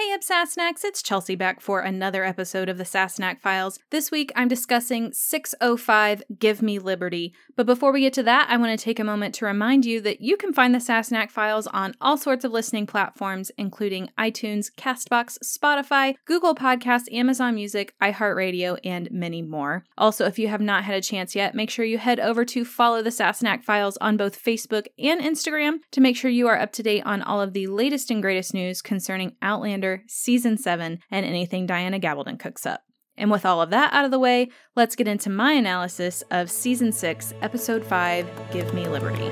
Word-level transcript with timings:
Hey 0.00 0.14
up 0.14 0.22
Sassenachs, 0.22 0.82
it's 0.82 1.02
Chelsea 1.02 1.34
back 1.34 1.60
for 1.60 1.80
another 1.80 2.24
episode 2.24 2.70
of 2.70 2.78
the 2.78 2.84
Sassenach 2.84 3.38
Files. 3.38 3.78
This 3.90 4.10
week 4.10 4.32
I'm 4.34 4.48
discussing 4.48 5.12
605 5.12 6.22
Give 6.38 6.62
Me 6.62 6.78
Liberty. 6.78 7.34
But 7.54 7.66
before 7.66 7.92
we 7.92 8.00
get 8.00 8.14
to 8.14 8.22
that, 8.22 8.48
I 8.48 8.56
want 8.56 8.76
to 8.76 8.82
take 8.82 8.98
a 8.98 9.04
moment 9.04 9.34
to 9.34 9.44
remind 9.44 9.84
you 9.84 10.00
that 10.00 10.22
you 10.22 10.38
can 10.38 10.54
find 10.54 10.74
the 10.74 10.78
Sassenach 10.78 11.30
Files 11.30 11.66
on 11.66 11.94
all 12.00 12.16
sorts 12.16 12.46
of 12.46 12.50
listening 12.50 12.86
platforms, 12.86 13.50
including 13.58 14.08
iTunes, 14.18 14.72
Castbox, 14.74 15.36
Spotify, 15.44 16.14
Google 16.24 16.54
Podcasts, 16.54 17.12
Amazon 17.12 17.54
Music, 17.54 17.92
iHeartRadio, 18.00 18.78
and 18.82 19.10
many 19.10 19.42
more. 19.42 19.84
Also, 19.98 20.24
if 20.24 20.38
you 20.38 20.48
have 20.48 20.62
not 20.62 20.84
had 20.84 20.96
a 20.96 21.02
chance 21.02 21.34
yet, 21.34 21.54
make 21.54 21.68
sure 21.68 21.84
you 21.84 21.98
head 21.98 22.18
over 22.18 22.46
to 22.46 22.64
follow 22.64 23.02
the 23.02 23.10
Sassenach 23.10 23.62
Files 23.64 23.98
on 23.98 24.16
both 24.16 24.42
Facebook 24.42 24.86
and 24.98 25.20
Instagram 25.20 25.80
to 25.90 26.00
make 26.00 26.16
sure 26.16 26.30
you 26.30 26.48
are 26.48 26.58
up 26.58 26.72
to 26.72 26.82
date 26.82 27.02
on 27.04 27.20
all 27.20 27.42
of 27.42 27.52
the 27.52 27.66
latest 27.66 28.10
and 28.10 28.22
greatest 28.22 28.54
news 28.54 28.80
concerning 28.80 29.36
Outlander 29.42 29.89
Season 30.06 30.56
7, 30.56 30.98
and 31.10 31.26
anything 31.26 31.66
Diana 31.66 31.98
Gabaldon 31.98 32.38
cooks 32.38 32.64
up. 32.64 32.82
And 33.16 33.30
with 33.30 33.44
all 33.44 33.60
of 33.60 33.70
that 33.70 33.92
out 33.92 34.04
of 34.04 34.10
the 34.10 34.18
way, 34.18 34.48
let's 34.76 34.96
get 34.96 35.06
into 35.06 35.28
my 35.28 35.52
analysis 35.52 36.22
of 36.30 36.50
Season 36.50 36.90
6, 36.90 37.34
Episode 37.42 37.84
5 37.84 38.26
Give 38.50 38.72
Me 38.72 38.88
Liberty. 38.88 39.30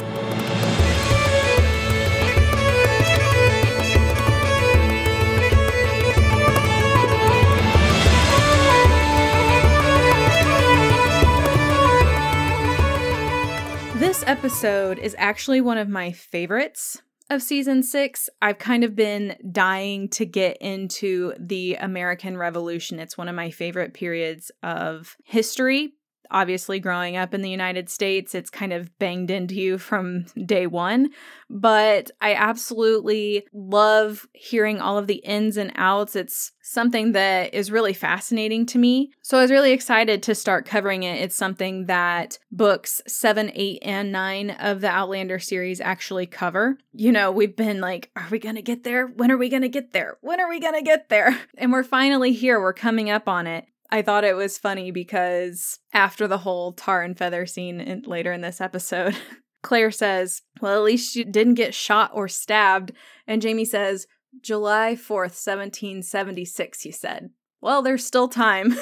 This 13.99 14.23
episode 14.27 14.99
is 14.99 15.15
actually 15.19 15.61
one 15.61 15.79
of 15.79 15.89
my 15.89 16.13
favorites 16.13 17.03
of 17.31 17.43
season 17.43 17.83
six, 17.83 18.31
I've 18.41 18.59
kind 18.59 18.85
of 18.85 18.97
been 18.97 19.37
dying 19.51 20.09
to 20.11 20.25
get 20.25 20.57
into 20.59 21.35
the 21.39 21.77
American 21.77 22.37
Revolution. 22.37 22.99
It's 22.99 23.19
one 23.19 23.29
of 23.29 23.35
my 23.35 23.51
favorite 23.51 23.95
periods 23.95 24.51
of 24.63 25.17
history. 25.25 25.93
Obviously, 26.31 26.81
growing 26.81 27.17
up 27.17 27.35
in 27.35 27.43
the 27.43 27.51
United 27.51 27.89
States, 27.89 28.35
it's 28.35 28.51
kind 28.51 28.73
of 28.73 28.97
banged 28.99 29.31
into 29.31 29.55
you 29.55 29.79
from 29.79 30.27
day 30.45 30.67
one. 30.67 31.11
But 31.51 32.11
I 32.21 32.35
absolutely 32.35 33.47
love 33.53 34.27
hearing 34.33 34.81
all 34.81 34.99
of 34.99 35.07
the 35.07 35.17
ins 35.17 35.57
and 35.57 35.73
outs. 35.77 36.15
It's 36.17 36.53
something 36.63 37.13
that 37.13 37.55
is 37.55 37.71
really 37.71 37.95
fascinating 37.95 38.67
to 38.67 38.79
me. 38.79 39.11
So 39.23 39.39
I 39.39 39.43
was 39.43 39.51
really 39.51 39.73
excited 39.73 40.23
to 40.25 40.35
start 40.35 40.67
covering 40.67 41.03
it. 41.03 41.23
It's 41.23 41.37
something 41.37 41.87
that 41.87 42.39
books 42.53 43.01
seven, 43.07 43.51
eight, 43.55 43.79
and 43.83 44.13
nine 44.13 44.51
of 44.51 44.83
the 44.83 44.89
Outlander 44.89 45.39
series 45.39 45.81
actually 45.81 46.27
cover. 46.27 46.77
You 46.93 47.13
know, 47.13 47.33
we've 47.33 47.57
been 47.57 47.81
like, 47.81 48.11
are 48.17 48.27
we 48.31 48.39
going 48.39 48.57
to 48.57 48.63
get 48.63 48.85
there? 48.85 49.07
When 49.07 49.31
are 49.31 49.39
we 49.39 49.49
going 49.49 49.63
to 49.63 49.69
get 49.69 49.93
there? 49.93 50.19
When 50.21 50.41
are 50.41 50.49
we 50.49 50.61
going 50.61 50.75
to 50.75 50.83
get 50.83 51.09
there? 51.09 51.39
And 51.59 51.73
we're 51.73 51.83
finally 51.83 52.33
here. 52.33 52.61
We're 52.61 52.73
coming 52.73 53.11
up 53.11 53.27
on 53.27 53.49
it. 53.49 53.65
I 53.91 54.03
thought 54.03 54.25
it 54.25 54.37
was 54.37 54.59
funny 54.59 54.91
because 54.91 55.79
after 55.93 56.27
the 56.27 56.39
whole 56.39 56.73
tar 56.73 57.03
and 57.03 57.17
feather 57.17 57.47
scene 57.47 57.81
in, 57.81 58.03
later 58.03 58.33
in 58.33 58.43
this 58.43 58.61
episode, 58.61 59.17
Claire 59.63 59.91
says, 59.91 60.43
Well, 60.61 60.77
at 60.77 60.85
least 60.85 61.17
you 61.17 61.25
didn't 61.25 61.55
get 61.55 61.75
shot 61.75 62.11
or 62.15 62.29
stabbed. 62.29 62.93
And 63.27 63.43
Jamie 63.43 63.65
says, 63.65 64.07
July 64.43 64.95
4th, 64.95 65.35
1776, 65.35 66.83
he 66.83 66.93
said. 66.93 67.31
Well, 67.61 67.83
there's 67.83 68.05
still 68.05 68.29
time. 68.29 68.73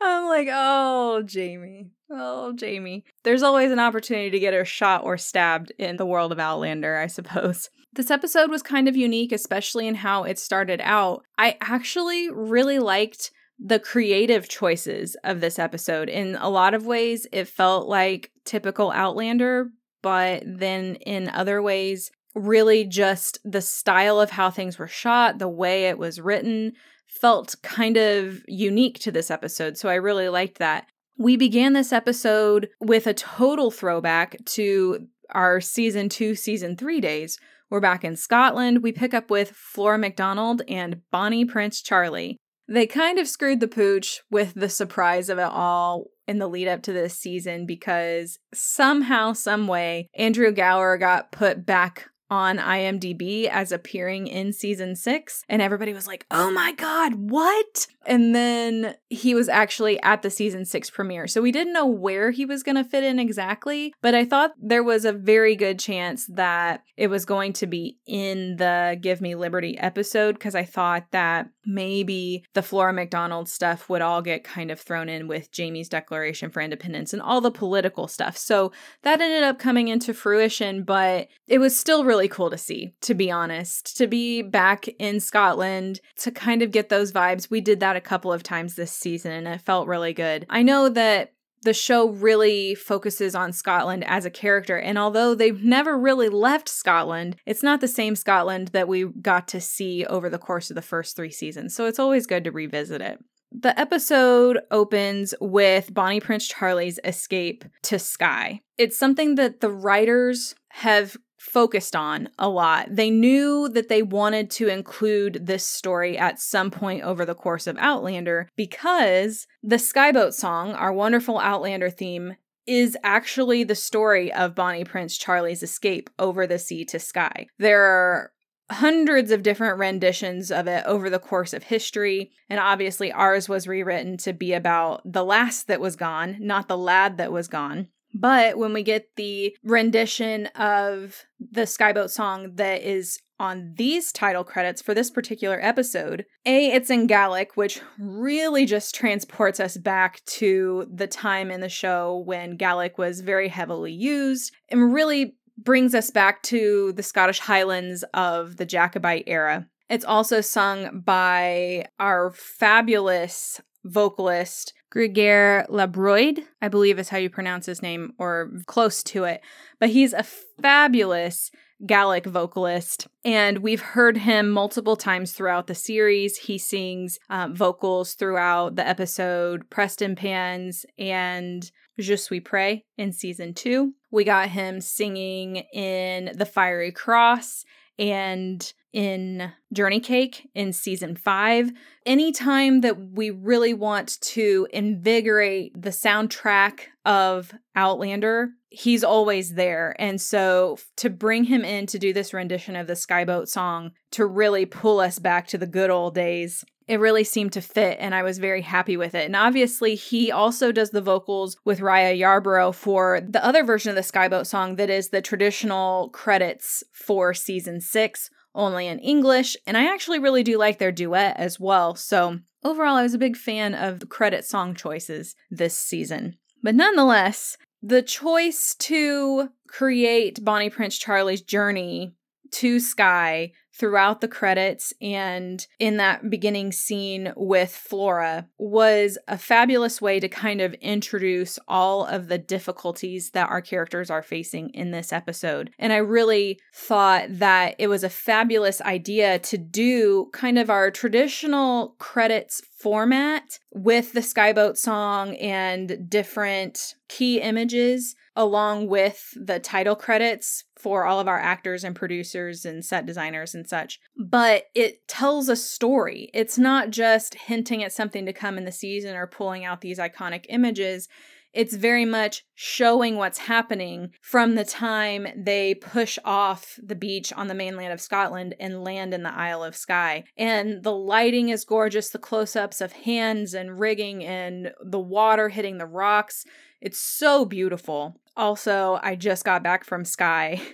I'm 0.00 0.26
like, 0.26 0.48
oh, 0.50 1.22
Jamie. 1.24 1.90
Oh, 2.10 2.52
Jamie. 2.54 3.04
There's 3.24 3.42
always 3.42 3.70
an 3.70 3.78
opportunity 3.78 4.30
to 4.30 4.38
get 4.38 4.54
her 4.54 4.64
shot 4.64 5.04
or 5.04 5.16
stabbed 5.16 5.72
in 5.78 5.96
the 5.96 6.06
world 6.06 6.32
of 6.32 6.38
Outlander, 6.38 6.96
I 6.96 7.06
suppose. 7.06 7.68
This 7.94 8.10
episode 8.10 8.48
was 8.48 8.62
kind 8.62 8.88
of 8.88 8.96
unique, 8.96 9.32
especially 9.32 9.86
in 9.86 9.96
how 9.96 10.24
it 10.24 10.38
started 10.38 10.80
out. 10.82 11.26
I 11.36 11.58
actually 11.60 12.30
really 12.30 12.78
liked 12.78 13.30
the 13.58 13.78
creative 13.78 14.48
choices 14.48 15.14
of 15.24 15.42
this 15.42 15.58
episode. 15.58 16.08
In 16.08 16.36
a 16.36 16.48
lot 16.48 16.72
of 16.72 16.86
ways, 16.86 17.26
it 17.32 17.48
felt 17.48 17.88
like 17.88 18.30
typical 18.46 18.90
Outlander, 18.92 19.72
but 20.00 20.42
then 20.46 20.94
in 20.96 21.28
other 21.28 21.60
ways, 21.60 22.10
really 22.34 22.84
just 22.84 23.38
the 23.44 23.60
style 23.60 24.20
of 24.20 24.30
how 24.30 24.50
things 24.50 24.78
were 24.78 24.88
shot, 24.88 25.38
the 25.38 25.48
way 25.48 25.84
it 25.84 25.98
was 25.98 26.18
written, 26.18 26.72
felt 27.06 27.54
kind 27.62 27.96
of 27.96 28.42
unique 28.48 28.98
to 29.00 29.12
this 29.12 29.30
episode. 29.30 29.76
So 29.76 29.88
I 29.88 29.94
really 29.94 30.28
liked 30.28 30.58
that. 30.58 30.86
We 31.22 31.36
began 31.36 31.72
this 31.72 31.92
episode 31.92 32.68
with 32.80 33.06
a 33.06 33.14
total 33.14 33.70
throwback 33.70 34.44
to 34.46 35.06
our 35.30 35.60
season 35.60 36.08
two, 36.08 36.34
season 36.34 36.76
three 36.76 37.00
days. 37.00 37.38
We're 37.70 37.78
back 37.78 38.02
in 38.02 38.16
Scotland. 38.16 38.82
We 38.82 38.90
pick 38.90 39.14
up 39.14 39.30
with 39.30 39.52
Flora 39.52 39.98
MacDonald 39.98 40.62
and 40.66 41.02
Bonnie 41.12 41.44
Prince 41.44 41.80
Charlie. 41.80 42.38
They 42.66 42.88
kind 42.88 43.20
of 43.20 43.28
screwed 43.28 43.60
the 43.60 43.68
pooch 43.68 44.20
with 44.32 44.54
the 44.54 44.68
surprise 44.68 45.28
of 45.28 45.38
it 45.38 45.42
all 45.42 46.06
in 46.26 46.40
the 46.40 46.48
lead 46.48 46.66
up 46.66 46.82
to 46.82 46.92
this 46.92 47.16
season 47.16 47.66
because 47.66 48.40
somehow, 48.52 49.32
some 49.32 49.68
way, 49.68 50.08
Andrew 50.16 50.50
Gower 50.50 50.98
got 50.98 51.30
put 51.30 51.64
back 51.64 52.08
on 52.32 52.56
IMDb 52.56 53.46
as 53.46 53.72
appearing 53.72 54.26
in 54.26 54.54
season 54.54 54.96
six. 54.96 55.44
And 55.50 55.60
everybody 55.60 55.92
was 55.92 56.06
like, 56.06 56.24
oh 56.30 56.50
my 56.50 56.72
God, 56.72 57.12
what? 57.14 57.86
And 58.06 58.34
then 58.34 58.94
he 59.10 59.34
was 59.34 59.50
actually 59.50 60.02
at 60.02 60.22
the 60.22 60.30
season 60.30 60.64
six 60.64 60.88
premiere. 60.88 61.26
So 61.26 61.42
we 61.42 61.52
didn't 61.52 61.74
know 61.74 61.84
where 61.84 62.30
he 62.30 62.46
was 62.46 62.62
going 62.62 62.76
to 62.76 62.84
fit 62.84 63.04
in 63.04 63.18
exactly, 63.18 63.92
but 64.00 64.14
I 64.14 64.24
thought 64.24 64.52
there 64.58 64.82
was 64.82 65.04
a 65.04 65.12
very 65.12 65.54
good 65.54 65.78
chance 65.78 66.26
that 66.28 66.82
it 66.96 67.08
was 67.08 67.26
going 67.26 67.52
to 67.54 67.66
be 67.66 67.98
in 68.06 68.56
the 68.56 68.98
Give 69.00 69.20
Me 69.20 69.34
Liberty 69.34 69.78
episode 69.78 70.36
because 70.36 70.54
I 70.54 70.64
thought 70.64 71.04
that 71.10 71.50
maybe 71.64 72.44
the 72.54 72.62
Flora 72.62 72.92
MacDonald 72.92 73.48
stuff 73.48 73.88
would 73.88 74.02
all 74.02 74.22
get 74.22 74.42
kind 74.42 74.70
of 74.70 74.80
thrown 74.80 75.08
in 75.08 75.28
with 75.28 75.52
Jamie's 75.52 75.88
Declaration 75.88 76.50
for 76.50 76.60
Independence 76.60 77.12
and 77.12 77.22
all 77.22 77.40
the 77.40 77.50
political 77.50 78.08
stuff. 78.08 78.36
So 78.36 78.72
that 79.02 79.20
ended 79.20 79.42
up 79.44 79.58
coming 79.58 79.88
into 79.88 80.14
fruition, 80.14 80.82
but 80.82 81.28
it 81.46 81.58
was 81.58 81.78
still 81.78 82.04
really 82.04 82.21
really 82.22 82.28
cool 82.28 82.50
to 82.50 82.58
see, 82.58 82.94
to 83.00 83.14
be 83.14 83.32
honest, 83.32 83.96
to 83.96 84.06
be 84.06 84.42
back 84.42 84.86
in 85.00 85.18
Scotland, 85.18 86.00
to 86.16 86.30
kind 86.30 86.62
of 86.62 86.70
get 86.70 86.88
those 86.88 87.10
vibes. 87.10 87.50
We 87.50 87.60
did 87.60 87.80
that 87.80 87.96
a 87.96 88.00
couple 88.00 88.32
of 88.32 88.44
times 88.44 88.76
this 88.76 88.92
season 88.92 89.32
and 89.32 89.48
it 89.48 89.60
felt 89.60 89.88
really 89.88 90.12
good. 90.12 90.46
I 90.48 90.62
know 90.62 90.88
that 90.88 91.32
the 91.64 91.74
show 91.74 92.10
really 92.10 92.76
focuses 92.76 93.34
on 93.34 93.52
Scotland 93.52 94.04
as 94.06 94.24
a 94.24 94.30
character. 94.30 94.78
And 94.78 94.98
although 94.98 95.34
they've 95.34 95.62
never 95.62 95.98
really 95.98 96.28
left 96.28 96.68
Scotland, 96.68 97.36
it's 97.44 97.62
not 97.62 97.80
the 97.80 97.88
same 97.88 98.14
Scotland 98.14 98.68
that 98.68 98.88
we 98.88 99.04
got 99.04 99.48
to 99.48 99.60
see 99.60 100.04
over 100.06 100.28
the 100.28 100.38
course 100.38 100.70
of 100.70 100.76
the 100.76 100.82
first 100.82 101.16
three 101.16 101.30
seasons. 101.30 101.74
So 101.74 101.86
it's 101.86 101.98
always 101.98 102.26
good 102.26 102.44
to 102.44 102.52
revisit 102.52 103.00
it. 103.00 103.18
The 103.52 103.78
episode 103.78 104.60
opens 104.70 105.34
with 105.40 105.92
Bonnie 105.92 106.20
Prince 106.20 106.48
Charlie's 106.48 106.98
escape 107.04 107.64
to 107.82 107.98
Skye. 107.98 108.60
It's 108.78 108.96
something 108.96 109.34
that 109.34 109.60
the 109.60 109.70
writers 109.70 110.54
have 110.70 111.16
focused 111.42 111.96
on 111.96 112.28
a 112.38 112.48
lot. 112.48 112.86
They 112.88 113.10
knew 113.10 113.68
that 113.70 113.88
they 113.88 114.02
wanted 114.02 114.48
to 114.52 114.68
include 114.68 115.44
this 115.46 115.66
story 115.66 116.16
at 116.16 116.38
some 116.38 116.70
point 116.70 117.02
over 117.02 117.24
the 117.24 117.34
course 117.34 117.66
of 117.66 117.76
Outlander 117.78 118.48
because 118.56 119.48
the 119.62 119.78
Skye 119.78 120.12
Boat 120.12 120.34
song, 120.34 120.72
our 120.72 120.92
wonderful 120.92 121.38
Outlander 121.40 121.90
theme, 121.90 122.36
is 122.64 122.96
actually 123.02 123.64
the 123.64 123.74
story 123.74 124.32
of 124.32 124.54
Bonnie 124.54 124.84
Prince 124.84 125.18
Charlie's 125.18 125.64
escape 125.64 126.08
over 126.16 126.46
the 126.46 126.60
sea 126.60 126.84
to 126.84 127.00
Skye. 127.00 127.48
There 127.58 127.82
are 127.82 128.32
hundreds 128.70 129.32
of 129.32 129.42
different 129.42 129.78
renditions 129.78 130.52
of 130.52 130.68
it 130.68 130.84
over 130.86 131.10
the 131.10 131.18
course 131.18 131.52
of 131.52 131.64
history, 131.64 132.30
and 132.48 132.60
obviously 132.60 133.10
ours 133.10 133.48
was 133.48 133.66
rewritten 133.66 134.16
to 134.18 134.32
be 134.32 134.52
about 134.52 135.02
the 135.04 135.24
lass 135.24 135.64
that 135.64 135.80
was 135.80 135.96
gone, 135.96 136.36
not 136.38 136.68
the 136.68 136.78
lad 136.78 137.18
that 137.18 137.32
was 137.32 137.48
gone. 137.48 137.88
But 138.14 138.58
when 138.58 138.72
we 138.72 138.82
get 138.82 139.08
the 139.16 139.56
rendition 139.64 140.46
of 140.48 141.24
the 141.40 141.66
Skye 141.66 141.92
Boat 141.92 142.10
song 142.10 142.54
that 142.56 142.82
is 142.82 143.18
on 143.38 143.72
these 143.76 144.12
title 144.12 144.44
credits 144.44 144.80
for 144.80 144.94
this 144.94 145.10
particular 145.10 145.58
episode, 145.60 146.24
A, 146.46 146.72
it's 146.72 146.90
in 146.90 147.06
Gaelic, 147.06 147.56
which 147.56 147.80
really 147.98 148.66
just 148.66 148.94
transports 148.94 149.58
us 149.58 149.76
back 149.76 150.24
to 150.26 150.86
the 150.92 151.06
time 151.08 151.50
in 151.50 151.60
the 151.60 151.68
show 151.68 152.22
when 152.24 152.56
Gaelic 152.56 152.98
was 152.98 153.20
very 153.20 153.48
heavily 153.48 153.92
used 153.92 154.52
and 154.68 154.94
really 154.94 155.34
brings 155.58 155.94
us 155.94 156.10
back 156.10 156.42
to 156.44 156.92
the 156.92 157.02
Scottish 157.02 157.40
Highlands 157.40 158.04
of 158.14 158.56
the 158.56 158.66
Jacobite 158.66 159.24
era. 159.26 159.66
It's 159.88 160.04
also 160.04 160.40
sung 160.40 161.02
by 161.04 161.86
our 161.98 162.30
fabulous 162.32 163.60
vocalist 163.84 164.72
Griogair 164.94 165.68
Labhruidh, 165.68 166.44
I 166.60 166.68
believe 166.68 166.98
is 166.98 167.08
how 167.08 167.16
you 167.16 167.30
pronounce 167.30 167.66
his 167.66 167.80
name, 167.80 168.12
or 168.18 168.50
close 168.66 169.02
to 169.04 169.24
it. 169.24 169.40
But 169.80 169.90
he's 169.90 170.12
a 170.12 170.22
fabulous 170.22 171.50
Gaelic 171.84 172.26
vocalist, 172.26 173.08
and 173.24 173.58
we've 173.58 173.80
heard 173.80 174.18
him 174.18 174.50
multiple 174.50 174.96
times 174.96 175.32
throughout 175.32 175.66
the 175.66 175.74
series. 175.74 176.36
He 176.36 176.58
sings 176.58 177.18
um, 177.28 177.56
vocals 177.56 178.14
throughout 178.14 178.76
the 178.76 178.86
episode 178.86 179.68
Prestonpans 179.68 180.84
and 180.98 181.68
Je 181.98 182.16
suis 182.16 182.40
prêt 182.40 182.82
in 182.96 183.12
season 183.12 183.54
two. 183.54 183.94
We 184.10 184.24
got 184.24 184.50
him 184.50 184.80
singing 184.80 185.56
in 185.72 186.32
The 186.36 186.46
Fiery 186.46 186.92
Cross 186.92 187.64
and 188.02 188.72
in 188.92 189.52
Journey 189.72 190.00
Cake 190.00 190.50
in 190.54 190.72
season 190.72 191.14
five. 191.16 191.70
Anytime 192.04 192.80
that 192.82 193.12
we 193.12 193.30
really 193.30 193.72
want 193.72 194.20
to 194.20 194.66
invigorate 194.72 195.80
the 195.80 195.90
soundtrack 195.90 196.80
of 197.06 197.52
Outlander, 197.76 198.50
he's 198.70 199.04
always 199.04 199.54
there. 199.54 199.94
And 199.98 200.20
so 200.20 200.78
to 200.96 201.08
bring 201.08 201.44
him 201.44 201.64
in 201.64 201.86
to 201.86 201.98
do 201.98 202.12
this 202.12 202.34
rendition 202.34 202.74
of 202.74 202.88
the 202.88 202.96
Skye 202.96 203.24
Boat 203.24 203.48
song 203.48 203.92
to 204.10 204.26
really 204.26 204.66
pull 204.66 204.98
us 204.98 205.18
back 205.18 205.46
to 205.48 205.58
the 205.58 205.66
good 205.66 205.88
old 205.88 206.14
days 206.14 206.64
it 206.88 207.00
really 207.00 207.24
seemed 207.24 207.52
to 207.52 207.60
fit 207.60 207.98
and 208.00 208.14
I 208.14 208.22
was 208.22 208.38
very 208.38 208.62
happy 208.62 208.96
with 208.96 209.14
it. 209.14 209.26
And 209.26 209.36
obviously, 209.36 209.94
he 209.94 210.30
also 210.30 210.72
does 210.72 210.90
the 210.90 211.00
vocals 211.00 211.56
with 211.64 211.80
Raya 211.80 212.18
Yarbrough 212.18 212.74
for 212.74 213.20
the 213.20 213.44
other 213.44 213.64
version 213.64 213.90
of 213.90 213.96
the 213.96 214.02
Skye 214.02 214.28
Boat 214.28 214.46
song 214.46 214.76
that 214.76 214.90
is 214.90 215.08
the 215.08 215.22
traditional 215.22 216.10
credits 216.10 216.82
for 216.92 217.34
season 217.34 217.80
six, 217.80 218.30
only 218.54 218.86
in 218.86 218.98
English. 218.98 219.56
And 219.66 219.76
I 219.76 219.92
actually 219.92 220.18
really 220.18 220.42
do 220.42 220.58
like 220.58 220.78
their 220.78 220.92
duet 220.92 221.36
as 221.36 221.58
well. 221.58 221.94
So 221.94 222.40
overall, 222.64 222.96
I 222.96 223.02
was 223.02 223.14
a 223.14 223.18
big 223.18 223.36
fan 223.36 223.74
of 223.74 224.00
the 224.00 224.06
credit 224.06 224.44
song 224.44 224.74
choices 224.74 225.34
this 225.50 225.76
season. 225.76 226.36
But 226.62 226.74
nonetheless, 226.74 227.56
the 227.82 228.02
choice 228.02 228.76
to 228.80 229.48
create 229.68 230.44
Bonnie 230.44 230.70
Prince 230.70 230.96
Charlie's 230.98 231.42
journey 231.42 232.14
to 232.52 232.78
Skye 232.78 233.52
throughout 233.74 234.20
the 234.20 234.28
credits 234.28 234.92
and 235.00 235.66
in 235.78 235.96
that 235.96 236.28
beginning 236.28 236.72
scene 236.72 237.32
with 237.36 237.74
Flora 237.74 238.48
was 238.58 239.18
a 239.28 239.38
fabulous 239.38 240.00
way 240.00 240.20
to 240.20 240.28
kind 240.28 240.60
of 240.60 240.74
introduce 240.74 241.58
all 241.66 242.04
of 242.04 242.28
the 242.28 242.38
difficulties 242.38 243.30
that 243.30 243.48
our 243.48 243.62
characters 243.62 244.10
are 244.10 244.22
facing 244.22 244.70
in 244.70 244.90
this 244.90 245.12
episode. 245.12 245.70
And 245.78 245.92
I 245.92 245.96
really 245.96 246.60
thought 246.74 247.26
that 247.30 247.74
it 247.78 247.88
was 247.88 248.04
a 248.04 248.10
fabulous 248.10 248.80
idea 248.82 249.38
to 249.38 249.58
do 249.58 250.28
kind 250.32 250.58
of 250.58 250.70
our 250.70 250.90
traditional 250.90 251.96
credits 251.98 252.62
format 252.78 253.58
with 253.70 254.12
the 254.12 254.22
Skye 254.22 254.52
Boat 254.52 254.76
song 254.76 255.36
and 255.36 256.10
different 256.10 256.94
key 257.08 257.40
images 257.40 258.14
along 258.34 258.88
with 258.88 259.34
the 259.36 259.60
title 259.60 259.94
credits 259.94 260.64
for 260.76 261.04
all 261.04 261.20
of 261.20 261.28
our 261.28 261.38
actors 261.38 261.84
and 261.84 261.94
producers 261.94 262.64
and 262.64 262.84
set 262.84 263.04
designers 263.04 263.54
and 263.54 263.68
such. 263.68 264.00
But 264.16 264.64
it 264.74 265.06
tells 265.06 265.48
a 265.48 265.56
story. 265.56 266.30
It's 266.32 266.58
not 266.58 266.90
just 266.90 267.34
hinting 267.34 267.82
at 267.84 267.92
something 267.92 268.24
to 268.26 268.32
come 268.32 268.56
in 268.56 268.64
the 268.64 268.72
season 268.72 269.14
or 269.16 269.26
pulling 269.26 269.64
out 269.64 269.80
these 269.80 269.98
iconic 269.98 270.46
images. 270.48 271.08
It's 271.52 271.74
very 271.74 272.04
much 272.04 272.44
showing 272.54 273.16
what's 273.16 273.38
happening 273.38 274.12
from 274.20 274.54
the 274.54 274.64
time 274.64 275.26
they 275.36 275.74
push 275.74 276.18
off 276.24 276.78
the 276.82 276.94
beach 276.94 277.32
on 277.32 277.48
the 277.48 277.54
mainland 277.54 277.92
of 277.92 278.00
Scotland 278.00 278.54
and 278.58 278.82
land 278.82 279.12
in 279.12 279.22
the 279.22 279.34
Isle 279.34 279.62
of 279.62 279.76
Skye. 279.76 280.24
And 280.36 280.82
the 280.82 280.94
lighting 280.94 281.50
is 281.50 281.64
gorgeous, 281.64 282.10
the 282.10 282.18
close 282.18 282.56
ups 282.56 282.80
of 282.80 282.92
hands 282.92 283.52
and 283.52 283.78
rigging 283.78 284.24
and 284.24 284.72
the 284.82 285.00
water 285.00 285.50
hitting 285.50 285.78
the 285.78 285.86
rocks. 285.86 286.44
It's 286.80 286.98
so 286.98 287.44
beautiful. 287.44 288.16
Also, 288.36 288.98
I 289.02 289.14
just 289.14 289.44
got 289.44 289.62
back 289.62 289.84
from 289.84 290.04
Skye. 290.04 290.60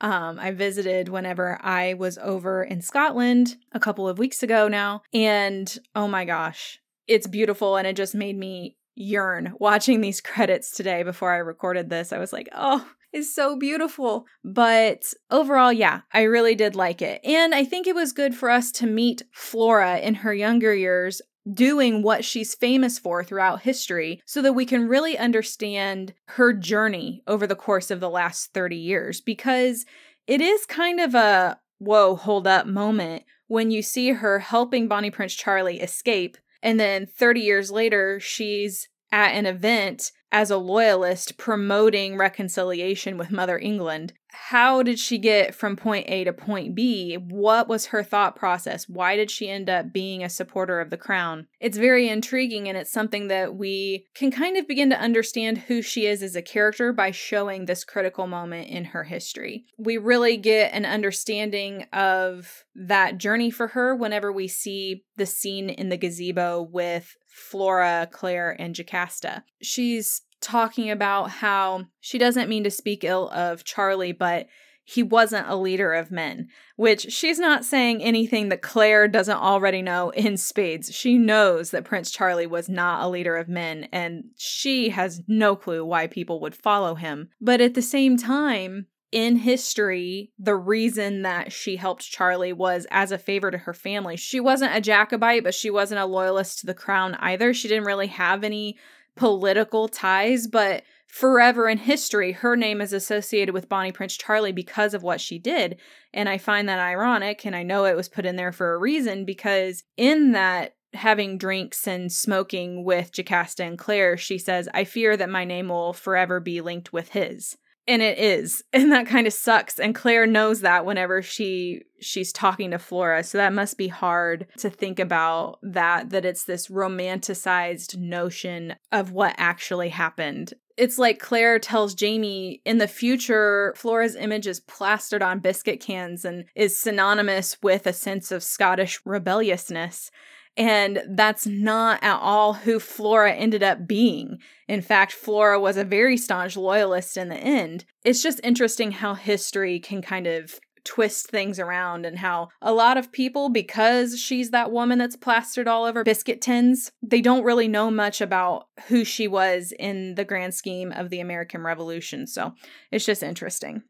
Um, 0.00 0.40
I 0.40 0.50
visited 0.50 1.08
whenever 1.08 1.60
I 1.62 1.94
was 1.94 2.18
over 2.18 2.64
in 2.64 2.80
Scotland 2.80 3.54
a 3.70 3.78
couple 3.78 4.08
of 4.08 4.18
weeks 4.18 4.42
ago 4.42 4.66
now. 4.66 5.02
And 5.14 5.78
oh 5.94 6.08
my 6.08 6.24
gosh, 6.24 6.80
it's 7.06 7.28
beautiful. 7.28 7.76
And 7.76 7.86
it 7.86 7.94
just 7.94 8.12
made 8.12 8.36
me 8.36 8.76
yearn 8.94 9.54
watching 9.58 10.00
these 10.00 10.20
credits 10.22 10.70
today 10.70 11.02
before 11.02 11.32
I 11.32 11.38
recorded 11.38 11.90
this. 11.90 12.12
I 12.12 12.18
was 12.18 12.32
like, 12.32 12.48
oh, 12.54 12.86
it's 13.12 13.34
so 13.34 13.56
beautiful. 13.56 14.26
But 14.42 15.12
overall, 15.30 15.72
yeah, 15.72 16.00
I 16.12 16.22
really 16.22 16.54
did 16.54 16.74
like 16.74 17.02
it. 17.02 17.20
And 17.24 17.54
I 17.54 17.64
think 17.64 17.86
it 17.86 17.94
was 17.94 18.12
good 18.12 18.34
for 18.34 18.50
us 18.50 18.72
to 18.72 18.86
meet 18.86 19.22
Flora 19.32 19.98
in 19.98 20.14
her 20.16 20.32
younger 20.32 20.74
years 20.74 21.20
doing 21.52 22.02
what 22.02 22.24
she's 22.24 22.54
famous 22.54 22.98
for 22.98 23.24
throughout 23.24 23.62
history 23.62 24.22
so 24.24 24.40
that 24.42 24.52
we 24.52 24.64
can 24.64 24.86
really 24.86 25.18
understand 25.18 26.14
her 26.28 26.52
journey 26.52 27.22
over 27.26 27.46
the 27.46 27.56
course 27.56 27.90
of 27.90 28.00
the 28.00 28.10
last 28.10 28.52
30 28.54 28.76
years 28.76 29.20
because 29.20 29.84
it 30.26 30.40
is 30.40 30.64
kind 30.66 31.00
of 31.00 31.14
a 31.14 31.58
whoa, 31.78 32.14
hold 32.14 32.46
up 32.46 32.66
moment 32.66 33.24
when 33.48 33.70
you 33.70 33.82
see 33.82 34.12
her 34.12 34.38
helping 34.38 34.86
Bonnie 34.86 35.10
Prince 35.10 35.34
Charlie 35.34 35.80
escape. 35.80 36.38
And 36.62 36.78
then 36.78 37.06
30 37.06 37.40
years 37.40 37.70
later, 37.70 38.20
she's 38.20 38.88
at 39.10 39.32
an 39.32 39.46
event 39.46 40.12
as 40.30 40.50
a 40.50 40.56
loyalist 40.56 41.36
promoting 41.36 42.16
reconciliation 42.16 43.18
with 43.18 43.30
Mother 43.30 43.58
England. 43.58 44.14
How 44.32 44.82
did 44.82 44.98
she 44.98 45.18
get 45.18 45.54
from 45.54 45.76
point 45.76 46.06
A 46.08 46.24
to 46.24 46.32
point 46.32 46.74
B? 46.74 47.14
What 47.14 47.68
was 47.68 47.86
her 47.86 48.02
thought 48.02 48.34
process? 48.34 48.88
Why 48.88 49.16
did 49.16 49.30
she 49.30 49.48
end 49.48 49.70
up 49.70 49.92
being 49.92 50.24
a 50.24 50.28
supporter 50.28 50.80
of 50.80 50.90
the 50.90 50.96
crown? 50.96 51.46
It's 51.60 51.76
very 51.76 52.08
intriguing, 52.08 52.68
and 52.68 52.76
it's 52.76 52.90
something 52.90 53.28
that 53.28 53.54
we 53.54 54.06
can 54.14 54.30
kind 54.30 54.56
of 54.56 54.66
begin 54.66 54.90
to 54.90 55.00
understand 55.00 55.58
who 55.58 55.82
she 55.82 56.06
is 56.06 56.22
as 56.22 56.34
a 56.34 56.42
character 56.42 56.92
by 56.92 57.10
showing 57.10 57.66
this 57.66 57.84
critical 57.84 58.26
moment 58.26 58.68
in 58.68 58.86
her 58.86 59.04
history. 59.04 59.64
We 59.78 59.98
really 59.98 60.36
get 60.36 60.72
an 60.72 60.86
understanding 60.86 61.86
of 61.92 62.64
that 62.74 63.18
journey 63.18 63.50
for 63.50 63.68
her 63.68 63.94
whenever 63.94 64.32
we 64.32 64.48
see 64.48 65.04
the 65.16 65.26
scene 65.26 65.68
in 65.68 65.88
the 65.88 65.96
gazebo 65.96 66.62
with 66.62 67.16
Flora, 67.28 68.08
Claire, 68.10 68.56
and 68.58 68.74
Jocasta. 68.74 69.44
She's 69.62 70.22
talking 70.42 70.90
about 70.90 71.30
how 71.30 71.86
she 72.00 72.18
doesn't 72.18 72.48
mean 72.48 72.64
to 72.64 72.70
speak 72.70 73.04
ill 73.04 73.30
of 73.30 73.64
Charlie, 73.64 74.12
but 74.12 74.46
he 74.84 75.02
wasn't 75.02 75.48
a 75.48 75.56
leader 75.56 75.92
of 75.92 76.10
men, 76.10 76.48
which 76.76 77.12
she's 77.12 77.38
not 77.38 77.64
saying 77.64 78.02
anything 78.02 78.48
that 78.48 78.62
Claire 78.62 79.06
doesn't 79.06 79.36
already 79.36 79.80
know 79.80 80.10
in 80.10 80.36
spades. 80.36 80.92
She 80.92 81.18
knows 81.18 81.70
that 81.70 81.84
Prince 81.84 82.10
Charlie 82.10 82.46
was 82.46 82.68
not 82.68 83.04
a 83.04 83.08
leader 83.08 83.36
of 83.36 83.48
men, 83.48 83.88
and 83.92 84.24
she 84.36 84.88
has 84.88 85.22
no 85.28 85.54
clue 85.54 85.84
why 85.84 86.08
people 86.08 86.40
would 86.40 86.56
follow 86.56 86.96
him. 86.96 87.30
But 87.40 87.60
at 87.60 87.74
the 87.74 87.82
same 87.82 88.16
time, 88.16 88.86
in 89.12 89.36
history, 89.36 90.32
the 90.38 90.56
reason 90.56 91.22
that 91.22 91.52
she 91.52 91.76
helped 91.76 92.10
Charlie 92.10 92.54
was 92.54 92.86
as 92.90 93.12
a 93.12 93.18
favor 93.18 93.50
to 93.50 93.58
her 93.58 93.74
family. 93.74 94.16
She 94.16 94.40
wasn't 94.40 94.74
a 94.74 94.80
Jacobite, 94.80 95.44
but 95.44 95.54
she 95.54 95.70
wasn't 95.70 96.00
a 96.00 96.06
loyalist 96.06 96.60
to 96.60 96.66
the 96.66 96.74
crown 96.74 97.14
either. 97.16 97.52
She 97.52 97.68
didn't 97.68 97.84
really 97.84 98.06
have 98.06 98.42
any 98.42 98.78
political 99.16 99.88
ties, 99.88 100.46
but 100.46 100.82
forever 101.06 101.68
in 101.68 101.78
history, 101.78 102.32
her 102.32 102.56
name 102.56 102.80
is 102.80 102.92
associated 102.92 103.52
with 103.52 103.68
Bonnie 103.68 103.92
Prince 103.92 104.16
Charlie 104.16 104.52
because 104.52 104.94
of 104.94 105.02
what 105.02 105.20
she 105.20 105.38
did. 105.38 105.78
And 106.14 106.28
I 106.28 106.38
find 106.38 106.68
that 106.68 106.78
ironic, 106.78 107.44
and 107.44 107.54
I 107.54 107.62
know 107.62 107.84
it 107.84 107.96
was 107.96 108.08
put 108.08 108.26
in 108.26 108.36
there 108.36 108.52
for 108.52 108.72
a 108.72 108.78
reason 108.78 109.24
because 109.24 109.84
in 109.96 110.32
that 110.32 110.74
having 110.94 111.38
drinks 111.38 111.86
and 111.86 112.12
smoking 112.12 112.84
with 112.84 113.12
Jocasta 113.12 113.64
and 113.64 113.78
Claire, 113.78 114.16
she 114.16 114.38
says, 114.38 114.68
I 114.74 114.84
fear 114.84 115.16
that 115.16 115.30
my 115.30 115.44
name 115.44 115.68
will 115.68 115.92
forever 115.92 116.40
be 116.40 116.60
linked 116.60 116.92
with 116.92 117.10
his 117.10 117.56
and 117.86 118.02
it 118.02 118.18
is. 118.18 118.62
And 118.74 118.90
that 118.90 119.06
kind 119.06 119.26
of 119.26 119.32
sucks. 119.32 119.78
And 119.78 119.94
claire 119.94 120.26
knows 120.26 120.60
that 120.60 120.84
whenever 120.84 121.22
she 121.22 121.82
she's 122.00 122.32
talking 122.32 122.72
to 122.72 122.78
flora. 122.78 123.22
So 123.22 123.38
that 123.38 123.52
must 123.52 123.78
be 123.78 123.88
hard 123.88 124.48
to 124.58 124.70
think 124.70 124.98
about 124.98 125.58
that 125.62 126.10
that 126.10 126.24
it's 126.24 126.44
this 126.44 126.68
romanticized 126.68 127.96
notion 127.96 128.74
of 128.90 129.12
what 129.12 129.34
actually 129.38 129.90
happened. 129.90 130.54
It's 130.76 130.98
like 130.98 131.18
claire 131.18 131.58
tells 131.58 131.94
jamie 131.94 132.62
in 132.64 132.78
the 132.78 132.88
future 132.88 133.74
flora's 133.76 134.16
image 134.16 134.46
is 134.46 134.58
plastered 134.58 135.22
on 135.22 135.38
biscuit 135.38 135.80
cans 135.80 136.24
and 136.24 136.46
is 136.56 136.76
synonymous 136.76 137.58
with 137.62 137.86
a 137.86 137.92
sense 137.92 138.32
of 138.32 138.42
scottish 138.42 138.98
rebelliousness 139.04 140.10
and 140.56 141.02
that's 141.08 141.46
not 141.46 142.02
at 142.02 142.18
all 142.18 142.54
who 142.54 142.78
Flora 142.78 143.32
ended 143.32 143.62
up 143.62 143.86
being. 143.86 144.38
In 144.68 144.82
fact, 144.82 145.12
Flora 145.12 145.58
was 145.58 145.76
a 145.76 145.84
very 145.84 146.16
staunch 146.16 146.56
loyalist 146.56 147.16
in 147.16 147.28
the 147.28 147.36
end. 147.36 147.84
It's 148.04 148.22
just 148.22 148.40
interesting 148.44 148.92
how 148.92 149.14
history 149.14 149.80
can 149.80 150.02
kind 150.02 150.26
of 150.26 150.60
twist 150.84 151.28
things 151.28 151.60
around 151.60 152.04
and 152.04 152.18
how 152.18 152.48
a 152.60 152.72
lot 152.72 152.96
of 152.96 153.12
people 153.12 153.48
because 153.48 154.18
she's 154.18 154.50
that 154.50 154.72
woman 154.72 154.98
that's 154.98 155.16
plastered 155.16 155.68
all 155.68 155.84
over 155.84 156.02
biscuit 156.02 156.40
tins 156.40 156.90
they 157.02 157.20
don't 157.20 157.44
really 157.44 157.68
know 157.68 157.88
much 157.88 158.20
about 158.20 158.66
who 158.88 159.04
she 159.04 159.28
was 159.28 159.72
in 159.78 160.16
the 160.16 160.24
grand 160.24 160.52
scheme 160.52 160.90
of 160.90 161.08
the 161.08 161.20
american 161.20 161.62
revolution 161.62 162.26
so 162.26 162.52
it's 162.90 163.06
just 163.06 163.22
interesting 163.22 163.82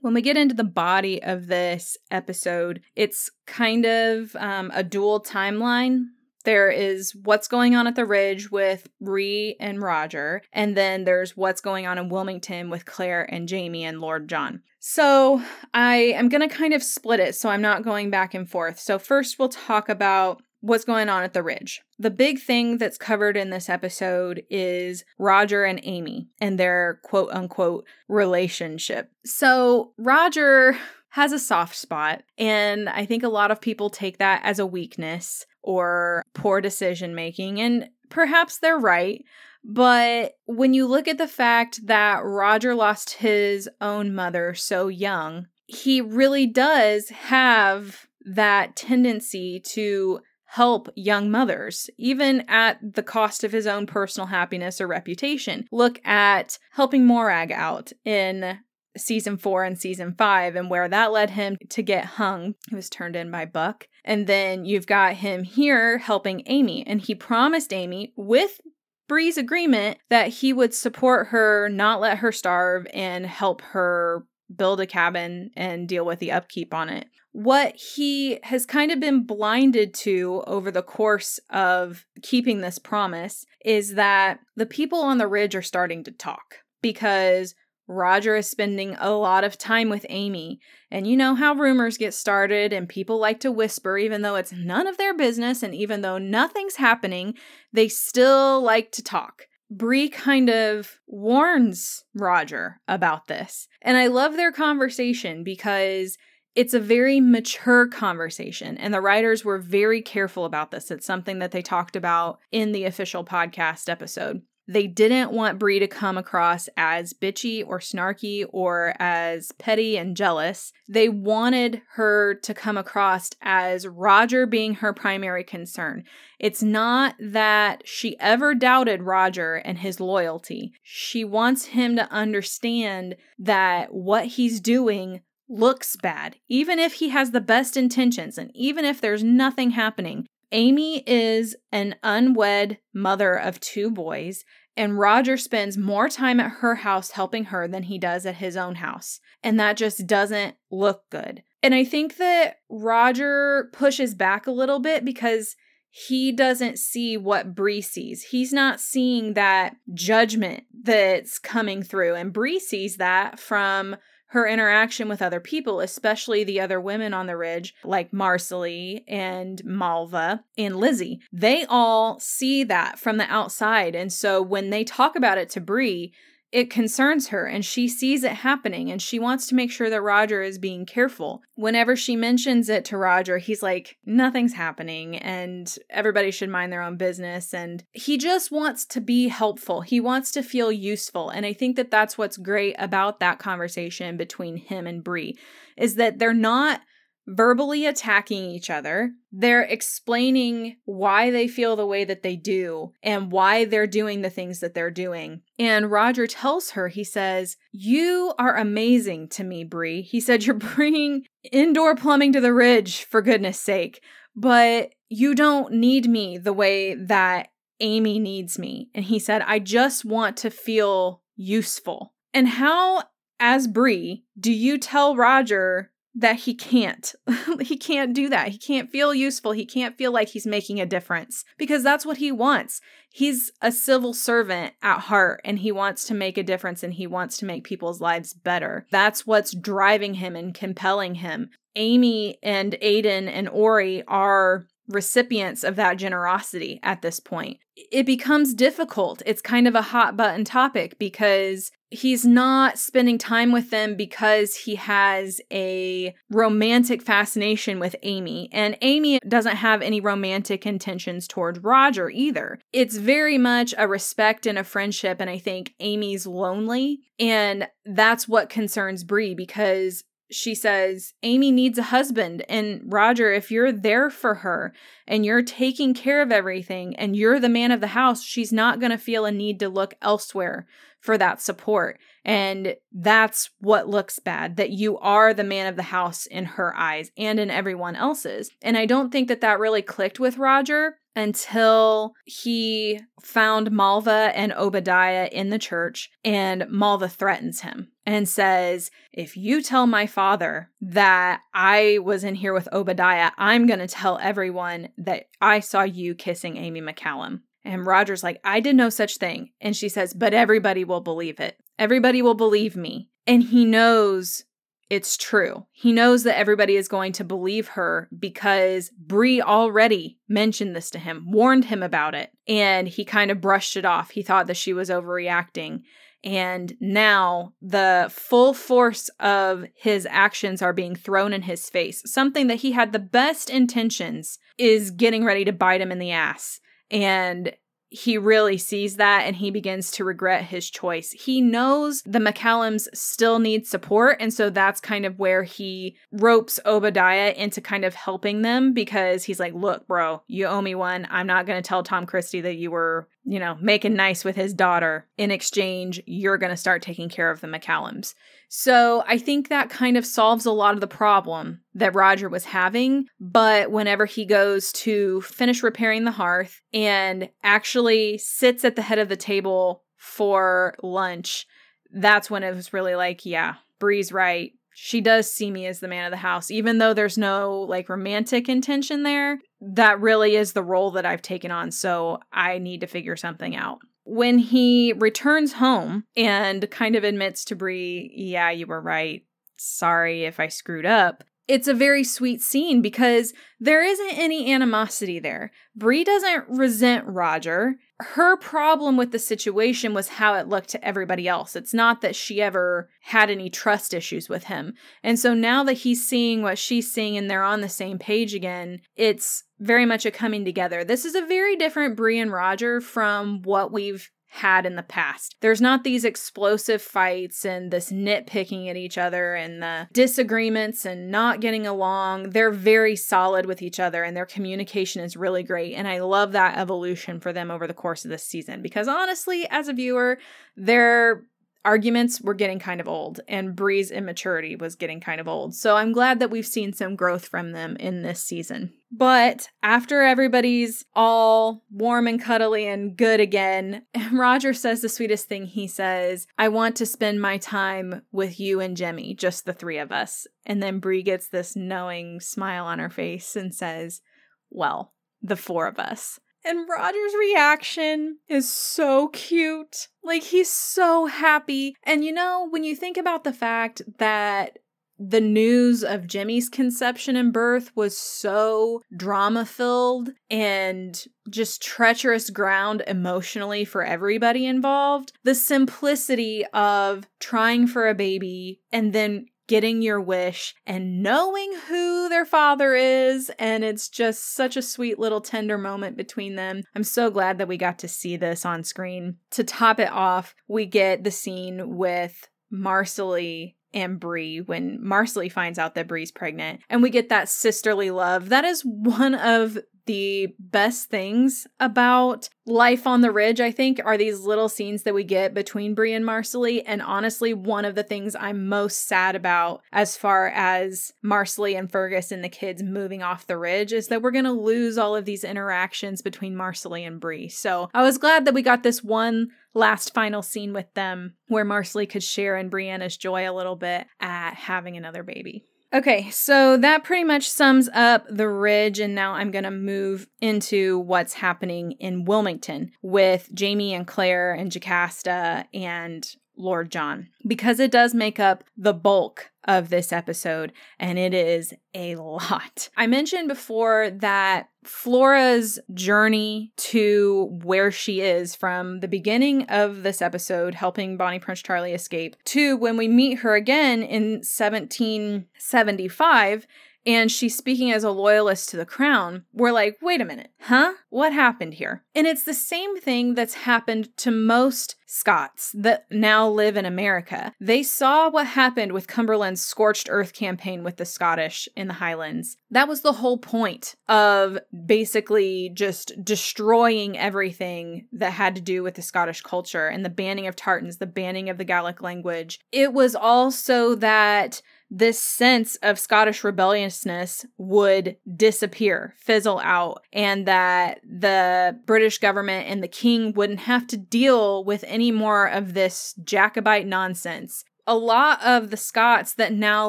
when 0.00 0.14
we 0.14 0.22
get 0.22 0.36
into 0.36 0.54
the 0.54 0.64
body 0.64 1.22
of 1.22 1.46
this 1.46 1.96
episode, 2.10 2.80
it's 2.96 3.30
kind 3.46 3.84
of 3.84 4.34
um, 4.36 4.70
a 4.74 4.82
dual 4.82 5.22
timeline. 5.22 6.06
There 6.44 6.70
is 6.70 7.14
what's 7.24 7.48
going 7.48 7.74
on 7.74 7.86
at 7.86 7.94
the 7.94 8.06
Ridge 8.06 8.50
with 8.50 8.88
Bree 9.00 9.56
and 9.60 9.82
Roger, 9.82 10.42
and 10.52 10.76
then 10.76 11.04
there's 11.04 11.36
what's 11.36 11.60
going 11.60 11.86
on 11.86 11.98
in 11.98 12.08
Wilmington 12.08 12.70
with 12.70 12.86
Claire 12.86 13.22
and 13.30 13.48
Jamie 13.48 13.84
and 13.84 14.00
Lord 14.00 14.28
John. 14.28 14.62
So 14.78 15.42
I 15.74 15.96
am 15.96 16.28
going 16.28 16.48
to 16.48 16.54
kind 16.54 16.72
of 16.72 16.82
split 16.82 17.20
it, 17.20 17.34
so 17.34 17.50
I'm 17.50 17.60
not 17.60 17.82
going 17.82 18.10
back 18.10 18.32
and 18.32 18.48
forth. 18.48 18.78
So, 18.78 18.98
first, 18.98 19.38
we'll 19.38 19.48
talk 19.48 19.88
about 19.88 20.40
what's 20.60 20.84
going 20.84 21.08
on 21.08 21.22
at 21.22 21.32
the 21.32 21.42
Ridge. 21.42 21.82
The 21.98 22.10
big 22.10 22.40
thing 22.40 22.78
that's 22.78 22.98
covered 22.98 23.36
in 23.36 23.50
this 23.50 23.68
episode 23.68 24.42
is 24.50 25.04
Roger 25.18 25.64
and 25.64 25.80
Amy 25.82 26.28
and 26.40 26.58
their 26.58 27.00
quote 27.04 27.30
unquote 27.32 27.86
relationship. 28.08 29.10
So, 29.24 29.92
Roger 29.98 30.76
has 31.10 31.32
a 31.32 31.38
soft 31.38 31.74
spot. 31.74 32.22
And 32.36 32.88
I 32.88 33.04
think 33.04 33.22
a 33.22 33.28
lot 33.28 33.50
of 33.50 33.60
people 33.60 33.90
take 33.90 34.18
that 34.18 34.40
as 34.44 34.58
a 34.58 34.66
weakness 34.66 35.46
or 35.62 36.22
poor 36.34 36.60
decision 36.60 37.14
making. 37.14 37.60
And 37.60 37.88
perhaps 38.08 38.58
they're 38.58 38.78
right. 38.78 39.24
But 39.64 40.34
when 40.46 40.74
you 40.74 40.86
look 40.86 41.08
at 41.08 41.18
the 41.18 41.28
fact 41.28 41.86
that 41.86 42.24
Roger 42.24 42.74
lost 42.74 43.14
his 43.14 43.68
own 43.80 44.14
mother 44.14 44.54
so 44.54 44.88
young, 44.88 45.48
he 45.66 46.00
really 46.00 46.46
does 46.46 47.08
have 47.08 48.06
that 48.24 48.76
tendency 48.76 49.60
to 49.60 50.20
help 50.50 50.88
young 50.96 51.30
mothers, 51.30 51.90
even 51.98 52.42
at 52.48 52.78
the 52.94 53.02
cost 53.02 53.44
of 53.44 53.52
his 53.52 53.66
own 53.66 53.86
personal 53.86 54.26
happiness 54.26 54.80
or 54.80 54.86
reputation. 54.86 55.66
Look 55.70 56.00
at 56.06 56.58
helping 56.72 57.06
Morag 57.06 57.52
out 57.52 57.92
in 58.04 58.58
season 58.96 59.36
four 59.36 59.64
and 59.64 59.78
season 59.78 60.14
five, 60.16 60.56
and 60.56 60.70
where 60.70 60.88
that 60.88 61.12
led 61.12 61.30
him 61.30 61.56
to 61.68 61.82
get 61.82 62.04
hung. 62.04 62.54
He 62.68 62.74
was 62.74 62.88
turned 62.88 63.14
in 63.14 63.30
by 63.30 63.44
Buck. 63.44 63.86
And 64.04 64.26
then 64.26 64.64
you've 64.64 64.86
got 64.86 65.14
him 65.14 65.44
here 65.44 65.98
helping 65.98 66.42
Amy, 66.46 66.84
and 66.86 67.00
he 67.00 67.14
promised 67.14 67.72
Amy, 67.72 68.14
with 68.16 68.58
Bree's 69.06 69.36
agreement, 69.36 69.98
that 70.08 70.28
he 70.28 70.52
would 70.52 70.72
support 70.72 71.28
her, 71.28 71.68
not 71.68 72.00
let 72.00 72.18
her 72.18 72.32
starve, 72.32 72.86
and 72.94 73.26
help 73.26 73.60
her 73.60 74.24
build 74.54 74.80
a 74.80 74.86
cabin 74.86 75.50
and 75.56 75.86
deal 75.86 76.06
with 76.06 76.18
the 76.20 76.32
upkeep 76.32 76.72
on 76.72 76.88
it. 76.88 77.06
What 77.38 77.76
he 77.76 78.40
has 78.42 78.66
kind 78.66 78.90
of 78.90 78.98
been 78.98 79.22
blinded 79.22 79.94
to 79.94 80.42
over 80.48 80.72
the 80.72 80.82
course 80.82 81.38
of 81.50 82.04
keeping 82.20 82.62
this 82.62 82.80
promise 82.80 83.46
is 83.64 83.94
that 83.94 84.40
the 84.56 84.66
people 84.66 85.02
on 85.02 85.18
the 85.18 85.28
ridge 85.28 85.54
are 85.54 85.62
starting 85.62 86.02
to 86.02 86.10
talk 86.10 86.56
because 86.82 87.54
Roger 87.86 88.34
is 88.34 88.50
spending 88.50 88.96
a 88.98 89.10
lot 89.10 89.44
of 89.44 89.56
time 89.56 89.88
with 89.88 90.04
Amy. 90.08 90.58
And 90.90 91.06
you 91.06 91.16
know 91.16 91.36
how 91.36 91.54
rumors 91.54 91.96
get 91.96 92.12
started 92.12 92.72
and 92.72 92.88
people 92.88 93.20
like 93.20 93.38
to 93.40 93.52
whisper, 93.52 93.96
even 93.96 94.22
though 94.22 94.34
it's 94.34 94.50
none 94.52 94.88
of 94.88 94.96
their 94.96 95.14
business 95.14 95.62
and 95.62 95.76
even 95.76 96.00
though 96.00 96.18
nothing's 96.18 96.74
happening, 96.74 97.34
they 97.72 97.86
still 97.86 98.60
like 98.60 98.90
to 98.90 99.02
talk. 99.04 99.44
Bree 99.70 100.08
kind 100.08 100.50
of 100.50 100.98
warns 101.06 102.02
Roger 102.16 102.80
about 102.88 103.28
this. 103.28 103.68
And 103.80 103.96
I 103.96 104.08
love 104.08 104.34
their 104.34 104.50
conversation 104.50 105.44
because 105.44 106.18
it's 106.58 106.74
a 106.74 106.80
very 106.80 107.20
mature 107.20 107.86
conversation, 107.86 108.76
and 108.78 108.92
the 108.92 109.00
writers 109.00 109.44
were 109.44 109.60
very 109.60 110.02
careful 110.02 110.44
about 110.44 110.72
this. 110.72 110.90
It's 110.90 111.06
something 111.06 111.38
that 111.38 111.52
they 111.52 111.62
talked 111.62 111.94
about 111.94 112.40
in 112.50 112.72
the 112.72 112.82
official 112.82 113.24
podcast 113.24 113.88
episode. 113.88 114.42
They 114.66 114.88
didn't 114.88 115.30
want 115.30 115.60
Bree 115.60 115.78
to 115.78 115.86
come 115.86 116.18
across 116.18 116.68
as 116.76 117.14
bitchy 117.14 117.64
or 117.64 117.78
snarky 117.78 118.44
or 118.50 118.92
as 118.98 119.52
petty 119.52 119.96
and 119.96 120.16
jealous. 120.16 120.72
They 120.88 121.08
wanted 121.08 121.80
her 121.92 122.34
to 122.34 122.54
come 122.54 122.76
across 122.76 123.30
as 123.40 123.86
Roger 123.86 124.44
being 124.44 124.74
her 124.74 124.92
primary 124.92 125.44
concern. 125.44 126.02
It's 126.40 126.62
not 126.62 127.14
that 127.20 127.86
she 127.86 128.18
ever 128.18 128.56
doubted 128.56 129.04
Roger 129.04 129.54
and 129.54 129.78
his 129.78 130.00
loyalty. 130.00 130.72
She 130.82 131.24
wants 131.24 131.66
him 131.66 131.94
to 131.94 132.10
understand 132.10 133.14
that 133.38 133.94
what 133.94 134.26
he's 134.26 134.60
doing 134.60 135.20
looks 135.48 135.96
bad, 135.96 136.36
even 136.48 136.78
if 136.78 136.94
he 136.94 137.08
has 137.10 137.30
the 137.30 137.40
best 137.40 137.76
intentions 137.76 138.38
and 138.38 138.50
even 138.54 138.84
if 138.84 139.00
there's 139.00 139.24
nothing 139.24 139.70
happening. 139.70 140.26
Amy 140.52 141.02
is 141.06 141.56
an 141.72 141.94
unwed 142.02 142.78
mother 142.94 143.34
of 143.34 143.60
two 143.60 143.90
boys, 143.90 144.44
and 144.76 144.98
Roger 144.98 145.36
spends 145.36 145.76
more 145.76 146.08
time 146.08 146.40
at 146.40 146.52
her 146.60 146.76
house 146.76 147.10
helping 147.10 147.46
her 147.46 147.68
than 147.68 147.82
he 147.84 147.98
does 147.98 148.24
at 148.24 148.36
his 148.36 148.56
own 148.56 148.76
house. 148.76 149.20
And 149.42 149.58
that 149.58 149.76
just 149.76 150.06
doesn't 150.06 150.56
look 150.70 151.02
good. 151.10 151.42
And 151.62 151.74
I 151.74 151.84
think 151.84 152.16
that 152.16 152.58
Roger 152.70 153.68
pushes 153.72 154.14
back 154.14 154.46
a 154.46 154.52
little 154.52 154.78
bit 154.78 155.04
because 155.04 155.56
he 155.90 156.30
doesn't 156.32 156.78
see 156.78 157.16
what 157.16 157.54
Bree 157.54 157.80
sees. 157.80 158.22
He's 158.30 158.52
not 158.52 158.80
seeing 158.80 159.34
that 159.34 159.76
judgment 159.94 160.64
that's 160.82 161.38
coming 161.38 161.82
through. 161.82 162.14
And 162.14 162.32
Bree 162.32 162.60
sees 162.60 162.98
that 162.98 163.40
from 163.40 163.96
her 164.28 164.46
interaction 164.46 165.08
with 165.08 165.22
other 165.22 165.40
people, 165.40 165.80
especially 165.80 166.44
the 166.44 166.60
other 166.60 166.80
women 166.80 167.14
on 167.14 167.26
the 167.26 167.36
ridge, 167.36 167.74
like 167.84 168.10
Marsali 168.10 169.02
and 169.08 169.62
Malva 169.64 170.44
and 170.56 170.76
Lizzie. 170.76 171.20
They 171.32 171.64
all 171.68 172.18
see 172.20 172.64
that 172.64 172.98
from 172.98 173.16
the 173.16 173.30
outside. 173.30 173.94
And 173.94 174.12
so 174.12 174.42
when 174.42 174.70
they 174.70 174.84
talk 174.84 175.16
about 175.16 175.38
it 175.38 175.48
to 175.50 175.60
Bree, 175.60 176.12
it 176.50 176.70
concerns 176.70 177.28
her 177.28 177.46
and 177.46 177.64
she 177.64 177.86
sees 177.88 178.24
it 178.24 178.32
happening 178.32 178.90
and 178.90 179.02
she 179.02 179.18
wants 179.18 179.46
to 179.46 179.54
make 179.54 179.70
sure 179.70 179.90
that 179.90 180.00
Roger 180.00 180.42
is 180.42 180.58
being 180.58 180.86
careful. 180.86 181.42
Whenever 181.56 181.94
she 181.94 182.16
mentions 182.16 182.68
it 182.68 182.84
to 182.86 182.96
Roger, 182.96 183.38
he's 183.38 183.62
like, 183.62 183.98
nothing's 184.06 184.54
happening 184.54 185.16
and 185.16 185.76
everybody 185.90 186.30
should 186.30 186.48
mind 186.48 186.72
their 186.72 186.82
own 186.82 186.96
business. 186.96 187.52
And 187.52 187.84
he 187.92 188.16
just 188.16 188.50
wants 188.50 188.86
to 188.86 189.00
be 189.00 189.28
helpful. 189.28 189.82
He 189.82 190.00
wants 190.00 190.30
to 190.32 190.42
feel 190.42 190.72
useful. 190.72 191.28
And 191.28 191.44
I 191.44 191.52
think 191.52 191.76
that 191.76 191.90
that's 191.90 192.16
what's 192.16 192.38
great 192.38 192.76
about 192.78 193.20
that 193.20 193.38
conversation 193.38 194.16
between 194.16 194.56
him 194.56 194.86
and 194.86 195.04
Bree 195.04 195.38
is 195.76 195.96
that 195.96 196.18
they're 196.18 196.32
not 196.32 196.80
verbally 197.28 197.84
attacking 197.84 198.44
each 198.44 198.70
other. 198.70 199.12
They're 199.30 199.62
explaining 199.62 200.76
why 200.86 201.30
they 201.30 201.46
feel 201.46 201.76
the 201.76 201.86
way 201.86 202.04
that 202.04 202.22
they 202.22 202.36
do 202.36 202.92
and 203.02 203.30
why 203.30 203.66
they're 203.66 203.86
doing 203.86 204.22
the 204.22 204.30
things 204.30 204.60
that 204.60 204.74
they're 204.74 204.90
doing. 204.90 205.42
And 205.58 205.90
Roger 205.90 206.26
tells 206.26 206.70
her, 206.70 206.88
he 206.88 207.04
says, 207.04 207.56
You 207.70 208.32
are 208.38 208.56
amazing 208.56 209.28
to 209.30 209.44
me, 209.44 209.62
Bree. 209.62 210.02
He 210.02 210.20
said, 210.20 210.44
You're 210.44 210.54
bringing 210.54 211.26
indoor 211.52 211.94
plumbing 211.94 212.32
to 212.32 212.40
the 212.40 212.54
ridge, 212.54 213.04
for 213.04 213.20
goodness 213.20 213.60
sake, 213.60 214.02
but 214.34 214.94
you 215.08 215.34
don't 215.34 215.74
need 215.74 216.08
me 216.08 216.38
the 216.38 216.52
way 216.52 216.94
that 216.94 217.48
Amy 217.80 218.18
needs 218.18 218.58
me. 218.58 218.88
And 218.94 219.04
he 219.04 219.18
said, 219.18 219.42
I 219.46 219.58
just 219.58 220.04
want 220.04 220.36
to 220.38 220.50
feel 220.50 221.22
useful. 221.36 222.14
And 222.32 222.48
how, 222.48 223.04
as 223.38 223.66
Bree, 223.66 224.24
do 224.38 224.52
you 224.52 224.78
tell 224.78 225.14
Roger 225.14 225.92
that 226.18 226.40
he 226.40 226.54
can't. 226.54 227.14
he 227.60 227.76
can't 227.76 228.12
do 228.12 228.28
that. 228.28 228.48
He 228.48 228.58
can't 228.58 228.90
feel 228.90 229.14
useful. 229.14 229.52
He 229.52 229.64
can't 229.64 229.96
feel 229.96 230.10
like 230.10 230.30
he's 230.30 230.46
making 230.46 230.80
a 230.80 230.86
difference 230.86 231.44
because 231.56 231.84
that's 231.84 232.04
what 232.04 232.16
he 232.16 232.32
wants. 232.32 232.80
He's 233.08 233.52
a 233.62 233.70
civil 233.70 234.12
servant 234.12 234.74
at 234.82 234.98
heart 234.98 235.40
and 235.44 235.60
he 235.60 235.70
wants 235.70 236.04
to 236.06 236.14
make 236.14 236.36
a 236.36 236.42
difference 236.42 236.82
and 236.82 236.94
he 236.94 237.06
wants 237.06 237.38
to 237.38 237.44
make 237.44 237.62
people's 237.62 238.00
lives 238.00 238.34
better. 238.34 238.84
That's 238.90 239.28
what's 239.28 239.54
driving 239.54 240.14
him 240.14 240.34
and 240.34 240.52
compelling 240.52 241.16
him. 241.16 241.50
Amy 241.76 242.38
and 242.42 242.76
Aidan 242.80 243.28
and 243.28 243.48
Orrie 243.48 244.02
are 244.08 244.66
recipients 244.88 245.62
of 245.62 245.76
that 245.76 245.98
generosity 245.98 246.80
at 246.82 247.00
this 247.00 247.20
point. 247.20 247.58
It 247.76 248.06
becomes 248.06 248.54
difficult. 248.54 249.22
It's 249.24 249.42
kind 249.42 249.68
of 249.68 249.76
a 249.76 249.82
hot 249.82 250.16
button 250.16 250.44
topic 250.44 250.98
because 250.98 251.70
he's 251.90 252.24
not 252.24 252.78
spending 252.78 253.18
time 253.18 253.52
with 253.52 253.70
them 253.70 253.94
because 253.96 254.54
he 254.54 254.74
has 254.74 255.40
a 255.52 256.14
romantic 256.30 257.02
fascination 257.02 257.78
with 257.78 257.96
Amy. 258.02 258.48
And 258.52 258.76
Amy 258.82 259.18
doesn't 259.26 259.56
have 259.56 259.82
any 259.82 260.00
romantic 260.00 260.66
intentions 260.66 261.26
toward 261.26 261.64
Roger 261.64 262.10
either. 262.10 262.58
It's 262.72 262.96
very 262.96 263.38
much 263.38 263.74
a 263.78 263.88
respect 263.88 264.46
and 264.46 264.58
a 264.58 264.64
friendship. 264.64 265.20
And 265.20 265.30
I 265.30 265.38
think 265.38 265.74
Amy's 265.80 266.26
lonely. 266.26 267.00
And 267.18 267.68
that's 267.84 268.28
what 268.28 268.50
concerns 268.50 269.04
Bree 269.04 269.34
because 269.34 270.04
she 270.30 270.54
says, 270.54 271.14
Amy 271.22 271.50
needs 271.50 271.78
a 271.78 271.84
husband. 271.84 272.44
And 272.50 272.82
Roger, 272.84 273.32
if 273.32 273.50
you're 273.50 273.72
there 273.72 274.10
for 274.10 274.36
her 274.36 274.74
and 275.06 275.24
you're 275.24 275.42
taking 275.42 275.94
care 275.94 276.20
of 276.20 276.30
everything 276.30 276.94
and 276.96 277.16
you're 277.16 277.40
the 277.40 277.48
man 277.48 277.72
of 277.72 277.80
the 277.80 277.88
house, 277.88 278.22
she's 278.22 278.52
not 278.52 278.78
going 278.78 278.90
to 278.90 278.98
feel 278.98 279.24
a 279.24 279.32
need 279.32 279.58
to 279.60 279.70
look 279.70 279.94
elsewhere 280.02 280.66
for 281.00 281.18
that 281.18 281.40
support. 281.40 281.98
And 282.24 282.74
that's 282.92 283.50
what 283.60 283.88
looks 283.88 284.18
bad 284.18 284.56
that 284.56 284.70
you 284.70 284.98
are 284.98 285.32
the 285.32 285.44
man 285.44 285.66
of 285.66 285.76
the 285.76 285.82
house 285.84 286.26
in 286.26 286.44
her 286.44 286.76
eyes 286.76 287.10
and 287.16 287.40
in 287.40 287.50
everyone 287.50 287.96
else's. 287.96 288.50
And 288.62 288.76
I 288.76 288.86
don't 288.86 289.10
think 289.10 289.28
that 289.28 289.40
that 289.40 289.60
really 289.60 289.82
clicked 289.82 290.20
with 290.20 290.38
Roger 290.38 290.96
until 291.18 292.14
he 292.24 293.00
found 293.20 293.72
Malva 293.72 294.30
and 294.34 294.52
Obadiah 294.52 295.28
in 295.32 295.50
the 295.50 295.58
church, 295.58 296.10
and 296.24 296.64
Malva 296.70 297.08
threatens 297.08 297.62
him 297.62 297.90
and 298.06 298.28
says, 298.28 298.90
If 299.12 299.36
you 299.36 299.60
tell 299.60 299.86
my 299.86 300.06
father 300.06 300.70
that 300.80 301.40
I 301.52 301.98
was 302.02 302.22
in 302.22 302.36
here 302.36 302.54
with 302.54 302.68
Obadiah, 302.72 303.32
I'm 303.36 303.66
going 303.66 303.80
to 303.80 303.88
tell 303.88 304.18
everyone 304.22 304.90
that 304.96 305.24
I 305.40 305.58
saw 305.60 305.82
you 305.82 306.14
kissing 306.14 306.56
Amy 306.56 306.80
McCallum. 306.80 307.40
And 307.68 307.84
Roger's 307.86 308.22
like, 308.22 308.40
I 308.44 308.60
did 308.60 308.76
no 308.76 308.88
such 308.88 309.18
thing. 309.18 309.50
And 309.60 309.76
she 309.76 309.90
says, 309.90 310.14
But 310.14 310.32
everybody 310.32 310.84
will 310.84 311.02
believe 311.02 311.38
it. 311.38 311.58
Everybody 311.78 312.22
will 312.22 312.34
believe 312.34 312.76
me. 312.76 313.10
And 313.26 313.42
he 313.42 313.66
knows 313.66 314.44
it's 314.88 315.18
true. 315.18 315.66
He 315.70 315.92
knows 315.92 316.22
that 316.22 316.38
everybody 316.38 316.76
is 316.76 316.88
going 316.88 317.12
to 317.12 317.24
believe 317.24 317.68
her 317.68 318.08
because 318.18 318.90
Bree 318.98 319.42
already 319.42 320.18
mentioned 320.30 320.74
this 320.74 320.88
to 320.92 320.98
him, 320.98 321.26
warned 321.30 321.66
him 321.66 321.82
about 321.82 322.14
it, 322.14 322.30
and 322.46 322.88
he 322.88 323.04
kind 323.04 323.30
of 323.30 323.42
brushed 323.42 323.76
it 323.76 323.84
off. 323.84 324.12
He 324.12 324.22
thought 324.22 324.46
that 324.46 324.56
she 324.56 324.72
was 324.72 324.88
overreacting. 324.88 325.82
And 326.24 326.72
now 326.80 327.52
the 327.60 328.08
full 328.10 328.54
force 328.54 329.10
of 329.20 329.66
his 329.76 330.06
actions 330.10 330.62
are 330.62 330.72
being 330.72 330.96
thrown 330.96 331.34
in 331.34 331.42
his 331.42 331.68
face. 331.68 332.02
Something 332.06 332.46
that 332.46 332.60
he 332.60 332.72
had 332.72 332.92
the 332.92 332.98
best 332.98 333.50
intentions 333.50 334.38
is 334.56 334.90
getting 334.90 335.22
ready 335.22 335.44
to 335.44 335.52
bite 335.52 335.82
him 335.82 335.92
in 335.92 335.98
the 335.98 336.12
ass. 336.12 336.60
And 336.90 337.54
he 337.90 338.18
really 338.18 338.58
sees 338.58 338.96
that 338.96 339.22
and 339.24 339.36
he 339.36 339.50
begins 339.50 339.90
to 339.92 340.04
regret 340.04 340.44
his 340.44 340.68
choice. 340.68 341.12
He 341.12 341.40
knows 341.40 342.02
the 342.02 342.18
McCallums 342.18 342.86
still 342.92 343.38
need 343.38 343.66
support. 343.66 344.18
And 344.20 344.32
so 344.32 344.50
that's 344.50 344.80
kind 344.80 345.06
of 345.06 345.18
where 345.18 345.42
he 345.42 345.96
ropes 346.12 346.60
Obadiah 346.66 347.32
into 347.32 347.60
kind 347.60 347.84
of 347.84 347.94
helping 347.94 348.42
them 348.42 348.74
because 348.74 349.24
he's 349.24 349.40
like, 349.40 349.54
look, 349.54 349.86
bro, 349.86 350.22
you 350.26 350.46
owe 350.46 350.60
me 350.60 350.74
one. 350.74 351.06
I'm 351.10 351.26
not 351.26 351.46
going 351.46 351.62
to 351.62 351.66
tell 351.66 351.82
Tom 351.82 352.04
Christie 352.04 352.42
that 352.42 352.56
you 352.56 352.70
were, 352.70 353.08
you 353.28 353.38
know, 353.38 353.58
making 353.60 353.94
nice 353.94 354.24
with 354.24 354.36
his 354.36 354.54
daughter. 354.54 355.06
In 355.18 355.30
exchange, 355.30 356.00
you're 356.06 356.38
going 356.38 356.50
to 356.50 356.56
start 356.56 356.80
taking 356.80 357.10
care 357.10 357.30
of 357.30 357.42
the 357.42 357.46
McCallums. 357.46 358.14
So 358.48 359.04
I 359.06 359.18
think 359.18 359.48
that 359.48 359.68
kind 359.68 359.98
of 359.98 360.06
solves 360.06 360.46
a 360.46 360.50
lot 360.50 360.72
of 360.72 360.80
the 360.80 360.86
problem 360.86 361.60
that 361.74 361.94
Roger 361.94 362.30
was 362.30 362.46
having. 362.46 363.06
But 363.20 363.70
whenever 363.70 364.06
he 364.06 364.24
goes 364.24 364.72
to 364.72 365.20
finish 365.20 365.62
repairing 365.62 366.04
the 366.04 366.10
hearth 366.10 366.62
and 366.72 367.28
actually 367.42 368.16
sits 368.16 368.64
at 368.64 368.76
the 368.76 368.82
head 368.82 368.98
of 368.98 369.10
the 369.10 369.16
table 369.16 369.82
for 369.96 370.74
lunch, 370.82 371.46
that's 371.92 372.30
when 372.30 372.42
it 372.42 372.54
was 372.54 372.72
really 372.72 372.94
like, 372.94 373.26
yeah, 373.26 373.56
Bree's 373.78 374.10
right. 374.10 374.52
She 374.80 375.00
does 375.00 375.30
see 375.30 375.50
me 375.50 375.66
as 375.66 375.80
the 375.80 375.88
man 375.88 376.04
of 376.04 376.12
the 376.12 376.18
house, 376.18 376.50
even 376.52 376.78
though 376.78 376.94
there's 376.94 377.18
no 377.18 377.62
like 377.62 377.88
romantic 377.88 378.48
intention 378.48 379.02
there. 379.02 379.40
That 379.60 380.00
really 380.00 380.36
is 380.36 380.52
the 380.52 380.62
role 380.62 380.92
that 380.92 381.04
I've 381.04 381.20
taken 381.20 381.50
on. 381.50 381.72
So 381.72 382.20
I 382.32 382.58
need 382.58 382.82
to 382.82 382.86
figure 382.86 383.16
something 383.16 383.56
out 383.56 383.80
when 384.04 384.38
he 384.38 384.94
returns 384.94 385.52
home 385.52 386.04
and 386.16 386.70
kind 386.70 386.96
of 386.96 387.04
admits 387.04 387.44
to 387.44 387.56
Bree, 387.56 388.10
yeah, 388.14 388.50
you 388.50 388.66
were 388.66 388.80
right. 388.80 389.24
Sorry 389.58 390.24
if 390.24 390.40
I 390.40 390.48
screwed 390.48 390.86
up. 390.86 391.24
It's 391.48 391.66
a 391.66 391.74
very 391.74 392.04
sweet 392.04 392.42
scene 392.42 392.82
because 392.82 393.32
there 393.58 393.82
isn't 393.82 394.18
any 394.18 394.52
animosity 394.52 395.18
there. 395.18 395.50
Bree 395.74 396.04
doesn't 396.04 396.44
resent 396.48 397.06
Roger. 397.06 397.76
Her 398.00 398.36
problem 398.36 398.98
with 398.98 399.10
the 399.10 399.18
situation 399.18 399.94
was 399.94 400.08
how 400.08 400.34
it 400.34 400.46
looked 400.46 400.68
to 400.70 400.84
everybody 400.84 401.26
else. 401.26 401.56
It's 401.56 401.72
not 401.72 402.02
that 402.02 402.14
she 402.14 402.42
ever 402.42 402.90
had 403.00 403.30
any 403.30 403.48
trust 403.48 403.94
issues 403.94 404.28
with 404.28 404.44
him. 404.44 404.74
And 405.02 405.18
so 405.18 405.32
now 405.32 405.64
that 405.64 405.72
he's 405.72 406.06
seeing 406.06 406.42
what 406.42 406.58
she's 406.58 406.92
seeing 406.92 407.16
and 407.16 407.30
they're 407.30 407.42
on 407.42 407.62
the 407.62 407.68
same 407.68 407.98
page 407.98 408.34
again, 408.34 408.82
it's 408.94 409.44
very 409.58 409.86
much 409.86 410.04
a 410.04 410.10
coming 410.10 410.44
together. 410.44 410.84
This 410.84 411.06
is 411.06 411.14
a 411.14 411.26
very 411.26 411.56
different 411.56 411.96
Bree 411.96 412.20
and 412.20 412.30
Roger 412.30 412.80
from 412.82 413.40
what 413.42 413.72
we've 413.72 414.10
had 414.28 414.66
in 414.66 414.76
the 414.76 414.82
past. 414.82 415.36
There's 415.40 415.60
not 415.60 415.84
these 415.84 416.04
explosive 416.04 416.82
fights 416.82 417.44
and 417.44 417.70
this 417.70 417.90
nitpicking 417.90 418.68
at 418.68 418.76
each 418.76 418.98
other 418.98 419.34
and 419.34 419.62
the 419.62 419.88
disagreements 419.92 420.84
and 420.84 421.10
not 421.10 421.40
getting 421.40 421.66
along. 421.66 422.30
They're 422.30 422.50
very 422.50 422.94
solid 422.94 423.46
with 423.46 423.62
each 423.62 423.80
other 423.80 424.04
and 424.04 424.16
their 424.16 424.26
communication 424.26 425.02
is 425.02 425.16
really 425.16 425.42
great. 425.42 425.74
And 425.74 425.88
I 425.88 426.00
love 426.00 426.32
that 426.32 426.58
evolution 426.58 427.20
for 427.20 427.32
them 427.32 427.50
over 427.50 427.66
the 427.66 427.74
course 427.74 428.04
of 428.04 428.10
this 428.10 428.24
season 428.24 428.60
because 428.60 428.86
honestly, 428.86 429.46
as 429.50 429.68
a 429.68 429.72
viewer, 429.72 430.18
they're 430.56 431.24
arguments 431.68 432.22
were 432.22 432.32
getting 432.32 432.58
kind 432.58 432.80
of 432.80 432.88
old 432.88 433.20
and 433.28 433.54
Bree's 433.54 433.90
immaturity 433.90 434.56
was 434.56 434.74
getting 434.74 435.00
kind 435.00 435.20
of 435.20 435.28
old. 435.28 435.54
So 435.54 435.76
I'm 435.76 435.92
glad 435.92 436.18
that 436.18 436.30
we've 436.30 436.46
seen 436.46 436.72
some 436.72 436.96
growth 436.96 437.28
from 437.28 437.52
them 437.52 437.76
in 437.76 438.00
this 438.00 438.24
season. 438.24 438.72
But 438.90 439.50
after 439.62 440.00
everybody's 440.02 440.86
all 440.94 441.62
warm 441.70 442.06
and 442.06 442.22
cuddly 442.22 442.66
and 442.66 442.96
good 442.96 443.20
again, 443.20 443.82
Roger 444.12 444.54
says 444.54 444.80
the 444.80 444.88
sweetest 444.88 445.28
thing. 445.28 445.44
He 445.44 445.66
says, 445.66 446.26
I 446.38 446.48
want 446.48 446.74
to 446.76 446.86
spend 446.86 447.20
my 447.20 447.36
time 447.36 448.00
with 448.12 448.40
you 448.40 448.60
and 448.60 448.74
Jemmy, 448.74 449.14
just 449.14 449.44
the 449.44 449.52
three 449.52 449.76
of 449.76 449.92
us. 449.92 450.26
And 450.46 450.62
then 450.62 450.78
Bree 450.78 451.02
gets 451.02 451.28
this 451.28 451.54
knowing 451.54 452.20
smile 452.20 452.64
on 452.64 452.78
her 452.78 452.88
face 452.88 453.36
and 453.36 453.54
says, 453.54 454.00
Well, 454.48 454.94
the 455.20 455.36
four 455.36 455.66
of 455.66 455.78
us. 455.78 456.18
And 456.48 456.66
Roger's 456.66 457.14
reaction 457.18 458.20
is 458.26 458.50
so 458.50 459.08
cute. 459.08 459.88
Like, 460.02 460.22
he's 460.22 460.50
so 460.50 461.04
happy. 461.04 461.76
And 461.84 462.02
you 462.06 462.12
know, 462.12 462.48
when 462.48 462.64
you 462.64 462.74
think 462.74 462.96
about 462.96 463.22
the 463.22 463.34
fact 463.34 463.82
that 463.98 464.58
the 464.98 465.20
news 465.20 465.84
of 465.84 466.06
Jemmy's 466.06 466.48
conception 466.48 467.16
and 467.16 467.32
birth 467.32 467.70
was 467.76 467.96
so 467.96 468.82
drama 468.96 469.44
filled 469.44 470.10
and 470.28 471.04
just 471.30 471.62
treacherous 471.62 472.30
ground 472.30 472.82
emotionally 472.86 473.64
for 473.64 473.84
everybody 473.84 474.46
involved. 474.46 475.12
The 475.22 475.34
simplicity 475.34 476.44
of 476.46 477.06
trying 477.20 477.68
for 477.68 477.88
a 477.88 477.94
baby 477.94 478.60
and 478.72 478.92
then 478.92 479.26
getting 479.48 479.82
your 479.82 480.00
wish 480.00 480.54
and 480.66 481.02
knowing 481.02 481.52
who 481.66 482.08
their 482.08 482.24
father 482.24 482.74
is. 482.74 483.32
And 483.38 483.64
it's 483.64 483.88
just 483.88 484.34
such 484.34 484.56
a 484.56 484.62
sweet 484.62 484.98
little 484.98 485.20
tender 485.20 485.58
moment 485.58 485.96
between 485.96 486.36
them. 486.36 486.62
I'm 486.76 486.84
so 486.84 487.10
glad 487.10 487.38
that 487.38 487.48
we 487.48 487.56
got 487.56 487.80
to 487.80 487.88
see 487.88 488.16
this 488.16 488.46
on 488.46 488.62
screen. 488.62 489.16
To 489.32 489.42
top 489.42 489.80
it 489.80 489.90
off, 489.90 490.36
we 490.46 490.66
get 490.66 491.02
the 491.02 491.10
scene 491.10 491.76
with 491.76 492.28
Marsali 492.52 493.56
and 493.74 493.98
Bree 494.00 494.40
when 494.40 494.78
Marsali 494.82 495.30
finds 495.30 495.58
out 495.58 495.74
that 495.74 495.88
Bree's 495.88 496.12
pregnant. 496.12 496.60
And 496.70 496.82
we 496.82 496.90
get 496.90 497.08
that 497.08 497.28
sisterly 497.28 497.90
love. 497.90 498.28
That 498.28 498.44
is 498.44 498.62
one 498.62 499.14
of 499.14 499.58
the 499.88 500.34
best 500.38 500.90
things 500.90 501.46
about 501.58 502.28
life 502.44 502.86
on 502.86 503.00
the 503.00 503.10
ridge, 503.10 503.40
I 503.40 503.50
think, 503.50 503.80
are 503.82 503.96
these 503.96 504.20
little 504.20 504.50
scenes 504.50 504.82
that 504.82 504.92
we 504.92 505.02
get 505.02 505.32
between 505.32 505.74
Bree 505.74 505.94
and 505.94 506.04
Marsali. 506.04 506.62
And 506.66 506.82
honestly, 506.82 507.32
one 507.32 507.64
of 507.64 507.74
the 507.74 507.82
things 507.82 508.14
I'm 508.14 508.48
most 508.48 508.86
sad 508.86 509.16
about 509.16 509.62
as 509.72 509.96
far 509.96 510.28
as 510.28 510.92
Marsali 511.02 511.58
and 511.58 511.72
Fergus 511.72 512.12
and 512.12 512.22
the 512.22 512.28
kids 512.28 512.62
moving 512.62 513.02
off 513.02 513.26
the 513.26 513.38
ridge 513.38 513.72
is 513.72 513.88
that 513.88 514.02
we're 514.02 514.10
going 514.10 514.26
to 514.26 514.32
lose 514.32 514.76
all 514.76 514.94
of 514.94 515.06
these 515.06 515.24
interactions 515.24 516.02
between 516.02 516.34
Marsali 516.34 516.86
and 516.86 517.00
Bree. 517.00 517.30
So 517.30 517.70
I 517.72 517.82
was 517.82 517.96
glad 517.96 518.26
that 518.26 518.34
we 518.34 518.42
got 518.42 518.62
this 518.62 518.84
one 518.84 519.28
last 519.54 519.94
final 519.94 520.20
scene 520.20 520.52
with 520.52 520.72
them 520.74 521.14
where 521.28 521.46
Marsali 521.46 521.88
could 521.88 522.02
share 522.02 522.36
in 522.36 522.50
Brianna's 522.50 522.98
joy 522.98 523.28
a 523.28 523.32
little 523.32 523.56
bit 523.56 523.86
at 524.00 524.34
having 524.34 524.76
another 524.76 525.02
baby. 525.02 525.46
Okay, 525.72 526.08
so 526.10 526.56
that 526.56 526.82
pretty 526.82 527.04
much 527.04 527.28
sums 527.28 527.68
up 527.74 528.06
the 528.08 528.28
ridge, 528.28 528.78
and 528.78 528.94
now 528.94 529.12
I'm 529.12 529.30
gonna 529.30 529.50
move 529.50 530.06
into 530.20 530.78
what's 530.78 531.12
happening 531.12 531.72
in 531.72 532.04
Wilmington 532.04 532.72
with 532.80 533.28
Jamie 533.34 533.74
and 533.74 533.86
Claire 533.86 534.32
and 534.32 534.50
Jocasta 534.50 535.44
and 535.52 536.08
Lord 536.38 536.70
John 536.70 537.08
because 537.26 537.60
it 537.60 537.70
does 537.70 537.92
make 537.94 538.18
up 538.18 538.44
the 538.56 538.72
bulk 538.72 539.30
of 539.44 539.68
this 539.70 539.92
episode 539.92 540.52
and 540.78 540.98
it 540.98 541.12
is 541.14 541.54
a 541.74 541.96
lot. 541.96 542.68
I 542.76 542.86
mentioned 542.86 543.28
before 543.28 543.90
that 543.90 544.48
Flora's 544.64 545.58
journey 545.72 546.52
to 546.56 547.38
where 547.42 547.70
she 547.70 548.02
is 548.02 548.34
from 548.34 548.80
the 548.80 548.88
beginning 548.88 549.44
of 549.44 549.82
this 549.82 550.02
episode, 550.02 550.54
helping 550.54 550.98
Bonnie 550.98 551.18
Prince 551.18 551.42
Charlie 551.42 551.72
escape, 551.72 552.16
to 552.26 552.54
when 552.56 552.76
we 552.76 552.86
meet 552.88 553.20
her 553.20 553.34
again 553.34 553.82
in 553.82 554.22
1775 554.22 556.46
and 556.86 557.10
she's 557.10 557.36
speaking 557.36 557.70
as 557.70 557.84
a 557.84 557.90
loyalist 557.90 558.48
to 558.50 558.56
the 558.56 558.66
crown, 558.66 559.24
we're 559.32 559.52
like, 559.52 559.76
wait 559.82 560.00
a 560.00 560.04
minute, 560.04 560.30
huh? 560.40 560.74
What 560.90 561.12
happened 561.12 561.54
here? 561.54 561.84
And 561.94 562.06
it's 562.06 562.24
the 562.24 562.34
same 562.34 562.78
thing 562.78 563.14
that's 563.14 563.34
happened 563.34 563.96
to 563.98 564.10
most 564.10 564.76
Scots 564.90 565.52
that 565.52 565.84
now 565.90 566.26
live 566.26 566.56
in 566.56 566.64
America. 566.64 567.34
They 567.38 567.62
saw 567.62 568.08
what 568.08 568.26
happened 568.26 568.72
with 568.72 568.88
Cumberland's 568.88 569.42
scorched 569.42 569.86
earth 569.90 570.14
campaign 570.14 570.64
with 570.64 570.78
the 570.78 570.86
Scottish 570.86 571.46
in 571.54 571.68
the 571.68 571.74
Highlands. 571.74 572.38
That 572.50 572.68
was 572.68 572.80
the 572.80 572.94
whole 572.94 573.18
point 573.18 573.74
of 573.86 574.38
basically 574.64 575.50
just 575.52 575.92
destroying 576.02 576.96
everything 576.96 577.86
that 577.92 578.12
had 578.12 578.34
to 578.36 578.40
do 578.40 578.62
with 578.62 578.76
the 578.76 578.82
Scottish 578.82 579.20
culture 579.20 579.68
and 579.68 579.84
the 579.84 579.90
banning 579.90 580.26
of 580.26 580.36
tartans, 580.36 580.78
the 580.78 580.86
banning 580.86 581.28
of 581.28 581.36
the 581.36 581.44
Gaelic 581.44 581.82
language. 581.82 582.40
It 582.50 582.72
was 582.72 582.94
also 582.94 583.74
that 583.74 584.40
this 584.70 585.00
sense 585.00 585.56
of 585.56 585.78
Scottish 585.78 586.22
rebelliousness 586.22 587.24
would 587.38 587.96
disappear, 588.16 588.94
fizzle 588.98 589.40
out, 589.42 589.82
and 589.92 590.26
that 590.26 590.80
the 590.84 591.58
British 591.66 591.98
government 591.98 592.48
and 592.48 592.62
the 592.62 592.68
king 592.68 593.12
wouldn't 593.12 593.40
have 593.40 593.66
to 593.68 593.76
deal 593.76 594.44
with 594.44 594.64
any 594.66 594.90
more 594.90 595.26
of 595.26 595.54
this 595.54 595.94
Jacobite 596.04 596.66
nonsense. 596.66 597.44
A 597.66 597.76
lot 597.76 598.24
of 598.24 598.50
the 598.50 598.56
Scots 598.56 599.14
that 599.14 599.32
now 599.32 599.68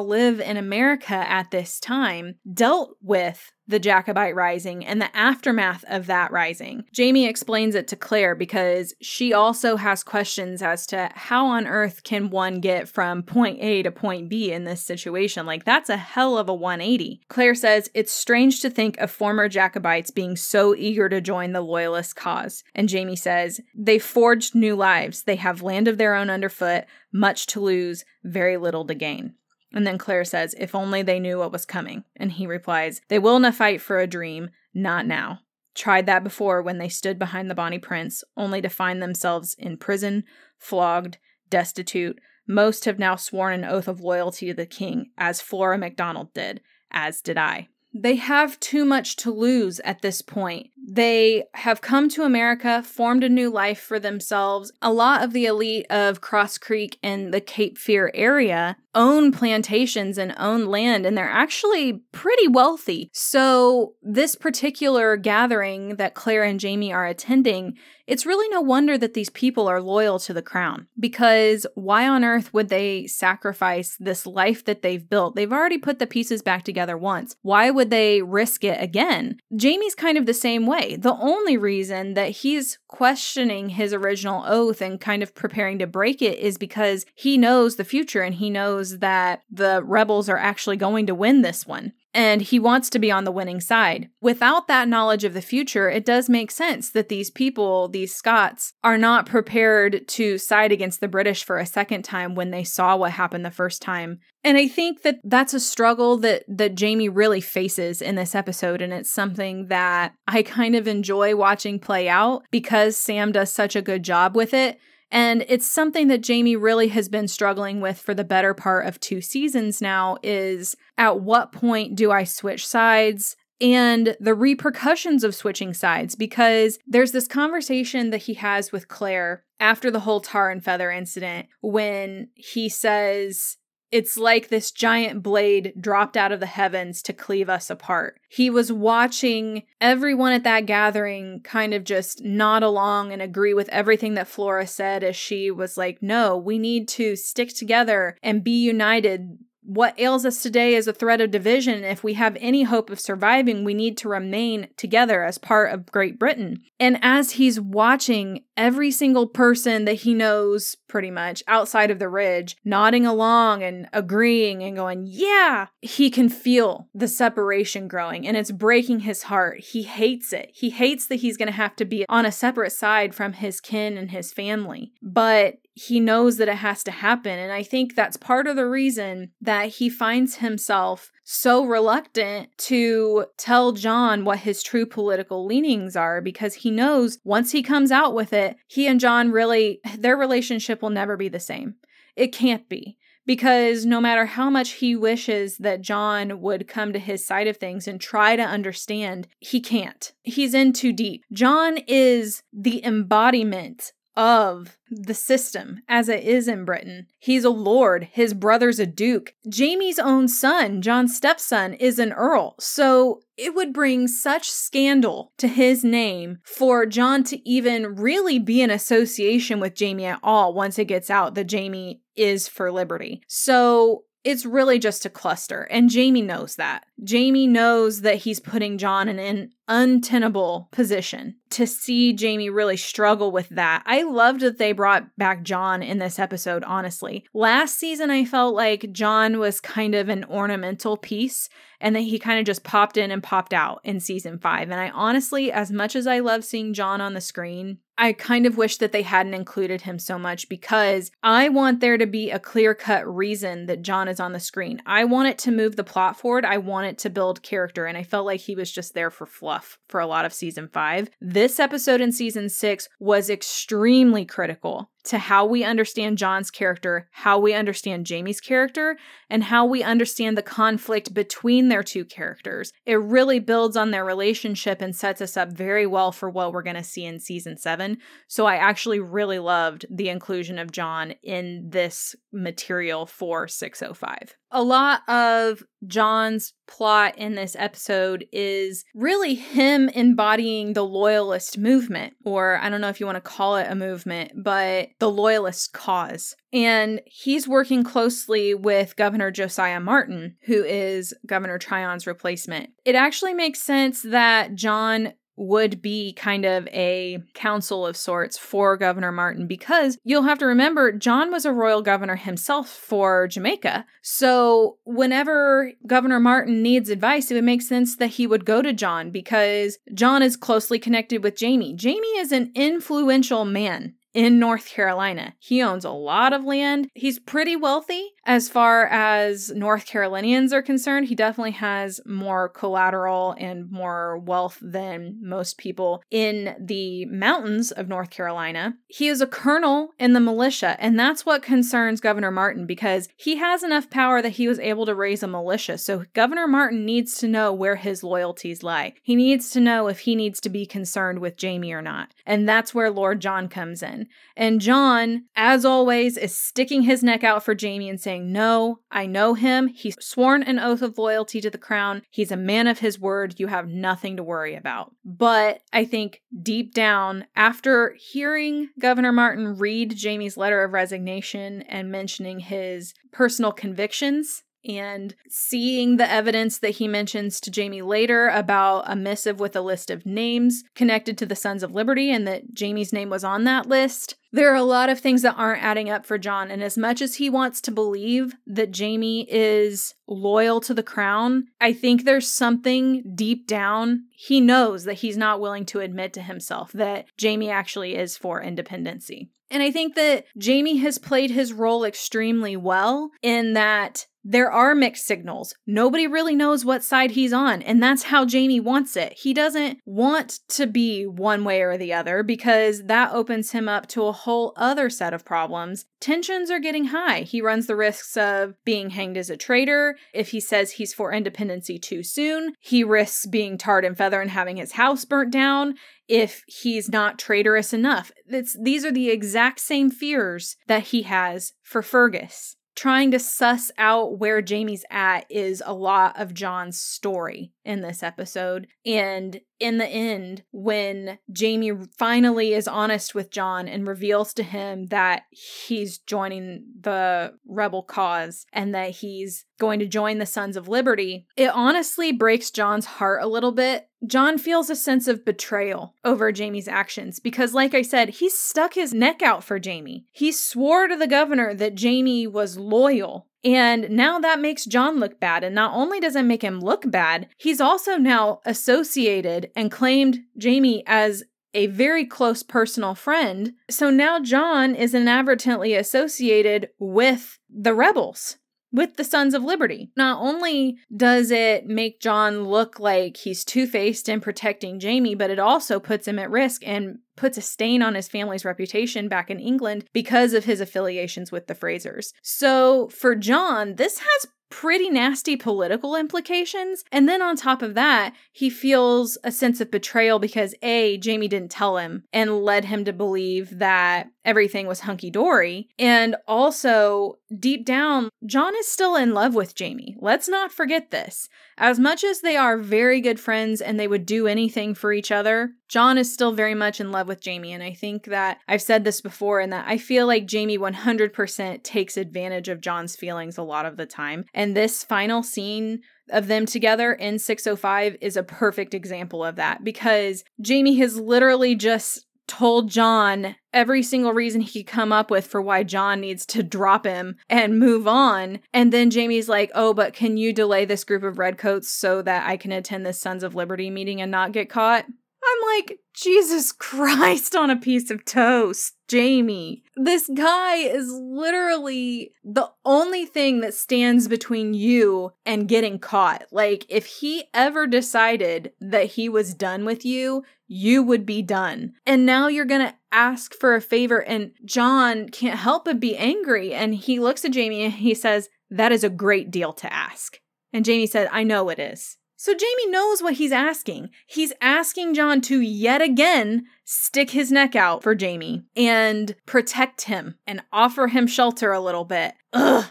live 0.00 0.40
in 0.40 0.56
America 0.56 1.14
at 1.14 1.50
this 1.50 1.78
time 1.78 2.36
dealt 2.50 2.96
with 3.02 3.52
the 3.70 3.78
Jacobite 3.78 4.34
rising 4.34 4.84
and 4.84 5.00
the 5.00 5.14
aftermath 5.16 5.84
of 5.88 6.06
that 6.06 6.30
rising. 6.32 6.84
Jamie 6.92 7.26
explains 7.26 7.74
it 7.74 7.88
to 7.88 7.96
Claire 7.96 8.34
because 8.34 8.94
she 9.00 9.32
also 9.32 9.76
has 9.76 10.02
questions 10.02 10.62
as 10.62 10.86
to 10.88 11.10
how 11.14 11.46
on 11.46 11.66
earth 11.66 12.02
can 12.02 12.30
one 12.30 12.60
get 12.60 12.88
from 12.88 13.22
point 13.22 13.58
A 13.60 13.82
to 13.82 13.90
point 13.90 14.28
B 14.28 14.52
in 14.52 14.64
this 14.64 14.82
situation? 14.82 15.46
Like, 15.46 15.64
that's 15.64 15.88
a 15.88 15.96
hell 15.96 16.36
of 16.36 16.48
a 16.48 16.54
180. 16.54 17.22
Claire 17.28 17.54
says 17.54 17.90
it's 17.94 18.12
strange 18.12 18.60
to 18.60 18.70
think 18.70 18.98
of 18.98 19.10
former 19.10 19.48
Jacobites 19.48 20.10
being 20.10 20.36
so 20.36 20.74
eager 20.74 21.08
to 21.08 21.20
join 21.20 21.52
the 21.52 21.60
Loyalist 21.60 22.16
cause. 22.16 22.64
And 22.74 22.88
Jamie 22.88 23.16
says, 23.16 23.60
they 23.74 23.98
forged 23.98 24.54
new 24.54 24.74
lives. 24.74 25.22
They 25.22 25.36
have 25.36 25.62
land 25.62 25.88
of 25.88 25.98
their 25.98 26.14
own 26.14 26.30
underfoot, 26.30 26.84
much 27.12 27.46
to 27.46 27.60
lose, 27.60 28.04
very 28.24 28.56
little 28.56 28.84
to 28.86 28.94
gain. 28.94 29.34
And 29.72 29.86
then 29.86 29.98
Claire 29.98 30.24
says, 30.24 30.54
If 30.58 30.74
only 30.74 31.02
they 31.02 31.20
knew 31.20 31.38
what 31.38 31.52
was 31.52 31.64
coming. 31.64 32.04
And 32.16 32.32
he 32.32 32.46
replies, 32.46 33.00
They 33.08 33.18
will 33.18 33.38
not 33.38 33.54
fight 33.54 33.80
for 33.80 33.98
a 33.98 34.06
dream, 34.06 34.50
not 34.74 35.06
now. 35.06 35.40
Tried 35.74 36.06
that 36.06 36.24
before 36.24 36.62
when 36.62 36.78
they 36.78 36.88
stood 36.88 37.18
behind 37.18 37.48
the 37.48 37.54
Bonnie 37.54 37.78
Prince, 37.78 38.24
only 38.36 38.60
to 38.60 38.68
find 38.68 39.00
themselves 39.00 39.54
in 39.58 39.76
prison, 39.76 40.24
flogged, 40.58 41.18
destitute. 41.48 42.18
Most 42.46 42.84
have 42.84 42.98
now 42.98 43.14
sworn 43.14 43.54
an 43.54 43.64
oath 43.64 43.86
of 43.86 44.00
loyalty 44.00 44.46
to 44.46 44.54
the 44.54 44.66
king, 44.66 45.10
as 45.16 45.40
Flora 45.40 45.78
MacDonald 45.78 46.34
did, 46.34 46.60
as 46.90 47.22
did 47.22 47.38
I. 47.38 47.68
They 47.92 48.16
have 48.16 48.60
too 48.60 48.84
much 48.84 49.16
to 49.16 49.32
lose 49.32 49.80
at 49.80 50.00
this 50.00 50.22
point. 50.22 50.70
They 50.76 51.44
have 51.54 51.80
come 51.80 52.08
to 52.10 52.22
America, 52.22 52.82
formed 52.84 53.24
a 53.24 53.28
new 53.28 53.50
life 53.50 53.80
for 53.80 53.98
themselves. 53.98 54.70
A 54.80 54.92
lot 54.92 55.24
of 55.24 55.32
the 55.32 55.46
elite 55.46 55.86
of 55.90 56.20
Cross 56.20 56.58
Creek 56.58 56.98
and 57.02 57.34
the 57.34 57.40
Cape 57.40 57.76
Fear 57.76 58.12
area 58.14 58.76
own 58.94 59.32
plantations 59.32 60.18
and 60.18 60.34
own 60.38 60.66
land, 60.66 61.06
and 61.06 61.16
they're 61.16 61.28
actually 61.28 62.02
pretty 62.12 62.48
wealthy. 62.48 63.10
So, 63.12 63.94
this 64.02 64.34
particular 64.34 65.16
gathering 65.16 65.96
that 65.96 66.14
Claire 66.14 66.44
and 66.44 66.60
Jamie 66.60 66.92
are 66.92 67.06
attending, 67.06 67.76
it's 68.10 68.26
really 68.26 68.48
no 68.48 68.60
wonder 68.60 68.98
that 68.98 69.14
these 69.14 69.30
people 69.30 69.68
are 69.68 69.80
loyal 69.80 70.18
to 70.18 70.34
the 70.34 70.42
crown. 70.42 70.88
Because 70.98 71.64
why 71.74 72.08
on 72.08 72.24
earth 72.24 72.52
would 72.52 72.68
they 72.68 73.06
sacrifice 73.06 73.96
this 74.00 74.26
life 74.26 74.64
that 74.64 74.82
they've 74.82 75.08
built? 75.08 75.36
They've 75.36 75.52
already 75.52 75.78
put 75.78 76.00
the 76.00 76.08
pieces 76.08 76.42
back 76.42 76.64
together 76.64 76.98
once. 76.98 77.36
Why 77.42 77.70
would 77.70 77.90
they 77.90 78.20
risk 78.20 78.64
it 78.64 78.82
again? 78.82 79.38
Jamie's 79.54 79.94
kind 79.94 80.18
of 80.18 80.26
the 80.26 80.34
same 80.34 80.66
way. 80.66 80.96
The 80.96 81.14
only 81.14 81.56
reason 81.56 82.14
that 82.14 82.30
he's 82.30 82.78
questioning 82.88 83.68
his 83.68 83.92
original 83.94 84.42
oath 84.44 84.80
and 84.80 85.00
kind 85.00 85.22
of 85.22 85.34
preparing 85.34 85.78
to 85.78 85.86
break 85.86 86.20
it 86.20 86.38
is 86.40 86.58
because 86.58 87.06
he 87.14 87.38
knows 87.38 87.76
the 87.76 87.84
future 87.84 88.22
and 88.22 88.34
he 88.34 88.50
knows 88.50 88.79
knows 88.80 88.98
that 88.98 89.42
the 89.50 89.82
rebels 89.84 90.28
are 90.28 90.38
actually 90.38 90.76
going 90.76 91.06
to 91.06 91.14
win 91.14 91.42
this 91.42 91.66
one. 91.66 91.92
And 92.12 92.42
he 92.42 92.58
wants 92.58 92.90
to 92.90 92.98
be 92.98 93.12
on 93.12 93.22
the 93.22 93.30
winning 93.30 93.60
side. 93.60 94.08
Without 94.20 94.66
that 94.66 94.88
knowledge 94.88 95.22
of 95.22 95.32
the 95.32 95.40
future, 95.40 95.88
it 95.88 96.04
does 96.04 96.28
make 96.28 96.50
sense 96.50 96.90
that 96.90 97.08
these 97.08 97.30
people, 97.30 97.86
these 97.86 98.12
Scots, 98.12 98.72
are 98.82 98.98
not 98.98 99.26
prepared 99.26 100.08
to 100.08 100.36
side 100.36 100.72
against 100.72 101.00
the 101.00 101.06
British 101.06 101.44
for 101.44 101.58
a 101.58 101.66
second 101.66 102.02
time 102.02 102.34
when 102.34 102.50
they 102.50 102.64
saw 102.64 102.96
what 102.96 103.12
happened 103.12 103.44
the 103.44 103.50
first 103.52 103.80
time. 103.80 104.18
And 104.42 104.58
I 104.58 104.66
think 104.66 105.02
that 105.02 105.20
that's 105.22 105.54
a 105.54 105.60
struggle 105.60 106.16
that 106.18 106.42
that 106.48 106.74
Jamie 106.74 107.08
really 107.08 107.40
faces 107.40 108.02
in 108.02 108.16
this 108.16 108.34
episode 108.34 108.80
and 108.80 108.92
it's 108.92 109.10
something 109.10 109.66
that 109.68 110.14
I 110.26 110.42
kind 110.42 110.74
of 110.74 110.88
enjoy 110.88 111.36
watching 111.36 111.78
play 111.78 112.08
out 112.08 112.42
because 112.50 112.96
Sam 112.96 113.32
does 113.32 113.52
such 113.52 113.76
a 113.76 113.82
good 113.82 114.02
job 114.02 114.34
with 114.34 114.54
it 114.54 114.80
and 115.10 115.44
it's 115.48 115.66
something 115.66 116.08
that 116.08 116.20
Jamie 116.20 116.56
really 116.56 116.88
has 116.88 117.08
been 117.08 117.28
struggling 117.28 117.80
with 117.80 117.98
for 117.98 118.14
the 118.14 118.24
better 118.24 118.54
part 118.54 118.86
of 118.86 119.00
two 119.00 119.20
seasons 119.20 119.80
now 119.80 120.16
is 120.22 120.76
at 120.96 121.20
what 121.20 121.52
point 121.52 121.96
do 121.96 122.10
I 122.10 122.24
switch 122.24 122.66
sides? 122.66 123.36
and 123.60 124.16
the 124.20 124.34
repercussions 124.34 125.22
of 125.22 125.34
switching 125.34 125.74
sides 125.74 126.14
because 126.14 126.78
there's 126.86 127.12
this 127.12 127.28
conversation 127.28 128.10
that 128.10 128.22
he 128.22 128.34
has 128.34 128.72
with 128.72 128.88
Claire 128.88 129.44
after 129.58 129.90
the 129.90 130.00
whole 130.00 130.20
tar 130.20 130.50
and 130.50 130.64
feather 130.64 130.90
incident 130.90 131.46
when 131.60 132.28
he 132.34 132.68
says 132.68 133.58
it's 133.90 134.16
like 134.16 134.48
this 134.48 134.70
giant 134.70 135.22
blade 135.22 135.72
dropped 135.80 136.16
out 136.16 136.32
of 136.32 136.40
the 136.40 136.46
heavens 136.46 137.02
to 137.02 137.12
cleave 137.12 137.48
us 137.48 137.70
apart. 137.70 138.20
He 138.28 138.48
was 138.50 138.72
watching 138.72 139.64
everyone 139.80 140.32
at 140.32 140.44
that 140.44 140.66
gathering 140.66 141.40
kind 141.42 141.74
of 141.74 141.84
just 141.84 142.22
nod 142.24 142.62
along 142.62 143.12
and 143.12 143.20
agree 143.20 143.54
with 143.54 143.68
everything 143.70 144.14
that 144.14 144.28
Flora 144.28 144.66
said 144.66 145.02
as 145.02 145.16
she 145.16 145.50
was 145.50 145.76
like, 145.76 146.02
no, 146.02 146.36
we 146.36 146.58
need 146.58 146.88
to 146.88 147.16
stick 147.16 147.54
together 147.54 148.16
and 148.22 148.44
be 148.44 148.62
united 148.62 149.38
what 149.62 149.98
ails 150.00 150.26
us 150.26 150.42
today 150.42 150.74
is 150.74 150.88
a 150.88 150.92
threat 150.92 151.20
of 151.20 151.30
division. 151.30 151.84
If 151.84 152.02
we 152.02 152.14
have 152.14 152.36
any 152.40 152.64
hope 152.64 152.90
of 152.90 152.98
surviving, 152.98 153.62
we 153.62 153.72
need 153.72 153.96
to 153.98 154.08
remain 154.08 154.68
together 154.76 155.22
as 155.22 155.38
part 155.38 155.72
of 155.72 155.92
Great 155.92 156.18
Britain. 156.18 156.62
And 156.80 156.98
as 157.02 157.32
he's 157.32 157.60
watching 157.60 158.44
every 158.56 158.90
single 158.90 159.26
person 159.26 159.84
that 159.84 159.94
he 159.94 160.14
knows 160.14 160.76
pretty 160.88 161.10
much 161.10 161.42
outside 161.46 161.90
of 161.90 161.98
the 161.98 162.08
ridge 162.08 162.56
nodding 162.64 163.06
along 163.06 163.62
and 163.62 163.86
agreeing 163.92 164.62
and 164.62 164.76
going, 164.76 165.04
Yeah, 165.06 165.66
he 165.82 166.10
can 166.10 166.30
feel 166.30 166.88
the 166.94 167.06
separation 167.06 167.86
growing 167.86 168.26
and 168.26 168.36
it's 168.36 168.50
breaking 168.50 169.00
his 169.00 169.24
heart. 169.24 169.60
He 169.60 169.82
hates 169.82 170.32
it. 170.32 170.50
He 170.54 170.70
hates 170.70 171.06
that 171.08 171.16
he's 171.16 171.36
going 171.36 171.48
to 171.48 171.52
have 171.52 171.76
to 171.76 171.84
be 171.84 172.06
on 172.08 172.24
a 172.24 172.32
separate 172.32 172.72
side 172.72 173.14
from 173.14 173.34
his 173.34 173.60
kin 173.60 173.98
and 173.98 174.10
his 174.10 174.32
family. 174.32 174.92
But 175.02 175.58
he 175.74 176.00
knows 176.00 176.36
that 176.36 176.48
it 176.48 176.56
has 176.56 176.82
to 176.84 176.90
happen. 176.90 177.38
And 177.38 177.52
I 177.52 177.62
think 177.62 177.94
that's 177.94 178.16
part 178.16 178.46
of 178.46 178.56
the 178.56 178.66
reason 178.66 179.30
that 179.40 179.68
he 179.68 179.88
finds 179.88 180.36
himself 180.36 181.10
so 181.32 181.64
reluctant 181.64 182.48
to 182.58 183.24
tell 183.36 183.70
John 183.70 184.24
what 184.24 184.40
his 184.40 184.64
true 184.64 184.84
political 184.84 185.46
leanings 185.46 185.94
are 185.94 186.20
because 186.20 186.54
he 186.54 186.72
knows 186.72 187.20
once 187.22 187.52
he 187.52 187.62
comes 187.62 187.92
out 187.92 188.14
with 188.14 188.32
it, 188.32 188.56
he 188.66 188.88
and 188.88 188.98
John 188.98 189.30
really, 189.30 189.80
their 189.96 190.16
relationship 190.16 190.82
will 190.82 190.90
never 190.90 191.16
be 191.16 191.28
the 191.28 191.38
same. 191.38 191.76
It 192.16 192.32
can't 192.32 192.68
be 192.68 192.98
because 193.26 193.86
no 193.86 194.00
matter 194.00 194.26
how 194.26 194.50
much 194.50 194.70
he 194.72 194.96
wishes 194.96 195.56
that 195.58 195.82
John 195.82 196.40
would 196.40 196.66
come 196.66 196.92
to 196.92 196.98
his 196.98 197.24
side 197.24 197.46
of 197.46 197.58
things 197.58 197.86
and 197.86 198.00
try 198.00 198.34
to 198.34 198.42
understand, 198.42 199.28
he 199.38 199.60
can't. 199.60 200.12
He's 200.24 200.52
in 200.52 200.72
too 200.72 200.92
deep. 200.92 201.24
John 201.32 201.78
is 201.86 202.42
the 202.52 202.84
embodiment 202.84 203.92
of 204.16 204.76
the 204.90 205.14
system 205.14 205.80
as 205.88 206.08
it 206.08 206.24
is 206.24 206.48
in 206.48 206.64
Britain. 206.64 207.06
He's 207.18 207.44
a 207.44 207.50
lord, 207.50 208.04
his 208.12 208.34
brother's 208.34 208.78
a 208.78 208.86
duke. 208.86 209.34
Jamie's 209.48 209.98
own 209.98 210.28
son, 210.28 210.82
John's 210.82 211.16
stepson, 211.16 211.74
is 211.74 211.98
an 211.98 212.12
earl. 212.12 212.56
So 212.58 213.22
it 213.36 213.54
would 213.54 213.72
bring 213.72 214.08
such 214.08 214.50
scandal 214.50 215.32
to 215.38 215.48
his 215.48 215.84
name 215.84 216.38
for 216.44 216.86
John 216.86 217.24
to 217.24 217.48
even 217.48 217.96
really 217.96 218.38
be 218.38 218.60
in 218.60 218.70
association 218.70 219.60
with 219.60 219.74
Jamie 219.74 220.06
at 220.06 220.20
all 220.22 220.52
once 220.52 220.78
it 220.78 220.86
gets 220.86 221.08
out 221.10 221.34
that 221.34 221.44
Jamie 221.44 222.02
is 222.16 222.48
for 222.48 222.70
liberty. 222.70 223.22
So 223.28 224.04
it's 224.24 224.44
really 224.44 224.78
just 224.78 225.06
a 225.06 225.10
cluster. 225.10 225.62
And 225.70 225.88
Jamie 225.88 226.22
knows 226.22 226.56
that. 226.56 226.84
Jamie 227.02 227.46
knows 227.46 228.02
that 228.02 228.16
he's 228.16 228.40
putting 228.40 228.76
John 228.76 229.08
in 229.08 229.18
an 229.18 229.50
untenable 229.70 230.68
position. 230.72 231.36
To 231.50 231.66
see 231.66 232.12
Jamie 232.12 232.50
really 232.50 232.76
struggle 232.76 233.32
with 233.32 233.48
that, 233.50 233.82
I 233.86 234.02
loved 234.02 234.40
that 234.40 234.58
they 234.58 234.72
brought 234.72 235.16
back 235.16 235.42
John 235.42 235.82
in 235.82 235.98
this 235.98 236.18
episode, 236.18 236.62
honestly. 236.64 237.24
Last 237.32 237.78
season, 237.78 238.10
I 238.10 238.24
felt 238.24 238.54
like 238.54 238.92
John 238.92 239.38
was 239.38 239.60
kind 239.60 239.94
of 239.94 240.08
an 240.08 240.24
ornamental 240.24 240.96
piece 240.96 241.48
and 241.80 241.96
that 241.96 242.00
he 242.00 242.18
kind 242.18 242.38
of 242.38 242.44
just 242.44 242.62
popped 242.62 242.96
in 242.96 243.10
and 243.10 243.22
popped 243.22 243.52
out 243.52 243.80
in 243.84 244.00
season 244.00 244.38
five. 244.38 244.70
And 244.70 244.80
I 244.80 244.90
honestly, 244.90 245.50
as 245.50 245.70
much 245.70 245.96
as 245.96 246.06
I 246.06 246.18
love 246.18 246.44
seeing 246.44 246.74
John 246.74 247.00
on 247.00 247.14
the 247.14 247.20
screen, 247.20 247.78
I 248.00 248.14
kind 248.14 248.46
of 248.46 248.56
wish 248.56 248.78
that 248.78 248.92
they 248.92 249.02
hadn't 249.02 249.34
included 249.34 249.82
him 249.82 249.98
so 249.98 250.18
much 250.18 250.48
because 250.48 251.10
I 251.22 251.50
want 251.50 251.80
there 251.80 251.98
to 251.98 252.06
be 252.06 252.30
a 252.30 252.38
clear 252.38 252.74
cut 252.74 253.06
reason 253.06 253.66
that 253.66 253.82
John 253.82 254.08
is 254.08 254.18
on 254.18 254.32
the 254.32 254.40
screen. 254.40 254.80
I 254.86 255.04
want 255.04 255.28
it 255.28 255.36
to 255.40 255.50
move 255.50 255.76
the 255.76 255.84
plot 255.84 256.18
forward. 256.18 256.46
I 256.46 256.56
want 256.56 256.86
it 256.86 256.96
to 256.98 257.10
build 257.10 257.42
character. 257.42 257.84
And 257.84 257.98
I 257.98 258.02
felt 258.02 258.24
like 258.24 258.40
he 258.40 258.54
was 258.54 258.72
just 258.72 258.94
there 258.94 259.10
for 259.10 259.26
fluff 259.26 259.59
for 259.88 260.00
a 260.00 260.06
lot 260.06 260.24
of 260.24 260.32
season 260.32 260.68
five. 260.68 261.10
This 261.20 261.58
episode 261.58 262.00
in 262.00 262.12
season 262.12 262.48
six 262.48 262.88
was 262.98 263.30
extremely 263.30 264.24
critical 264.24 264.90
to 265.04 265.18
how 265.18 265.46
we 265.46 265.64
understand 265.64 266.18
John's 266.18 266.50
character, 266.50 267.08
how 267.12 267.38
we 267.38 267.54
understand 267.54 268.06
Jamie's 268.06 268.40
character, 268.40 268.96
and 269.28 269.44
how 269.44 269.64
we 269.64 269.82
understand 269.82 270.36
the 270.36 270.42
conflict 270.42 271.14
between 271.14 271.68
their 271.68 271.82
two 271.82 272.04
characters. 272.04 272.72
It 272.86 272.94
really 272.94 273.40
builds 273.40 273.76
on 273.76 273.90
their 273.90 274.04
relationship 274.04 274.80
and 274.80 274.94
sets 274.94 275.20
us 275.20 275.36
up 275.36 275.52
very 275.52 275.86
well 275.86 276.12
for 276.12 276.28
what 276.28 276.52
we're 276.52 276.62
going 276.62 276.76
to 276.76 276.84
see 276.84 277.04
in 277.04 277.20
season 277.20 277.56
seven. 277.56 277.98
So 278.28 278.46
I 278.46 278.56
actually 278.56 279.00
really 279.00 279.38
loved 279.38 279.86
the 279.90 280.08
inclusion 280.08 280.58
of 280.58 280.72
John 280.72 281.14
in 281.22 281.70
this 281.70 282.14
material 282.32 283.06
for 283.06 283.48
605 283.48 284.34
a 284.52 284.62
lot 284.62 285.08
of 285.08 285.62
John's 285.86 286.52
plot 286.66 287.16
in 287.16 287.34
this 287.34 287.56
episode 287.58 288.26
is 288.32 288.84
really 288.94 289.34
him 289.34 289.88
embodying 289.90 290.72
the 290.72 290.84
loyalist 290.84 291.58
movement, 291.58 292.14
or 292.24 292.58
I 292.58 292.68
don't 292.68 292.80
know 292.80 292.88
if 292.88 293.00
you 293.00 293.06
want 293.06 293.16
to 293.16 293.20
call 293.20 293.56
it 293.56 293.70
a 293.70 293.74
movement, 293.74 294.32
but 294.42 294.88
the 295.00 295.10
Loyalist 295.10 295.72
cause. 295.72 296.36
And 296.52 297.00
he's 297.06 297.48
working 297.48 297.82
closely 297.82 298.54
with 298.54 298.96
Governor 298.96 299.30
Josiah 299.30 299.80
Martin, 299.80 300.36
who 300.42 300.64
is 300.64 301.12
Governor 301.26 301.58
Tryon's 301.58 302.06
replacement. 302.06 302.70
It 302.84 302.94
actually 302.94 303.34
makes 303.34 303.60
sense 303.60 304.02
that 304.02 304.54
John 304.54 305.14
would 305.40 305.80
be 305.80 306.12
kind 306.12 306.44
of 306.44 306.68
a 306.68 307.18
council 307.32 307.86
of 307.86 307.96
sorts 307.96 308.36
for 308.36 308.76
Governor 308.76 309.10
Martin 309.10 309.46
because 309.46 309.96
you'll 310.04 310.24
have 310.24 310.38
to 310.38 310.46
remember 310.46 310.92
John 310.92 311.32
was 311.32 311.46
a 311.46 311.52
royal 311.52 311.80
governor 311.80 312.16
himself 312.16 312.68
for 312.68 313.26
Jamaica. 313.26 313.86
So 314.02 314.76
whenever 314.84 315.72
Governor 315.86 316.20
Martin 316.20 316.62
needs 316.62 316.90
advice, 316.90 317.30
it 317.30 317.34
would 317.34 317.44
make 317.44 317.62
sense 317.62 317.96
that 317.96 318.08
he 318.08 318.26
would 318.26 318.44
go 318.44 318.60
to 318.60 318.74
John 318.74 319.10
because 319.10 319.78
John 319.94 320.22
is 320.22 320.36
closely 320.36 320.78
connected 320.78 321.24
with 321.24 321.36
Jamie. 321.36 321.74
Jamie 321.74 322.18
is 322.18 322.32
an 322.32 322.52
influential 322.54 323.46
man 323.46 323.94
in 324.14 324.38
North 324.38 324.68
Carolina. 324.68 325.34
He 325.38 325.62
owns 325.62 325.84
a 325.84 325.90
lot 325.90 326.32
of 326.32 326.44
land. 326.44 326.88
He's 326.94 327.18
pretty 327.18 327.56
wealthy 327.56 328.10
as 328.24 328.48
far 328.48 328.86
as 328.86 329.50
North 329.50 329.86
Carolinians 329.86 330.52
are 330.52 330.62
concerned. 330.62 331.08
He 331.08 331.14
definitely 331.14 331.52
has 331.52 332.00
more 332.06 332.48
collateral 332.48 333.34
and 333.38 333.70
more 333.70 334.18
wealth 334.18 334.58
than 334.60 335.18
most 335.22 335.58
people 335.58 336.02
in 336.10 336.54
the 336.60 337.06
mountains 337.06 337.72
of 337.72 337.88
North 337.88 338.10
Carolina. 338.10 338.74
He 338.88 339.08
is 339.08 339.20
a 339.20 339.26
colonel 339.26 339.90
in 339.98 340.12
the 340.12 340.20
militia, 340.20 340.76
and 340.78 340.98
that's 340.98 341.24
what 341.24 341.42
concerns 341.42 342.00
Governor 342.00 342.30
Martin 342.30 342.66
because 342.66 343.08
he 343.16 343.36
has 343.36 343.62
enough 343.62 343.90
power 343.90 344.20
that 344.22 344.30
he 344.30 344.48
was 344.48 344.58
able 344.58 344.86
to 344.86 344.94
raise 344.94 345.22
a 345.22 345.28
militia. 345.28 345.78
So 345.78 346.04
Governor 346.14 346.46
Martin 346.46 346.84
needs 346.84 347.16
to 347.18 347.28
know 347.28 347.52
where 347.52 347.76
his 347.76 348.02
loyalties 348.02 348.62
lie. 348.62 348.94
He 349.02 349.16
needs 349.16 349.50
to 349.50 349.60
know 349.60 349.88
if 349.88 350.00
he 350.00 350.14
needs 350.14 350.40
to 350.40 350.48
be 350.48 350.66
concerned 350.66 351.20
with 351.20 351.36
Jamie 351.36 351.72
or 351.72 351.82
not. 351.82 352.14
And 352.26 352.48
that's 352.48 352.74
where 352.74 352.90
Lord 352.90 353.20
John 353.20 353.48
comes 353.48 353.82
in. 353.82 354.06
And 354.36 354.60
John, 354.60 355.24
as 355.36 355.64
always, 355.64 356.16
is 356.16 356.36
sticking 356.36 356.82
his 356.82 357.02
neck 357.02 357.24
out 357.24 357.42
for 357.42 357.54
Jamie 357.54 357.88
and 357.88 358.00
saying, 358.00 358.09
No, 358.18 358.80
I 358.90 359.06
know 359.06 359.34
him. 359.34 359.68
He's 359.68 359.96
sworn 360.00 360.42
an 360.42 360.58
oath 360.58 360.82
of 360.82 360.98
loyalty 360.98 361.40
to 361.40 361.50
the 361.50 361.58
crown. 361.58 362.02
He's 362.10 362.32
a 362.32 362.36
man 362.36 362.66
of 362.66 362.80
his 362.80 362.98
word. 362.98 363.38
You 363.38 363.46
have 363.46 363.68
nothing 363.68 364.16
to 364.16 364.22
worry 364.22 364.54
about. 364.54 364.92
But 365.04 365.62
I 365.72 365.84
think 365.84 366.22
deep 366.42 366.74
down, 366.74 367.26
after 367.36 367.96
hearing 367.98 368.70
Governor 368.78 369.12
Martin 369.12 369.56
read 369.58 369.96
Jamie's 369.96 370.36
letter 370.36 370.62
of 370.64 370.72
resignation 370.72 371.62
and 371.62 371.90
mentioning 371.90 372.40
his 372.40 372.94
personal 373.12 373.52
convictions, 373.52 374.42
and 374.68 375.14
seeing 375.28 375.96
the 375.96 376.10
evidence 376.10 376.58
that 376.58 376.70
he 376.70 376.88
mentions 376.88 377.40
to 377.40 377.50
Jamie 377.50 377.82
later 377.82 378.28
about 378.28 378.84
a 378.86 378.96
missive 378.96 379.40
with 379.40 379.56
a 379.56 379.60
list 379.60 379.90
of 379.90 380.06
names 380.06 380.64
connected 380.74 381.16
to 381.18 381.26
the 381.26 381.36
Sons 381.36 381.62
of 381.62 381.74
Liberty 381.74 382.10
and 382.10 382.26
that 382.26 382.52
Jamie's 382.52 382.92
name 382.92 383.10
was 383.10 383.24
on 383.24 383.44
that 383.44 383.66
list. 383.66 384.16
There 384.32 384.52
are 384.52 384.56
a 384.56 384.62
lot 384.62 384.88
of 384.88 385.00
things 385.00 385.22
that 385.22 385.34
aren't 385.36 385.62
adding 385.62 385.90
up 385.90 386.06
for 386.06 386.16
John, 386.16 386.52
and 386.52 386.62
as 386.62 386.78
much 386.78 387.02
as 387.02 387.16
he 387.16 387.28
wants 387.28 387.60
to 387.62 387.72
believe 387.72 388.34
that 388.46 388.70
Jamie 388.70 389.26
is 389.28 389.94
loyal 390.06 390.60
to 390.60 390.74
the 390.74 390.84
crown, 390.84 391.48
I 391.60 391.72
think 391.72 392.04
there's 392.04 392.30
something 392.30 393.02
deep 393.16 393.48
down 393.48 394.04
he 394.12 394.40
knows 394.40 394.84
that 394.84 394.94
he's 394.94 395.16
not 395.16 395.40
willing 395.40 395.64
to 395.64 395.80
admit 395.80 396.12
to 396.12 396.22
himself 396.22 396.72
that 396.72 397.06
Jamie 397.16 397.50
actually 397.50 397.96
is 397.96 398.18
for 398.18 398.42
independency. 398.42 399.30
And 399.50 399.62
I 399.62 399.70
think 399.70 399.94
that 399.96 400.26
Jamie 400.38 400.76
has 400.76 400.98
played 400.98 401.30
his 401.30 401.52
role 401.52 401.84
extremely 401.84 402.56
well 402.56 403.10
in 403.22 403.54
that 403.54 404.06
there 404.22 404.50
are 404.52 404.74
mixed 404.74 405.06
signals. 405.06 405.54
Nobody 405.66 406.06
really 406.06 406.34
knows 406.34 406.64
what 406.64 406.84
side 406.84 407.12
he's 407.12 407.32
on, 407.32 407.62
and 407.62 407.82
that's 407.82 408.04
how 408.04 408.24
Jamie 408.24 408.60
wants 408.60 408.96
it. 408.96 409.14
He 409.14 409.32
doesn't 409.32 409.78
want 409.86 410.40
to 410.48 410.66
be 410.66 411.06
one 411.06 411.44
way 411.44 411.62
or 411.62 411.76
the 411.76 411.92
other 411.92 412.22
because 412.22 412.84
that 412.84 413.12
opens 413.12 413.52
him 413.52 413.68
up 413.68 413.86
to 413.88 414.04
a 414.04 414.12
whole 414.12 414.52
other 414.56 414.90
set 414.90 415.14
of 415.14 415.24
problems. 415.24 415.86
Tensions 416.00 416.50
are 416.50 416.60
getting 416.60 416.86
high. 416.86 417.22
He 417.22 417.40
runs 417.40 417.66
the 417.66 417.76
risks 417.76 418.16
of 418.16 418.54
being 418.64 418.90
hanged 418.90 419.16
as 419.16 419.30
a 419.30 419.36
traitor. 419.36 419.96
If 420.12 420.30
he 420.30 420.40
says 420.40 420.72
he's 420.72 420.94
for 420.94 421.12
independency 421.12 421.78
too 421.78 422.02
soon, 422.02 422.54
he 422.60 422.84
risks 422.84 423.26
being 423.26 423.58
tarred 423.58 423.84
and 423.84 423.96
feather 423.96 424.20
and 424.20 424.30
having 424.30 424.56
his 424.56 424.72
house 424.72 425.04
burnt 425.04 425.32
down 425.32 425.74
if 426.08 426.42
he's 426.46 426.88
not 426.88 427.18
traitorous 427.18 427.72
enough. 427.72 428.10
It's, 428.26 428.56
these 428.60 428.84
are 428.84 428.92
the 428.92 429.10
exact 429.10 429.60
same 429.60 429.90
fears 429.90 430.56
that 430.66 430.88
he 430.88 431.02
has 431.02 431.52
for 431.62 431.82
Fergus 431.82 432.56
trying 432.80 433.10
to 433.10 433.18
suss 433.18 433.70
out 433.76 434.18
where 434.18 434.40
Jamie's 434.40 434.86
at 434.88 435.30
is 435.30 435.62
a 435.66 435.74
lot 435.74 436.18
of 436.18 436.32
John's 436.32 436.80
story 436.80 437.52
in 437.70 437.82
this 437.82 438.02
episode. 438.02 438.66
And 438.84 439.40
in 439.60 439.78
the 439.78 439.86
end, 439.86 440.42
when 440.50 441.18
Jamie 441.32 441.72
finally 441.96 442.52
is 442.52 442.66
honest 442.66 443.14
with 443.14 443.30
John 443.30 443.68
and 443.68 443.86
reveals 443.86 444.34
to 444.34 444.42
him 444.42 444.86
that 444.86 445.22
he's 445.30 445.98
joining 445.98 446.64
the 446.80 447.34
rebel 447.46 447.84
cause 447.84 448.44
and 448.52 448.74
that 448.74 448.90
he's 448.90 449.44
going 449.60 449.78
to 449.78 449.86
join 449.86 450.18
the 450.18 450.26
Sons 450.26 450.56
of 450.56 450.66
Liberty, 450.66 451.28
it 451.36 451.50
honestly 451.54 452.10
breaks 452.10 452.50
John's 452.50 452.86
heart 452.86 453.22
a 453.22 453.28
little 453.28 453.52
bit. 453.52 453.86
John 454.06 454.38
feels 454.38 454.70
a 454.70 454.76
sense 454.76 455.06
of 455.06 455.26
betrayal 455.26 455.94
over 456.04 456.32
Jamie's 456.32 456.66
actions 456.66 457.20
because, 457.20 457.52
like 457.52 457.74
I 457.74 457.82
said, 457.82 458.08
he 458.08 458.30
stuck 458.30 458.74
his 458.74 458.94
neck 458.94 459.22
out 459.22 459.44
for 459.44 459.58
Jamie. 459.58 460.06
He 460.10 460.32
swore 460.32 460.88
to 460.88 460.96
the 460.96 461.06
governor 461.06 461.54
that 461.54 461.74
Jamie 461.74 462.26
was 462.26 462.56
loyal 462.56 463.28
and 463.44 463.90
now 463.90 464.18
that 464.18 464.40
makes 464.40 464.66
John 464.66 465.00
look 465.00 465.18
bad. 465.18 465.44
And 465.44 465.54
not 465.54 465.74
only 465.74 466.00
does 466.00 466.16
it 466.16 466.24
make 466.24 466.42
him 466.42 466.60
look 466.60 466.90
bad, 466.90 467.28
he's 467.38 467.60
also 467.60 467.96
now 467.96 468.40
associated 468.44 469.50
and 469.56 469.70
claimed 469.70 470.20
Jamie 470.36 470.82
as 470.86 471.24
a 471.54 471.66
very 471.66 472.04
close 472.04 472.42
personal 472.42 472.94
friend. 472.94 473.54
So 473.68 473.90
now 473.90 474.20
John 474.20 474.74
is 474.74 474.94
inadvertently 474.94 475.74
associated 475.74 476.68
with 476.78 477.38
the 477.48 477.74
rebels 477.74 478.36
with 478.72 478.96
the 478.96 479.04
Sons 479.04 479.34
of 479.34 479.42
Liberty. 479.42 479.90
Not 479.96 480.22
only 480.22 480.78
does 480.96 481.30
it 481.30 481.66
make 481.66 482.00
John 482.00 482.44
look 482.44 482.78
like 482.78 483.16
he's 483.16 483.44
two 483.44 483.66
faced 483.66 484.08
in 484.08 484.20
protecting 484.20 484.78
Jamie, 484.78 485.14
but 485.14 485.30
it 485.30 485.38
also 485.38 485.80
puts 485.80 486.06
him 486.06 486.18
at 486.18 486.30
risk 486.30 486.62
and 486.64 486.98
puts 487.20 487.36
a 487.36 487.42
stain 487.42 487.82
on 487.82 487.94
his 487.94 488.08
family's 488.08 488.44
reputation 488.44 489.06
back 489.06 489.30
in 489.30 489.38
England 489.38 489.84
because 489.92 490.32
of 490.32 490.46
his 490.46 490.60
affiliations 490.60 491.30
with 491.30 491.46
the 491.46 491.54
Frasers. 491.54 492.12
So 492.22 492.88
for 492.88 493.14
John, 493.14 493.76
this 493.76 493.98
has 493.98 494.26
pretty 494.50 494.90
nasty 494.90 495.36
political 495.36 495.94
implications. 495.94 496.82
And 496.90 497.08
then 497.08 497.22
on 497.22 497.36
top 497.36 497.62
of 497.62 497.74
that, 497.74 498.14
he 498.32 498.50
feels 498.50 499.16
a 499.22 499.30
sense 499.30 499.60
of 499.60 499.70
betrayal 499.70 500.18
because 500.18 500.54
A, 500.62 500.98
Jamie 500.98 501.28
didn't 501.28 501.52
tell 501.52 501.78
him 501.78 502.02
and 502.12 502.42
led 502.42 502.64
him 502.64 502.84
to 502.84 502.92
believe 502.92 503.58
that 503.58 504.08
everything 504.24 504.66
was 504.66 504.80
hunky 504.80 505.10
dory. 505.10 505.68
And 505.78 506.16
also, 506.26 507.18
deep 507.38 507.64
down, 507.64 508.10
John 508.26 508.54
is 508.56 508.66
still 508.66 508.96
in 508.96 509.14
love 509.14 509.34
with 509.34 509.54
Jamie. 509.54 509.96
Let's 510.00 510.28
not 510.28 510.52
forget 510.52 510.90
this. 510.90 511.28
As 511.60 511.78
much 511.78 512.02
as 512.04 512.22
they 512.22 512.38
are 512.38 512.56
very 512.56 513.02
good 513.02 513.20
friends 513.20 513.60
and 513.60 513.78
they 513.78 513.86
would 513.86 514.06
do 514.06 514.26
anything 514.26 514.74
for 514.74 514.94
each 514.94 515.12
other, 515.12 515.52
John 515.68 515.98
is 515.98 516.10
still 516.10 516.32
very 516.32 516.54
much 516.54 516.80
in 516.80 516.90
love 516.90 517.06
with 517.06 517.20
Jamie. 517.20 517.52
And 517.52 517.62
I 517.62 517.74
think 517.74 518.06
that 518.06 518.38
I've 518.48 518.62
said 518.62 518.82
this 518.82 519.02
before, 519.02 519.40
and 519.40 519.52
that 519.52 519.66
I 519.68 519.76
feel 519.76 520.06
like 520.06 520.26
Jamie 520.26 520.56
100% 520.56 521.62
takes 521.62 521.98
advantage 521.98 522.48
of 522.48 522.62
John's 522.62 522.96
feelings 522.96 523.36
a 523.36 523.42
lot 523.42 523.66
of 523.66 523.76
the 523.76 523.84
time. 523.84 524.24
And 524.32 524.56
this 524.56 524.82
final 524.82 525.22
scene 525.22 525.82
of 526.08 526.28
them 526.28 526.46
together 526.46 526.94
in 526.94 527.18
605 527.18 527.98
is 528.00 528.16
a 528.16 528.22
perfect 528.22 528.72
example 528.72 529.22
of 529.22 529.36
that 529.36 529.62
because 529.62 530.24
Jamie 530.40 530.76
has 530.76 530.98
literally 530.98 531.54
just 531.54 532.06
told 532.30 532.70
John 532.70 533.34
every 533.52 533.82
single 533.82 534.12
reason 534.12 534.40
he 534.40 534.62
could 534.62 534.72
come 534.72 534.92
up 534.92 535.10
with 535.10 535.26
for 535.26 535.42
why 535.42 535.64
John 535.64 536.00
needs 536.00 536.24
to 536.26 536.44
drop 536.44 536.86
him 536.86 537.16
and 537.28 537.58
move 537.58 537.88
on. 537.88 538.38
And 538.54 538.72
then 538.72 538.90
Jamie's 538.90 539.28
like, 539.28 539.50
Oh, 539.52 539.74
but 539.74 539.94
can 539.94 540.16
you 540.16 540.32
delay 540.32 540.64
this 540.64 540.84
group 540.84 541.02
of 541.02 541.18
redcoats 541.18 541.68
so 541.68 542.02
that 542.02 542.28
I 542.28 542.36
can 542.36 542.52
attend 542.52 542.86
this 542.86 543.00
Sons 543.00 543.24
of 543.24 543.34
Liberty 543.34 543.68
meeting 543.68 544.00
and 544.00 544.12
not 544.12 544.30
get 544.30 544.48
caught? 544.48 544.84
I'm 544.86 545.58
like, 545.58 545.80
Jesus 545.92 546.52
Christ 546.58 547.34
on 547.34 547.50
a 547.50 547.56
piece 547.56 547.90
of 547.90 548.04
toast, 548.04 548.74
Jamie. 548.90 549.62
This 549.76 550.10
guy 550.12 550.56
is 550.56 550.90
literally 550.90 552.12
the 552.24 552.50
only 552.64 553.06
thing 553.06 553.40
that 553.40 553.54
stands 553.54 554.08
between 554.08 554.52
you 554.52 555.12
and 555.24 555.46
getting 555.46 555.78
caught. 555.78 556.24
Like, 556.32 556.66
if 556.68 556.86
he 556.86 557.24
ever 557.32 557.68
decided 557.68 558.52
that 558.60 558.86
he 558.86 559.08
was 559.08 559.32
done 559.32 559.64
with 559.64 559.84
you, 559.84 560.24
you 560.48 560.82
would 560.82 561.06
be 561.06 561.22
done. 561.22 561.74
And 561.86 562.04
now 562.04 562.26
you're 562.26 562.44
gonna 562.44 562.74
ask 562.90 563.32
for 563.32 563.54
a 563.54 563.60
favor, 563.60 564.02
and 564.02 564.32
John 564.44 565.08
can't 565.08 565.38
help 565.38 565.66
but 565.66 565.78
be 565.78 565.96
angry. 565.96 566.52
And 566.52 566.74
he 566.74 566.98
looks 566.98 567.24
at 567.24 567.30
Jamie 567.30 567.62
and 567.62 567.72
he 567.72 567.94
says, 567.94 568.28
That 568.50 568.72
is 568.72 568.82
a 568.82 568.90
great 568.90 569.30
deal 569.30 569.52
to 569.52 569.72
ask. 569.72 570.18
And 570.52 570.64
Jamie 570.64 570.88
said, 570.88 571.08
I 571.12 571.22
know 571.22 571.48
it 571.48 571.60
is. 571.60 571.96
So 572.20 572.34
Jamie 572.34 572.66
knows 572.70 573.02
what 573.02 573.14
he's 573.14 573.32
asking. 573.32 573.88
He's 574.06 574.34
asking 574.42 574.92
John 574.92 575.22
to 575.22 575.40
yet 575.40 575.80
again 575.80 576.44
stick 576.66 577.12
his 577.12 577.32
neck 577.32 577.56
out 577.56 577.82
for 577.82 577.94
Jamie 577.94 578.44
and 578.54 579.16
protect 579.24 579.84
him 579.84 580.16
and 580.26 580.42
offer 580.52 580.88
him 580.88 581.06
shelter 581.06 581.50
a 581.50 581.60
little 581.60 581.86
bit. 581.86 582.12
Ugh. 582.34 582.66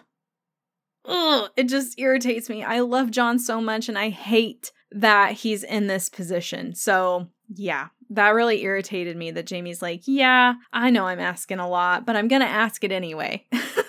Ugh. 1.05 1.49
It 1.57 1.63
just 1.63 1.99
irritates 1.99 2.47
me. 2.47 2.63
I 2.63 2.81
love 2.81 3.09
John 3.09 3.39
so 3.39 3.59
much 3.59 3.89
and 3.89 3.97
I 3.97 4.09
hate 4.09 4.71
that 4.91 5.31
he's 5.31 5.63
in 5.63 5.87
this 5.87 6.09
position. 6.09 6.75
So 6.75 7.29
Yeah, 7.51 7.87
that 8.11 8.35
really 8.35 8.61
irritated 8.61 9.17
me 9.17 9.31
that 9.31 9.47
Jamie's 9.47 9.81
like, 9.81 10.03
Yeah, 10.05 10.53
I 10.71 10.91
know 10.91 11.07
I'm 11.07 11.19
asking 11.19 11.57
a 11.57 11.67
lot, 11.67 12.05
but 12.05 12.15
I'm 12.15 12.27
going 12.27 12.43
to 12.43 12.47
ask 12.47 12.83
it 12.83 12.91
anyway. 12.91 13.47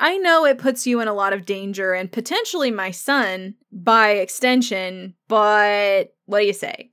I 0.00 0.16
know 0.16 0.46
it 0.46 0.56
puts 0.56 0.86
you 0.86 1.00
in 1.00 1.08
a 1.08 1.14
lot 1.14 1.34
of 1.34 1.44
danger 1.44 1.92
and 1.92 2.10
potentially 2.10 2.70
my 2.70 2.90
son 2.90 3.54
by 3.70 4.12
extension, 4.12 5.14
but 5.28 6.14
what 6.24 6.40
do 6.40 6.46
you 6.46 6.54
say? 6.54 6.90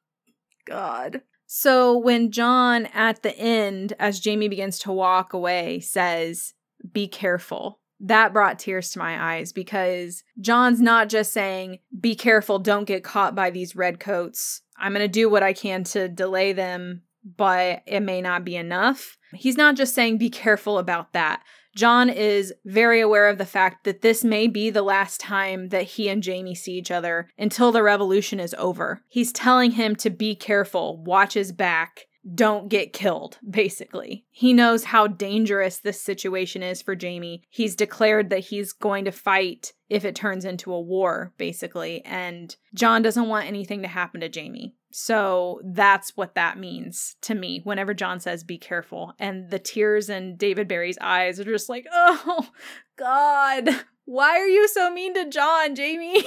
God. 0.66 1.22
So 1.46 1.96
when 1.96 2.30
John 2.30 2.86
at 2.86 3.22
the 3.22 3.36
end, 3.38 3.94
as 3.98 4.20
Jamie 4.20 4.48
begins 4.48 4.78
to 4.80 4.92
walk 4.92 5.32
away, 5.32 5.80
says, 5.80 6.52
Be 6.92 7.08
careful, 7.08 7.80
that 7.98 8.34
brought 8.34 8.58
tears 8.58 8.90
to 8.90 8.98
my 8.98 9.36
eyes 9.36 9.52
because 9.52 10.22
John's 10.38 10.82
not 10.82 11.08
just 11.08 11.32
saying, 11.32 11.78
Be 11.98 12.14
careful, 12.14 12.58
don't 12.58 12.84
get 12.84 13.04
caught 13.04 13.34
by 13.34 13.48
these 13.50 13.74
redcoats. 13.74 14.60
I'm 14.76 14.92
going 14.92 15.00
to 15.00 15.08
do 15.08 15.30
what 15.30 15.42
I 15.42 15.54
can 15.54 15.84
to 15.84 16.08
delay 16.08 16.52
them, 16.52 17.02
but 17.24 17.82
it 17.86 18.00
may 18.00 18.20
not 18.20 18.44
be 18.44 18.56
enough. 18.56 19.16
He's 19.32 19.56
not 19.56 19.76
just 19.76 19.94
saying, 19.94 20.18
Be 20.18 20.28
careful 20.28 20.76
about 20.78 21.14
that. 21.14 21.42
John 21.74 22.08
is 22.08 22.54
very 22.64 23.00
aware 23.00 23.28
of 23.28 23.38
the 23.38 23.46
fact 23.46 23.84
that 23.84 24.02
this 24.02 24.22
may 24.22 24.46
be 24.46 24.70
the 24.70 24.82
last 24.82 25.20
time 25.20 25.68
that 25.70 25.82
he 25.82 26.08
and 26.08 26.22
Jamie 26.22 26.54
see 26.54 26.72
each 26.72 26.90
other 26.90 27.28
until 27.36 27.72
the 27.72 27.82
revolution 27.82 28.38
is 28.38 28.54
over. 28.58 29.02
He's 29.08 29.32
telling 29.32 29.72
him 29.72 29.96
to 29.96 30.10
be 30.10 30.34
careful, 30.36 31.02
watch 31.02 31.34
his 31.34 31.52
back, 31.52 32.06
don't 32.32 32.68
get 32.68 32.92
killed, 32.92 33.38
basically. 33.48 34.24
He 34.30 34.52
knows 34.52 34.84
how 34.84 35.06
dangerous 35.06 35.78
this 35.78 36.00
situation 36.00 36.62
is 36.62 36.80
for 36.80 36.94
Jamie. 36.94 37.42
He's 37.50 37.76
declared 37.76 38.30
that 38.30 38.38
he's 38.38 38.72
going 38.72 39.04
to 39.04 39.12
fight 39.12 39.72
if 39.90 40.04
it 40.04 40.14
turns 40.14 40.44
into 40.44 40.72
a 40.72 40.80
war, 40.80 41.34
basically. 41.36 42.02
And 42.04 42.54
John 42.72 43.02
doesn't 43.02 43.28
want 43.28 43.46
anything 43.46 43.82
to 43.82 43.88
happen 43.88 44.22
to 44.22 44.28
Jamie. 44.30 44.74
So 44.96 45.60
that's 45.64 46.16
what 46.16 46.36
that 46.36 46.56
means 46.56 47.16
to 47.22 47.34
me 47.34 47.60
whenever 47.64 47.94
John 47.94 48.20
says, 48.20 48.44
be 48.44 48.58
careful. 48.58 49.12
And 49.18 49.50
the 49.50 49.58
tears 49.58 50.08
in 50.08 50.36
David 50.36 50.68
Berry's 50.68 50.98
eyes 51.00 51.40
are 51.40 51.44
just 51.44 51.68
like, 51.68 51.84
oh, 51.92 52.48
God, 52.96 53.70
why 54.04 54.38
are 54.38 54.46
you 54.46 54.68
so 54.68 54.92
mean 54.92 55.12
to 55.14 55.28
John, 55.28 55.74
Jamie? 55.74 56.22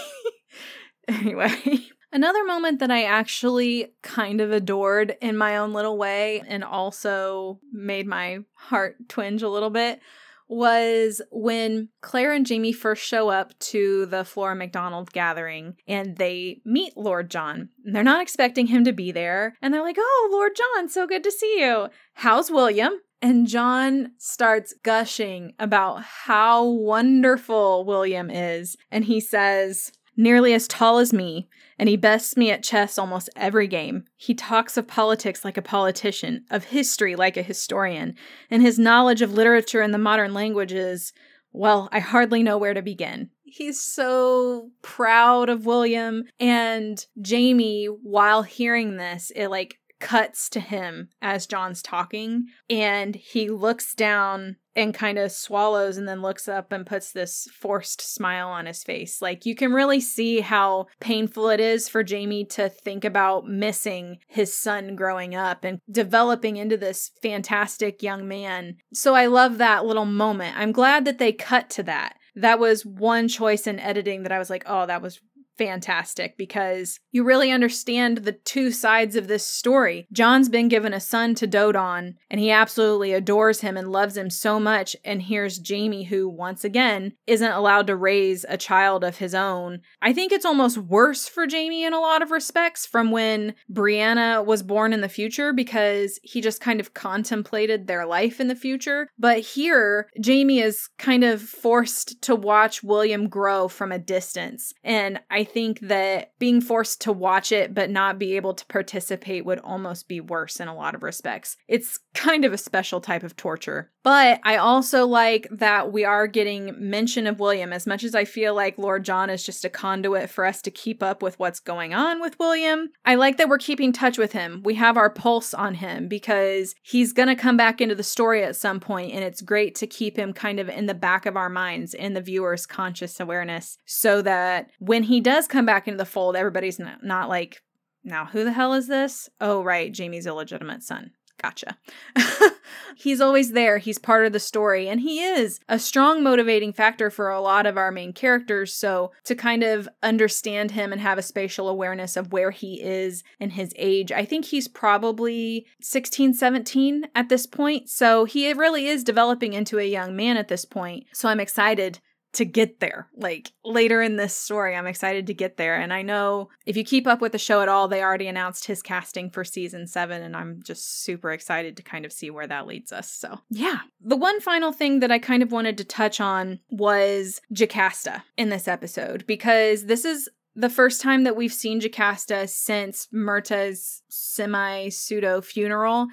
anyway. 1.07 1.55
Another 2.11 2.43
moment 2.43 2.79
that 2.79 2.91
I 2.91 3.03
actually 3.03 3.93
kind 4.01 4.41
of 4.41 4.51
adored 4.51 5.15
in 5.21 5.37
my 5.37 5.55
own 5.55 5.71
little 5.71 5.97
way 5.97 6.43
and 6.45 6.61
also 6.61 7.61
made 7.71 8.05
my 8.05 8.39
heart 8.53 8.97
twinge 9.07 9.43
a 9.43 9.49
little 9.49 9.69
bit 9.69 10.01
was 10.47 11.21
when 11.31 11.89
Claire 12.01 12.33
and 12.33 12.45
Jamie 12.45 12.71
first 12.71 13.03
show 13.03 13.29
up 13.29 13.57
to 13.59 14.05
the 14.05 14.23
Flora 14.23 14.55
MacDonald 14.55 15.11
gathering 15.11 15.75
and 15.87 16.17
they 16.17 16.61
meet 16.65 16.95
Lord 16.95 17.29
John. 17.29 17.69
They're 17.83 18.03
not 18.03 18.21
expecting 18.21 18.67
him 18.67 18.83
to 18.85 18.93
be 18.93 19.11
there. 19.11 19.55
And 19.61 19.73
they're 19.73 19.83
like, 19.83 19.97
Oh, 19.99 20.29
Lord 20.31 20.53
John, 20.55 20.89
so 20.89 21.05
good 21.05 21.23
to 21.23 21.31
see 21.31 21.59
you. 21.59 21.89
How's 22.13 22.49
William? 22.49 22.93
And 23.21 23.47
John 23.47 24.11
starts 24.17 24.75
gushing 24.83 25.53
about 25.57 26.03
how 26.03 26.63
wonderful 26.63 27.83
William 27.83 28.29
is. 28.29 28.77
And 28.91 29.05
he 29.05 29.19
says, 29.19 29.91
Nearly 30.15 30.53
as 30.53 30.67
tall 30.67 30.97
as 30.97 31.13
me, 31.13 31.47
and 31.79 31.89
he 31.89 31.97
bests 31.97 32.35
me 32.35 32.51
at 32.51 32.63
chess 32.63 32.97
almost 32.97 33.29
every 33.35 33.67
game. 33.67 34.05
He 34.15 34.33
talks 34.33 34.77
of 34.77 34.87
politics 34.87 35.45
like 35.45 35.57
a 35.57 35.61
politician, 35.61 36.45
of 36.49 36.65
history 36.65 37.15
like 37.15 37.37
a 37.37 37.43
historian, 37.43 38.15
and 38.49 38.61
his 38.61 38.79
knowledge 38.79 39.21
of 39.21 39.33
literature 39.33 39.81
and 39.81 39.93
the 39.93 39.99
modern 39.99 40.33
languages, 40.33 41.13
well, 41.51 41.89
I 41.91 41.99
hardly 41.99 42.43
know 42.43 42.57
where 42.57 42.73
to 42.73 42.81
begin. 42.81 43.29
He's 43.43 43.79
so 43.79 44.71
proud 44.81 45.49
of 45.49 45.65
William, 45.65 46.25
and 46.39 47.03
Jamie, 47.21 47.85
while 47.85 48.43
hearing 48.43 48.97
this, 48.97 49.31
it 49.35 49.47
like 49.47 49.79
cuts 49.99 50.49
to 50.49 50.59
him 50.59 51.09
as 51.21 51.47
John's 51.47 51.81
talking, 51.81 52.47
and 52.69 53.15
he 53.15 53.49
looks 53.49 53.93
down 53.93 54.57
and 54.75 54.93
kind 54.93 55.17
of 55.17 55.31
swallows 55.31 55.97
and 55.97 56.07
then 56.07 56.21
looks 56.21 56.47
up 56.47 56.71
and 56.71 56.85
puts 56.85 57.11
this 57.11 57.47
forced 57.51 57.99
smile 57.99 58.47
on 58.47 58.67
his 58.67 58.83
face. 58.83 59.23
Like 59.23 59.43
you 59.43 59.55
can 59.55 59.73
really 59.73 59.99
see 59.99 60.41
how 60.41 60.85
painful 60.99 61.49
it 61.49 61.59
is 61.59 61.89
for 61.89 62.03
Jamie 62.03 62.45
to 62.45 62.69
think 62.69 63.03
about 63.03 63.47
missing 63.47 64.19
his 64.27 64.55
son 64.55 64.95
growing 64.95 65.33
up 65.33 65.63
and 65.63 65.79
developing 65.89 66.57
into 66.57 66.77
this 66.77 67.09
fantastic 67.23 68.03
young 68.03 68.27
man. 68.27 68.77
So 68.93 69.15
I 69.15 69.25
love 69.25 69.57
that 69.57 69.83
little 69.83 70.05
moment. 70.05 70.55
I'm 70.55 70.71
glad 70.71 71.05
that 71.05 71.17
they 71.17 71.31
cut 71.31 71.71
to 71.71 71.83
that 71.83 72.15
that 72.37 72.59
was 72.59 72.85
one 72.85 73.27
choice 73.27 73.65
in 73.65 73.79
editing 73.79 74.23
that 74.23 74.31
I 74.31 74.37
was 74.37 74.49
like, 74.49 74.63
oh, 74.67 74.85
that 74.85 75.01
was 75.01 75.19
fantastic 75.57 76.37
because 76.37 76.99
you 77.11 77.23
really 77.23 77.51
understand 77.51 78.19
the 78.19 78.31
two 78.31 78.71
sides 78.71 79.15
of 79.15 79.27
this 79.27 79.45
story. 79.45 80.07
John's 80.11 80.49
been 80.49 80.67
given 80.67 80.93
a 80.93 80.99
son 80.99 81.35
to 81.35 81.47
dote 81.47 81.75
on, 81.75 82.15
and 82.29 82.39
he 82.39 82.51
absolutely 82.51 83.13
adores 83.13 83.61
him 83.61 83.77
and 83.77 83.91
loves 83.91 84.15
him 84.15 84.29
so 84.29 84.59
much. 84.59 84.95
And 85.03 85.21
here's 85.21 85.59
Jamie, 85.59 86.03
who, 86.03 86.29
once 86.29 86.63
again, 86.63 87.13
isn't 87.25 87.51
allowed 87.51 87.87
to 87.87 87.95
raise 87.95 88.45
a 88.47 88.57
child 88.57 89.03
of 89.03 89.17
his 89.17 89.33
own. 89.33 89.81
I 90.01 90.13
think 90.13 90.31
it's 90.31 90.45
almost 90.45 90.77
worse 90.77 91.27
for 91.27 91.47
Jamie 91.47 91.83
in 91.83 91.93
a 91.93 91.99
lot 91.99 92.21
of 92.21 92.31
respects 92.31 92.85
from 92.85 93.11
when 93.11 93.55
Brianna 93.71 94.45
was 94.45 94.63
born 94.63 94.93
in 94.93 95.01
the 95.01 95.09
future 95.09 95.53
because 95.53 96.19
he 96.23 96.41
just 96.41 96.61
kind 96.61 96.79
of 96.79 96.93
contemplated 96.93 97.87
their 97.87 98.05
life 98.05 98.39
in 98.39 98.47
the 98.47 98.55
future. 98.55 99.09
But 99.17 99.39
here, 99.39 100.09
Jamie 100.19 100.59
is 100.59 100.89
kind 100.97 101.23
of 101.23 101.41
forced 101.41 102.21
to 102.23 102.35
watch 102.35 102.83
William 102.83 103.27
grow 103.27 103.67
from 103.67 103.91
a 103.91 103.99
distance. 103.99 104.73
And 104.83 105.19
I 105.29 105.46
think 105.47 105.79
that 105.81 106.31
being 106.39 106.61
forced 106.61 107.01
to 107.01 107.11
watch 107.11 107.51
it 107.51 107.73
but 107.73 107.89
not 107.89 108.19
be 108.19 108.35
able 108.35 108.53
to 108.53 108.65
participate 108.65 109.45
would 109.45 109.59
almost 109.59 110.07
be 110.07 110.19
worse 110.19 110.59
in 110.59 110.67
a 110.67 110.75
lot 110.75 110.95
of 110.95 111.03
respects. 111.03 111.57
It's 111.67 111.99
kind 112.13 112.45
of 112.45 112.53
a 112.53 112.57
special 112.57 113.01
type 113.01 113.23
of 113.23 113.35
torture. 113.35 113.91
But 114.03 114.39
I 114.43 114.55
also 114.55 115.05
like 115.05 115.47
that 115.51 115.91
we 115.91 116.05
are 116.05 116.27
getting 116.27 116.73
mention 116.77 117.27
of 117.27 117.41
William 117.41 117.73
as 117.73 117.85
much 117.85 118.05
as 118.05 118.15
I 118.15 118.23
feel 118.23 118.55
like 118.55 118.77
Lord 118.77 119.03
John 119.03 119.29
is 119.29 119.43
just 119.43 119.65
a 119.65 119.69
conduit 119.69 120.29
for 120.29 120.45
us 120.45 120.61
to 120.61 120.71
keep 120.71 121.03
up 121.03 121.21
with 121.21 121.37
what's 121.39 121.59
going 121.59 121.93
on 121.93 122.21
with 122.21 122.39
William. 122.39 122.87
I 123.03 123.15
like 123.15 123.35
that 123.35 123.49
we're 123.49 123.57
keeping 123.57 123.91
touch 123.91 124.17
with 124.17 124.31
him. 124.31 124.61
We 124.63 124.75
have 124.75 124.95
our 124.95 125.09
pulse 125.09 125.53
on 125.53 125.75
him 125.75 126.07
because 126.07 126.73
he's 126.83 127.11
going 127.11 127.27
to 127.27 127.35
come 127.35 127.57
back 127.57 127.81
into 127.81 127.95
the 127.95 128.03
story 128.03 128.43
at 128.43 128.55
some 128.55 128.79
point 128.79 129.13
and 129.13 129.25
it's 129.25 129.41
great 129.41 129.75
to 129.75 129.87
keep 129.87 130.17
him 130.17 130.31
kind 130.31 130.59
of 130.59 130.69
in 130.69 130.85
the 130.85 130.93
back 130.93 131.25
of 131.25 131.35
our 131.35 131.49
minds 131.49 131.93
in 131.93 132.13
the 132.13 132.21
viewer's 132.21 132.65
conscious 132.65 133.19
awareness 133.19 133.77
so 133.85 134.21
that 134.21 134.69
when 134.79 135.03
he 135.03 135.19
does 135.19 135.36
does 135.37 135.47
come 135.47 135.65
back 135.65 135.87
into 135.87 135.97
the 135.97 136.05
fold, 136.05 136.35
everybody's 136.35 136.79
not, 136.79 137.03
not 137.03 137.29
like, 137.29 137.61
now 138.03 138.25
who 138.25 138.43
the 138.43 138.51
hell 138.51 138.73
is 138.73 138.87
this? 138.87 139.29
Oh, 139.39 139.63
right, 139.63 139.91
Jamie's 139.91 140.25
illegitimate 140.25 140.81
son. 140.81 141.11
Gotcha. 141.39 141.77
he's 142.95 143.21
always 143.21 143.51
there. 143.51 143.77
He's 143.77 143.99
part 143.99 144.25
of 144.25 144.33
the 144.33 144.39
story, 144.39 144.89
and 144.89 145.01
he 145.01 145.21
is 145.21 145.59
a 145.69 145.77
strong 145.77 146.23
motivating 146.23 146.73
factor 146.73 147.11
for 147.11 147.29
a 147.29 147.39
lot 147.39 147.67
of 147.67 147.77
our 147.77 147.91
main 147.91 148.11
characters. 148.11 148.73
So, 148.73 149.11
to 149.25 149.35
kind 149.35 149.61
of 149.61 149.87
understand 150.01 150.71
him 150.71 150.91
and 150.91 150.99
have 150.99 151.19
a 151.19 151.21
spatial 151.21 151.69
awareness 151.69 152.17
of 152.17 152.33
where 152.33 152.49
he 152.49 152.81
is 152.81 153.23
and 153.39 153.51
his 153.51 153.71
age, 153.75 154.11
I 154.11 154.25
think 154.25 154.45
he's 154.45 154.67
probably 154.67 155.67
16, 155.79 156.33
17 156.33 157.09
at 157.13 157.29
this 157.29 157.45
point. 157.45 157.87
So, 157.87 158.25
he 158.25 158.51
really 158.53 158.87
is 158.87 159.03
developing 159.03 159.53
into 159.53 159.77
a 159.77 159.83
young 159.83 160.15
man 160.15 160.37
at 160.37 160.47
this 160.47 160.65
point. 160.65 161.05
So, 161.13 161.29
I'm 161.29 161.39
excited 161.39 161.99
to 162.33 162.45
get 162.45 162.79
there. 162.79 163.07
Like 163.15 163.51
later 163.63 164.01
in 164.01 164.15
this 164.15 164.35
story, 164.35 164.75
I'm 164.75 164.87
excited 164.87 165.27
to 165.27 165.33
get 165.33 165.57
there. 165.57 165.75
And 165.75 165.93
I 165.93 166.01
know 166.01 166.49
if 166.65 166.77
you 166.77 166.83
keep 166.83 167.07
up 167.07 167.21
with 167.21 167.31
the 167.31 167.37
show 167.37 167.61
at 167.61 167.69
all, 167.69 167.87
they 167.87 168.03
already 168.03 168.27
announced 168.27 168.65
his 168.65 168.81
casting 168.81 169.29
for 169.29 169.43
season 169.43 169.87
seven, 169.87 170.21
and 170.21 170.35
I'm 170.35 170.61
just 170.63 171.03
super 171.03 171.31
excited 171.31 171.77
to 171.77 171.83
kind 171.83 172.05
of 172.05 172.13
see 172.13 172.29
where 172.29 172.47
that 172.47 172.67
leads 172.67 172.91
us. 172.91 173.09
So, 173.09 173.39
yeah. 173.49 173.79
The 174.01 174.17
one 174.17 174.39
final 174.41 174.71
thing 174.71 174.99
that 174.99 175.11
I 175.11 175.19
kind 175.19 175.41
of 175.41 175.51
wanted 175.51 175.77
to 175.77 175.83
touch 175.83 176.21
on 176.21 176.59
was 176.69 177.41
Jocasta 177.51 178.23
in 178.37 178.49
this 178.49 178.67
episode, 178.67 179.25
because 179.25 179.85
this 179.85 180.05
is 180.05 180.29
the 180.55 180.69
first 180.69 181.01
time 181.01 181.23
that 181.23 181.35
we've 181.35 181.53
seen 181.53 181.79
Jocasta 181.79 182.47
since 182.47 183.07
Murtagh's 183.13 184.01
semi 184.09 184.89
pseudo 184.89 185.39
funeral 185.39 186.07